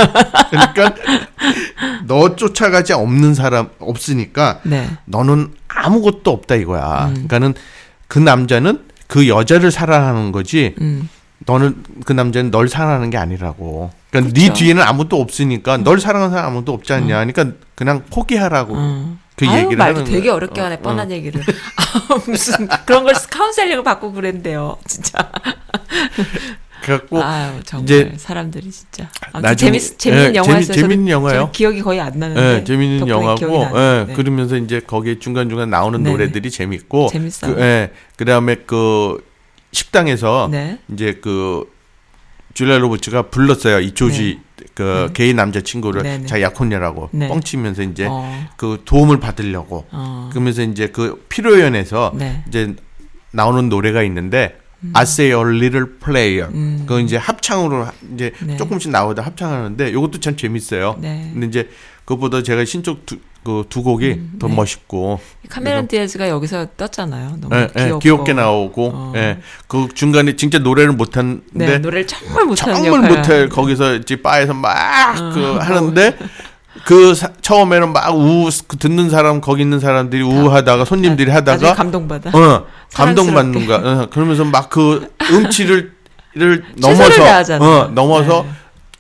[0.50, 0.96] 그러니까
[2.06, 4.90] 너 쫓아가지 없는 사람 없으니까 네.
[5.06, 7.08] 너는 아무것도 없다 이거야.
[7.08, 7.14] 음.
[7.14, 7.54] 그러니까는
[8.08, 10.76] 그 남자는 그 여자를 사랑하는 거지.
[10.82, 11.10] 음.
[11.40, 13.92] 너는 그 남자는 널 사랑하는 게 아니라고.
[14.10, 14.54] 그러니까 네 그쵸.
[14.54, 17.26] 뒤에는 아무도 없으니까 널 사랑하는 사람 아무도 없지 않냐.
[17.26, 18.76] 그러니까 그냥 포기하라고.
[18.76, 19.20] 음.
[19.36, 20.34] 그 아유, 얘기를 말도 되게 거야.
[20.36, 20.80] 어렵게 어, 하네 어.
[20.80, 21.42] 뻔한 얘기를
[21.76, 25.30] 아, 무슨 그런 걸 카운셀링을 받고 그랬는데요 진짜
[26.82, 31.40] 그래갖고 아유 정말 이제 사람들이 진짜 아무튼 나중에- 재밌 재밌는 예, 영화였어요 재밌는 영화예요.
[31.40, 33.70] 저는 기억이 거의 안 나는데 예, 재밌는 영화고.
[33.76, 34.14] 예, 네.
[34.14, 36.12] 그러면서 이제 거기에 중간 중간 나오는 네네.
[36.12, 37.56] 노래들이 재밌고, 재밌어요.
[37.56, 39.18] 그, 예, 그 다음에 그
[39.72, 40.78] 식당에서 네.
[40.94, 41.66] 이제 그
[42.54, 43.80] 줄리아 로버츠가 불렀어요.
[43.80, 44.40] 이 조지
[44.76, 45.14] 그 네.
[45.14, 46.26] 게이 남자 친구를 네네.
[46.26, 47.28] 자 약혼녀라고 네.
[47.30, 50.30] 뻥치면서 이제 어, 그 도움을 받으려고 어.
[50.32, 52.44] 그러면서 이제 그 필요연에서 네.
[52.50, 52.76] 이제
[53.32, 54.60] 나오는 노래가 있는데
[54.94, 56.52] I say a little player.
[56.54, 56.80] 음.
[56.82, 58.58] 그거 이제 합창으로 하- 이제 네.
[58.58, 60.98] 조금씩 나오다 합창하는데 이것도 참 재밌어요.
[61.00, 61.30] 네.
[61.34, 61.70] 근데 이제
[62.04, 64.56] 그것보다 제가 신쪽 두, 그 두 곡이 더 네.
[64.56, 65.20] 멋있고
[65.50, 67.38] 카메론 디아즈가 여기서 떴잖아요.
[67.40, 68.00] 너무 예, 예, 귀엽고.
[68.00, 69.14] 귀엽게 나오고 어.
[69.16, 73.10] 예, 그 중간에 진짜 노래를 못하는데 네, 노래를 정말 못하는 정말.
[73.18, 75.30] 못해 거기서 이제 바에서 막 어.
[75.34, 76.18] 그 하는데
[76.86, 81.74] 그 사- 처음에는 막 우 그 듣는 사람 거기 있는 사람들이 우하다가 손님들이 나중에 하다가
[81.76, 82.30] 감동받아.
[82.32, 83.32] 어 사랑스럽게.
[83.32, 83.78] 감동받는 거야.
[83.78, 85.94] 어, 그러면서 막 그 음치를
[86.38, 87.60] 를 넘어서.
[87.62, 88.50] 어 넘어서 네.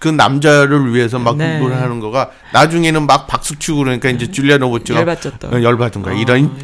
[0.06, 1.58] 그 남자를 위해서 막 네.
[1.58, 5.48] 노래하는 거가 나중에는 막 박수 치고 그러니까 이제 줄리아 로버츠가 열받죠 또.
[5.48, 6.14] 어, 열받은 거야.
[6.14, 6.56] 어, 이런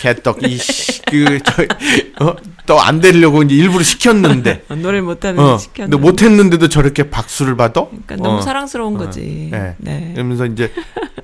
[0.00, 0.38] 개떡
[2.64, 5.96] 이그또안 되려고 이제 일부러 시켰는데 노래를 못 하는 어 시켰는데.
[5.96, 7.84] 근데 못했는데도 저렇게 박수를 받아?
[7.84, 8.40] 그러니까 너무 어.
[8.40, 8.98] 사랑스러운 어.
[8.98, 9.50] 거지.
[9.52, 9.74] 네.
[9.76, 10.12] 네.
[10.14, 10.72] 그러면서 이제,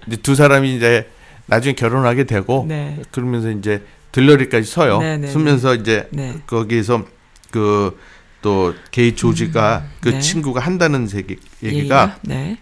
[0.06, 1.08] 이제 두 사람이 이제
[1.46, 3.00] 나중에 결혼하게 되고 네.
[3.10, 3.82] 그러면서 이제
[4.12, 4.98] 들러리까지 서요.
[4.98, 6.34] 네, 네, 서면서 이제 네.
[6.46, 7.06] 거기서
[7.50, 7.96] 그
[8.44, 10.20] 또 게이 조지가 그 네.
[10.20, 12.18] 친구가 한다는 얘기, 얘기가?
[12.20, 12.58] 네.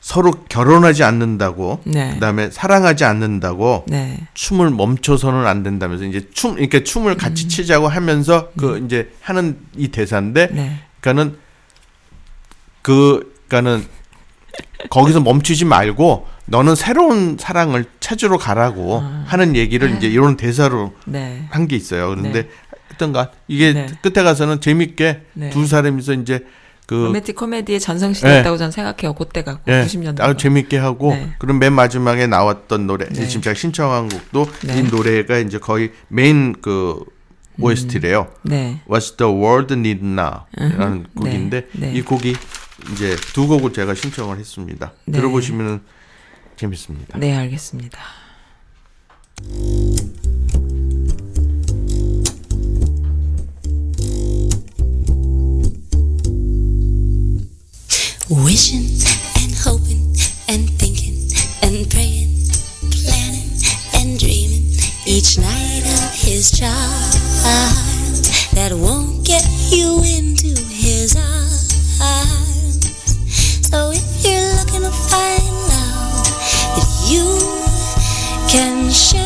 [0.00, 2.14] 서로 결혼하지 않는다고 네.
[2.14, 4.18] 그다음에 사랑하지 않는다고 네.
[4.34, 7.16] 춤을 멈춰서는 안 된다면서 이제 춤 이렇게 춤을 음.
[7.16, 10.80] 같이 치자고 하면서 그 이제 하는 이 대사인데 네.
[11.00, 11.38] 그러니까는
[12.82, 13.86] 그 그러니까는
[14.90, 19.24] 거기서 멈추지 말고 너는 새로운 사랑을 찾으러 가라고 아.
[19.28, 21.46] 하는 얘기를 이제 이런 대사로 네.
[21.50, 22.08] 한게 있어요.
[22.08, 22.48] 그런데 네.
[23.02, 23.86] 하여튼간 이게 네.
[24.02, 25.50] 끝에 가서는 재밌게 네.
[25.50, 26.46] 두 사람이서 이제
[26.86, 28.58] 그 로맨틱 코미디의 전성시대였다고 네.
[28.58, 29.14] 저는 생각해요.
[29.14, 30.20] 그때 갖고 예, 90년대.
[30.20, 31.34] 아주 재밌게 하고 네.
[31.38, 33.26] 그럼 맨 마지막에 나왔던 노래 네.
[33.26, 34.78] 지금 제가 신청한 곡도 네.
[34.78, 37.04] 이 노래가 이제 거의 메인 그
[37.60, 38.28] OST래요.
[38.42, 38.80] 네.
[38.88, 41.08] What's the world need now라는 네.
[41.14, 41.92] 곡인데 네.
[41.92, 42.34] 이 곡이
[42.92, 44.92] 이제 두 곡을 제가 신청을 했습니다.
[45.04, 45.18] 네.
[45.18, 45.82] 들어보시면
[46.56, 47.18] 재밌습니다.
[47.18, 47.98] 네, 알겠습니다.
[58.32, 58.88] Wishing
[59.42, 60.16] and hoping
[60.48, 61.28] and thinking
[61.60, 62.32] and praying,
[62.90, 63.52] planning
[63.92, 64.72] and dreaming
[65.04, 67.12] each night of his child
[68.56, 71.14] that won't get you into his
[72.00, 72.80] arms.
[73.68, 76.24] So if you're looking to find love
[76.72, 77.36] that you
[78.48, 79.20] can share,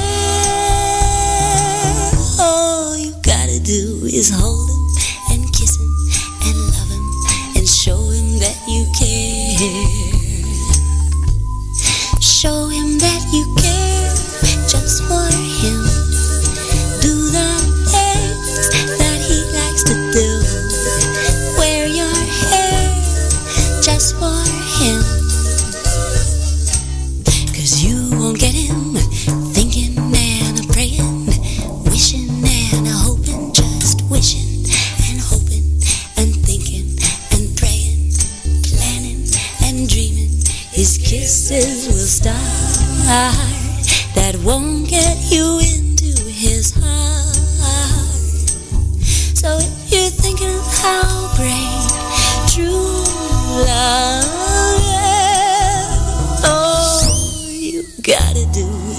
[2.40, 4.65] all you gotta do is hold
[12.46, 14.14] Show him that you care.
[14.68, 15.45] Just for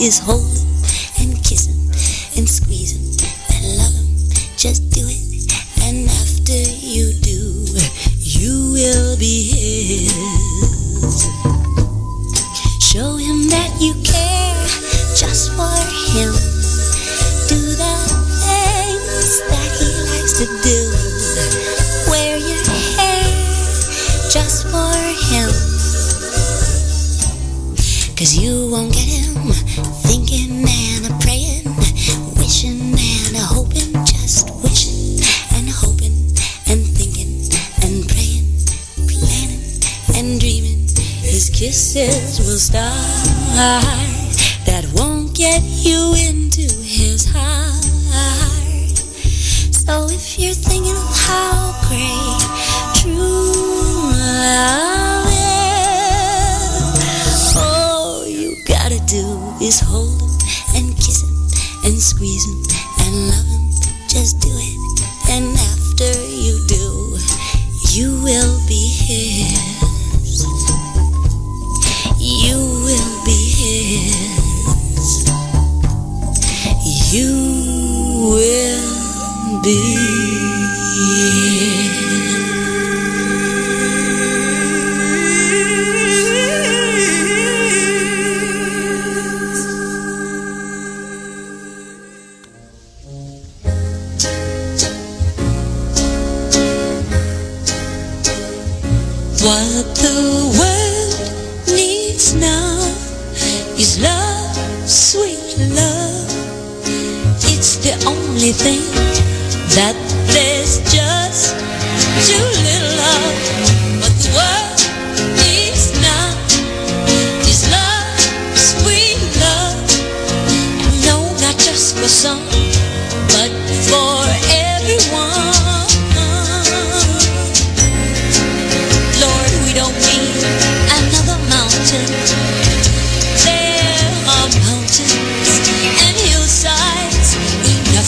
[0.08, 0.37] his whole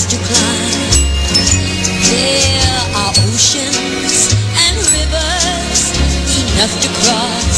[0.07, 0.91] to climb.
[2.07, 4.31] There are oceans
[4.63, 5.81] and rivers
[6.39, 7.48] enough to cross,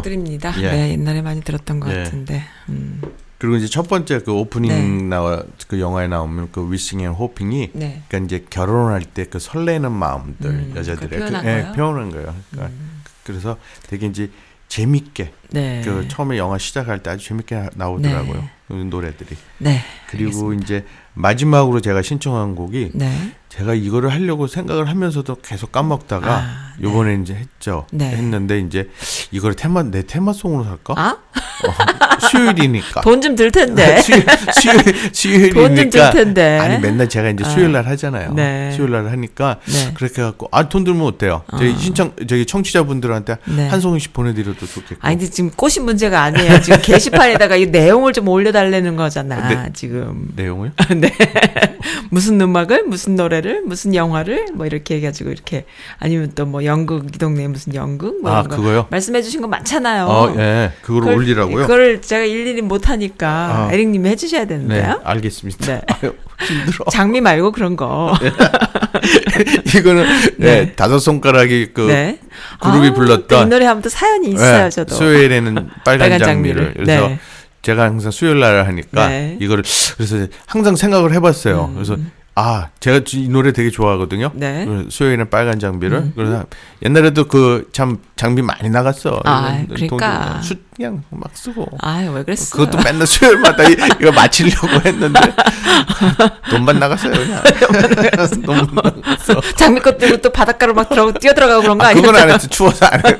[0.00, 0.60] 음악들입니다.
[0.62, 0.70] 예.
[0.70, 2.02] 네, 옛날에 많이 들었던 것 예.
[2.04, 2.42] 같은데.
[2.68, 3.00] 음,
[3.38, 5.04] 그리고 이제 첫 번째 그 오프닝 네.
[5.04, 8.02] 나와 그 영화에 나오면 그 Wishing and Hoping이 네.
[8.08, 11.66] 그러니까 이제 결혼할 때 그 설레는 마음들 음, 여자들의 그걸 표현한 그, 예, 거예요?
[11.68, 11.72] 음.
[11.74, 12.34] 표현한 거예요.
[12.50, 12.76] 그러니까
[13.24, 13.56] 그래서
[13.88, 14.30] 되게 이제
[14.68, 15.82] 재밌게 네.
[15.84, 18.34] 그 처음에 영화 시작할 때 아주 재밌게 나오더라고요.
[18.40, 18.50] 네.
[18.68, 19.36] 그 노래들이.
[19.58, 19.80] 네.
[20.08, 23.32] 그리고 이제 마지막으로 제가 신청한 곡이 네.
[23.50, 26.84] 제가 이거를 하려고 생각을 하면서도 계속 까먹다가 아, 네.
[26.84, 27.86] 요번에 이제 했죠.
[27.92, 28.06] 네.
[28.10, 28.88] 했는데 이제
[29.32, 30.94] 이걸 테마 내 테마송으로 살까?
[30.96, 31.16] 아?
[31.62, 33.00] 어, 수요일이니까.
[33.02, 34.00] 돈 좀 들 텐데.
[34.00, 34.24] 수요일,
[35.12, 36.10] 수요일, 돈좀 수요일이니까.
[36.12, 36.58] 줄 텐데.
[36.58, 37.48] 아니 맨날 제가 이제 아.
[37.50, 38.32] 수요일 날 하잖아요.
[38.34, 38.70] 네.
[38.72, 39.92] 수요일 날 하니까 네.
[39.94, 41.42] 그렇게 해갖고 아 돈 들면 어때요?
[41.58, 43.68] 저희 신청 저기 청취자분들한테 네.
[43.68, 44.98] 한 송이씩 보내드려도 좋겠고.
[45.00, 46.60] 아니 근데 지금 꽃이 문제가 아니에요.
[46.62, 49.70] 지금 게시판에다가 이 내용을 좀 올려달라 알려달라는 거잖아 네.
[49.74, 50.28] 지금.
[50.36, 51.12] 내용을 네.
[52.10, 55.64] 무슨 음악을, 무슨 노래 를, 무슨 영화를 뭐 이렇게 해가지고 이렇게
[55.98, 58.86] 아니면 또뭐 연극 이 동네 무슨 연극 뭐 아, 거 그거요?
[58.90, 60.06] 말씀해주신 거 많잖아요.
[60.06, 60.72] 어, 예.
[60.82, 61.62] 그걸 그걸- 올리라고요?
[61.66, 63.72] 그걸 제가 일일이 못 하니까 어.
[63.72, 65.00] 에릭님이 해주셔야 네, 되는데요.
[65.04, 65.66] 알겠습니다.
[65.66, 65.80] 네.
[66.02, 66.84] 아유, 힘들어.
[66.90, 68.14] 장미 말고 그런 거.
[69.76, 70.04] 이거는
[70.36, 70.64] 네.
[70.66, 70.72] 네.
[70.74, 72.18] 다섯 손가락이 그 네.
[72.60, 74.94] 그룹이 아, 불렀던 또이 노래 하면 또 사연이 있어요, 네, 저도.
[74.94, 75.54] 수요일에는
[75.84, 76.64] 빨간, 빨간 장미를.
[76.64, 76.74] 장미를.
[76.84, 77.18] 그래서 네.
[77.62, 79.36] 제가 항상 수요일 날 하니까 네.
[79.40, 79.64] 이거를
[79.96, 81.66] 그래서 항상 생각을 해봤어요.
[81.66, 81.74] 음.
[81.74, 81.96] 그래서
[82.42, 84.30] 아 제가 이 노래 되게 좋아하거든요.
[84.34, 84.64] 네.
[84.64, 84.84] 음.
[84.84, 86.44] 그 수요일엔 빨간 장미를 그래서
[86.82, 89.20] 옛날에도 그 참 장미 많이 나갔어.
[89.24, 90.32] 아, 그러니까.
[90.34, 91.68] 돈- 수 그냥 막 쓰고.
[91.80, 92.56] 아유, 왜 그랬어?
[92.56, 95.20] 그것도 맨날 수요일마다 이, 이거 마치려고 했는데
[96.48, 97.42] 돈만 나갔어요 그냥.
[98.46, 99.40] 너무 나갔어.
[99.56, 102.06] 장미꽃 들고 또 바닷가로 막 들어, 뛰어 들어가고 그런 거 아, 아니에요?
[102.06, 102.48] 그건 안 했어.
[102.48, 103.14] 추워서 안 해요.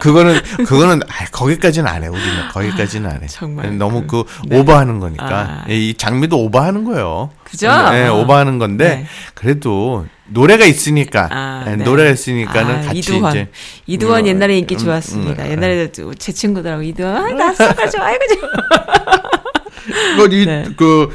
[0.00, 2.48] 그거는, 그거는, 아, 거기까지는 안 해, 우리는.
[2.52, 3.28] 거기까지는 안 해.
[3.28, 4.58] 정말 너무 그, 네.
[4.58, 5.24] 오버하는 거니까.
[5.28, 5.64] 아.
[5.68, 7.30] 이 장미도 오버하는 거예요.
[7.44, 7.68] 그죠?
[7.92, 8.16] 네, 어.
[8.16, 9.06] 오버하는 건데, 네.
[9.34, 11.84] 그래도, 노래가 있으니까, 아, 네, 네.
[11.84, 13.32] 노래가 있으니까는 아, 같이 이두환.
[13.32, 13.48] 이제.
[13.86, 15.44] 이두환 음, 옛날에 인기 음, 좋았습니다.
[15.44, 18.46] 음, 옛날에 도 제 친구들하고 이두환, 아, 나 색깔 좋아해가지고.
[20.16, 20.64] 그, 이, 네.
[20.76, 21.10] 그,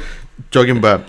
[0.50, 1.02] 저기, 뭐,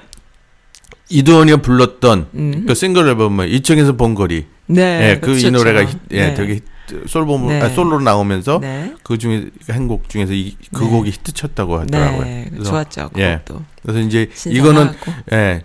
[1.09, 2.65] 이두원이가 불렀던 음.
[2.67, 4.45] 그 싱글 앨범은 2층에서 본 거리.
[4.67, 5.11] 네.
[5.11, 5.49] 예, 그이 그렇죠.
[5.51, 6.33] 노래가, 히- 예, 네.
[6.33, 6.59] 되게
[7.07, 7.61] 솔봄, 네.
[7.61, 8.93] 아, 솔로로 나오면서 네.
[9.03, 10.89] 그 중에 한 곡 중에서 이, 그 네.
[10.89, 12.23] 곡이 히트 쳤다고 하더라고요.
[12.23, 12.47] 네.
[12.51, 13.09] 그래서, 좋았죠.
[13.17, 13.41] 예.
[13.45, 13.63] 그것도.
[13.81, 15.11] 그래서 이제 이거는 신선하고.
[15.33, 15.61] 예,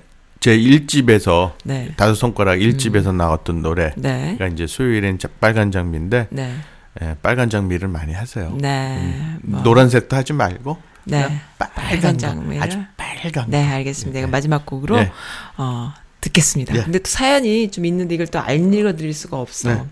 [0.46, 1.92] 제 1집에서 네.
[1.96, 4.38] 다섯 손가락 1집에서 나왔던 노래가 네.
[4.52, 6.54] 이제 수요일엔 자- 빨간 장미인데 네.
[7.02, 8.56] 예, 빨간 장미를 많이 하세요.
[8.60, 9.12] 네.
[9.42, 9.60] 뭐.
[9.62, 11.40] 노란색도 하지 말고 네.
[11.58, 12.62] 빨간 빨간 장 장미를.
[12.62, 14.20] 아주 빨간 네, 알겠습니다.
[14.20, 15.10] 이거 마지막 곡으로 네.
[15.56, 16.74] 어, 듣겠습니다.
[16.74, 16.84] 네.
[16.84, 19.74] 근데 또 사연이 좀 있는데 이걸 또 안 읽어드릴 수가 없어.
[19.74, 19.82] 네.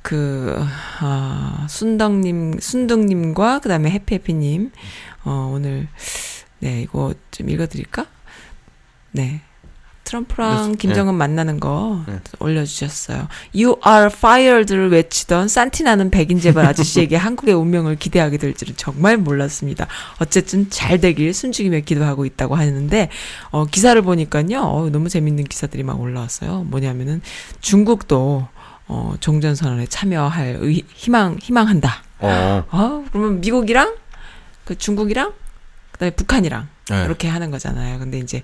[0.00, 0.64] 그
[1.02, 4.70] 어, 순덕님, 순덕님과 그 다음에 해피해피님
[5.24, 5.88] 어, 오늘
[6.60, 8.06] 네 이거 좀 읽어드릴까?
[9.12, 9.42] 네.
[10.04, 10.76] 트럼프랑 네.
[10.76, 12.20] 김정은 만나는 거 네.
[12.38, 13.28] 올려주셨어요.
[13.54, 19.86] You are fired를 외치던 산티나는 백인 재벌 아저씨에게 한국의 운명을 기대하게 될 줄은 정말 몰랐습니다.
[20.20, 23.08] 어쨌든 잘 되길 숨죽이며 기도하고 있다고 하는데
[23.50, 24.60] 어, 기사를 보니까요.
[24.60, 26.64] 어, 너무 재밌는 기사들이 막 올라왔어요.
[26.64, 27.22] 뭐냐면은
[27.60, 28.46] 중국도
[28.86, 32.02] 어, 종전선언에 참여할 의, 희망 희망한다.
[32.18, 32.64] 어.
[32.70, 33.94] 아, 그러면 미국이랑
[34.64, 35.32] 그 중국이랑
[35.92, 37.04] 그다음에 북한이랑 네.
[37.04, 37.98] 이렇게 하는 거잖아요.
[37.98, 38.42] 근데 이제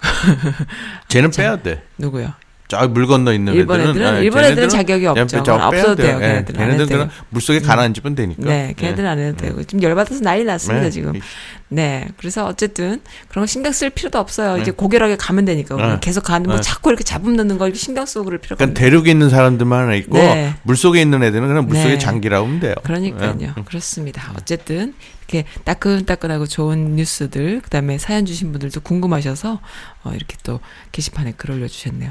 [1.08, 1.82] 쟤는 자, 빼야 돼.
[1.98, 2.32] 누구요?
[2.70, 5.38] 저물 건너 있는 일본 애들은 애들은 예, 일본 애들은 자격이 없죠.
[5.38, 5.96] 없어도 돼요.
[5.96, 6.18] 돼요.
[6.22, 7.08] 예, 걔네들은 안 걔네들은 돼요.
[7.30, 8.42] 물속에 가라앉으면 되니까.
[8.44, 10.90] 네, 걔네들은 안 해도 되고 지금 열받아서 난리 났습니다 네.
[10.90, 11.20] 지금.
[11.68, 14.54] 네, 그래서 어쨌든 그런 거 신경 쓸 필요도 없어요.
[14.54, 14.62] 네.
[14.62, 15.98] 이제 고결하게 가면 되니까 네.
[16.00, 16.62] 계속 가는 뭐 네.
[16.62, 18.80] 자꾸 이렇게 잡음 넣는 걸 신경 쓰고 그럴 필요가 그러니까.
[18.80, 20.54] 대륙에 있는 사람들만 있고 네.
[20.62, 21.98] 물속에 있는 애들은 그냥 물 속에 네.
[21.98, 22.74] 장기라 하면 돼요.
[22.84, 23.36] 그러니까요.
[23.40, 23.52] 예.
[23.64, 24.32] 그렇습니다.
[24.36, 24.94] 어쨌든
[25.30, 29.60] 이렇게 따끈따끈하고 좋은 뉴스들 그 다음에 사연 주신 분들도 궁금하셔서
[30.02, 32.10] 어, 이렇게 또 게시판에 글 올려주셨네요.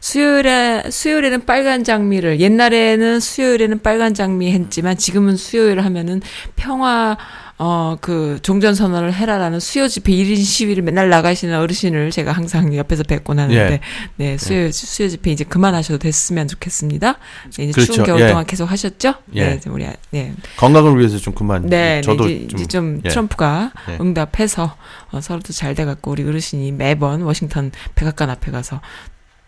[0.00, 6.20] 수요일에 수요일에는 빨간 장미를 옛날에는 수요일에는 빨간 장미 했지만 지금은 수요일 하면은
[6.56, 7.16] 평화
[7.58, 13.02] 어 그 종전 선언을 해라라는 수요 집회 1인 시위를 맨날 나가시는 어르신을 제가 항상 옆에서
[13.04, 13.80] 뵙곤 하는데 예.
[14.16, 17.16] 네 수요 수요 집회 이제 그만하셔도 됐으면 좋겠습니다.
[17.56, 17.92] 네, 이제 그렇죠.
[17.94, 18.28] 추운 겨울 예.
[18.28, 19.14] 동안 계속 하셨죠?
[19.34, 19.56] 예.
[19.56, 21.64] 네, 우리 아- 네 건강을 위해서 좀 그만.
[21.66, 23.08] 네, 저도 네, 이제, 좀, 이제 좀 예.
[23.08, 23.98] 트럼프가 예.
[24.00, 24.76] 응답해서
[25.12, 28.80] 어, 서로도 잘 돼갖고 우리 어르신이 매번 워싱턴 백악관 앞에 가서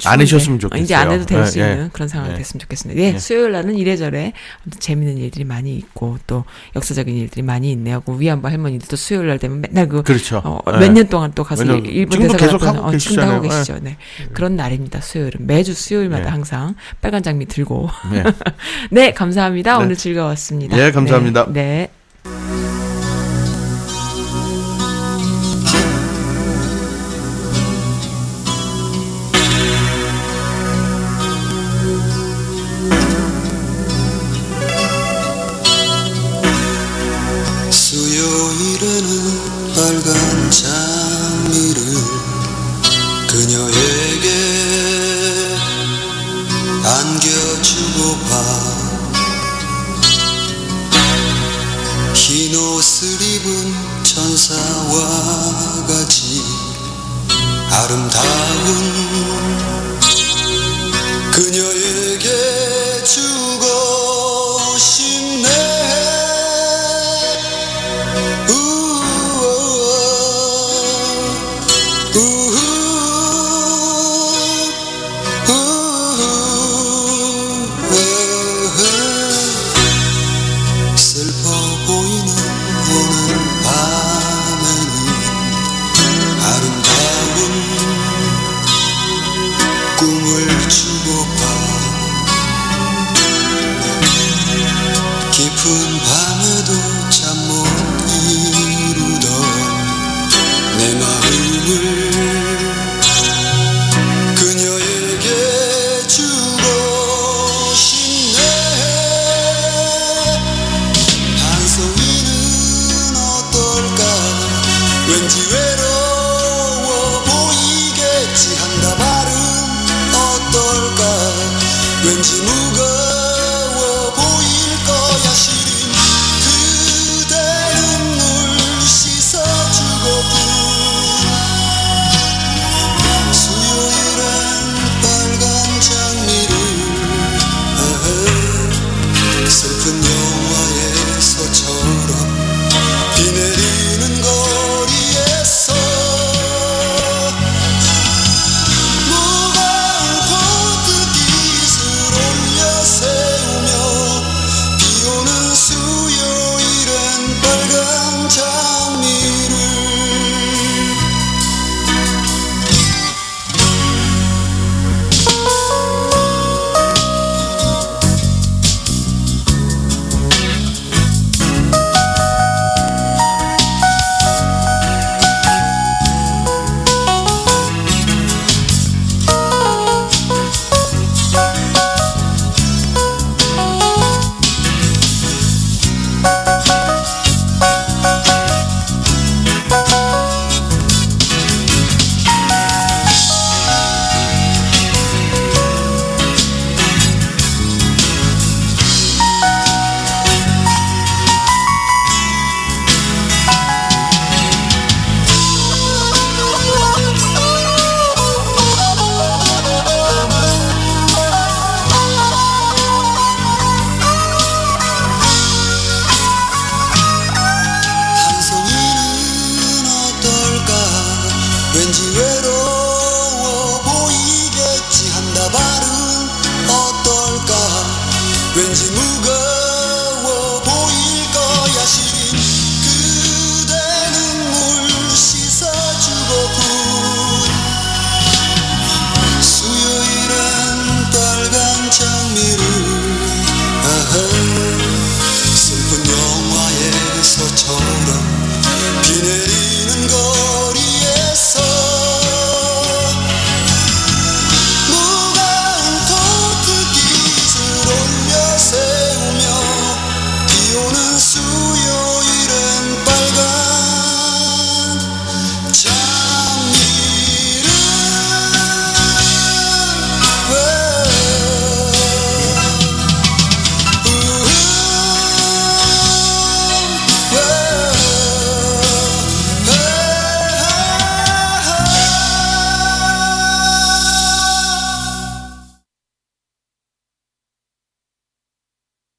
[0.04, 0.84] 안 하셨으면 어, 좋겠어요.
[0.84, 1.72] 이제 안 해도 될 예, 수 예.
[1.72, 2.36] 있는 그런 상황이 예.
[2.38, 3.00] 됐으면 좋겠습니다.
[3.00, 3.18] 예, 예.
[3.18, 4.32] 수요일 날은 이래저래
[4.64, 6.44] 아무튼 재밌는 일들이 많이 있고 또
[6.76, 8.00] 역사적인 일들이 많이 있네요.
[8.00, 10.40] 그 위안부 할머니들도 수요일 날 되면 맨날 그 그렇죠.
[10.44, 10.78] 어, 예.
[10.78, 13.42] 몇년 동안 또 가서 일본 대사관 계속 하고 어, 지금도 하고.
[13.48, 13.78] 계시죠.
[13.82, 13.96] 네.
[14.32, 15.00] 그런 날입니다.
[15.00, 16.28] 수요일은 매주 수요일마다 예.
[16.28, 18.24] 항상 빨간 장미 들고 예.
[18.90, 19.78] 네 감사합니다.
[19.78, 19.84] 네.
[19.84, 20.78] 오늘 즐거웠습니다.
[20.78, 21.46] 예, 감사합니다.
[21.52, 21.90] 네.
[22.24, 22.77] 네.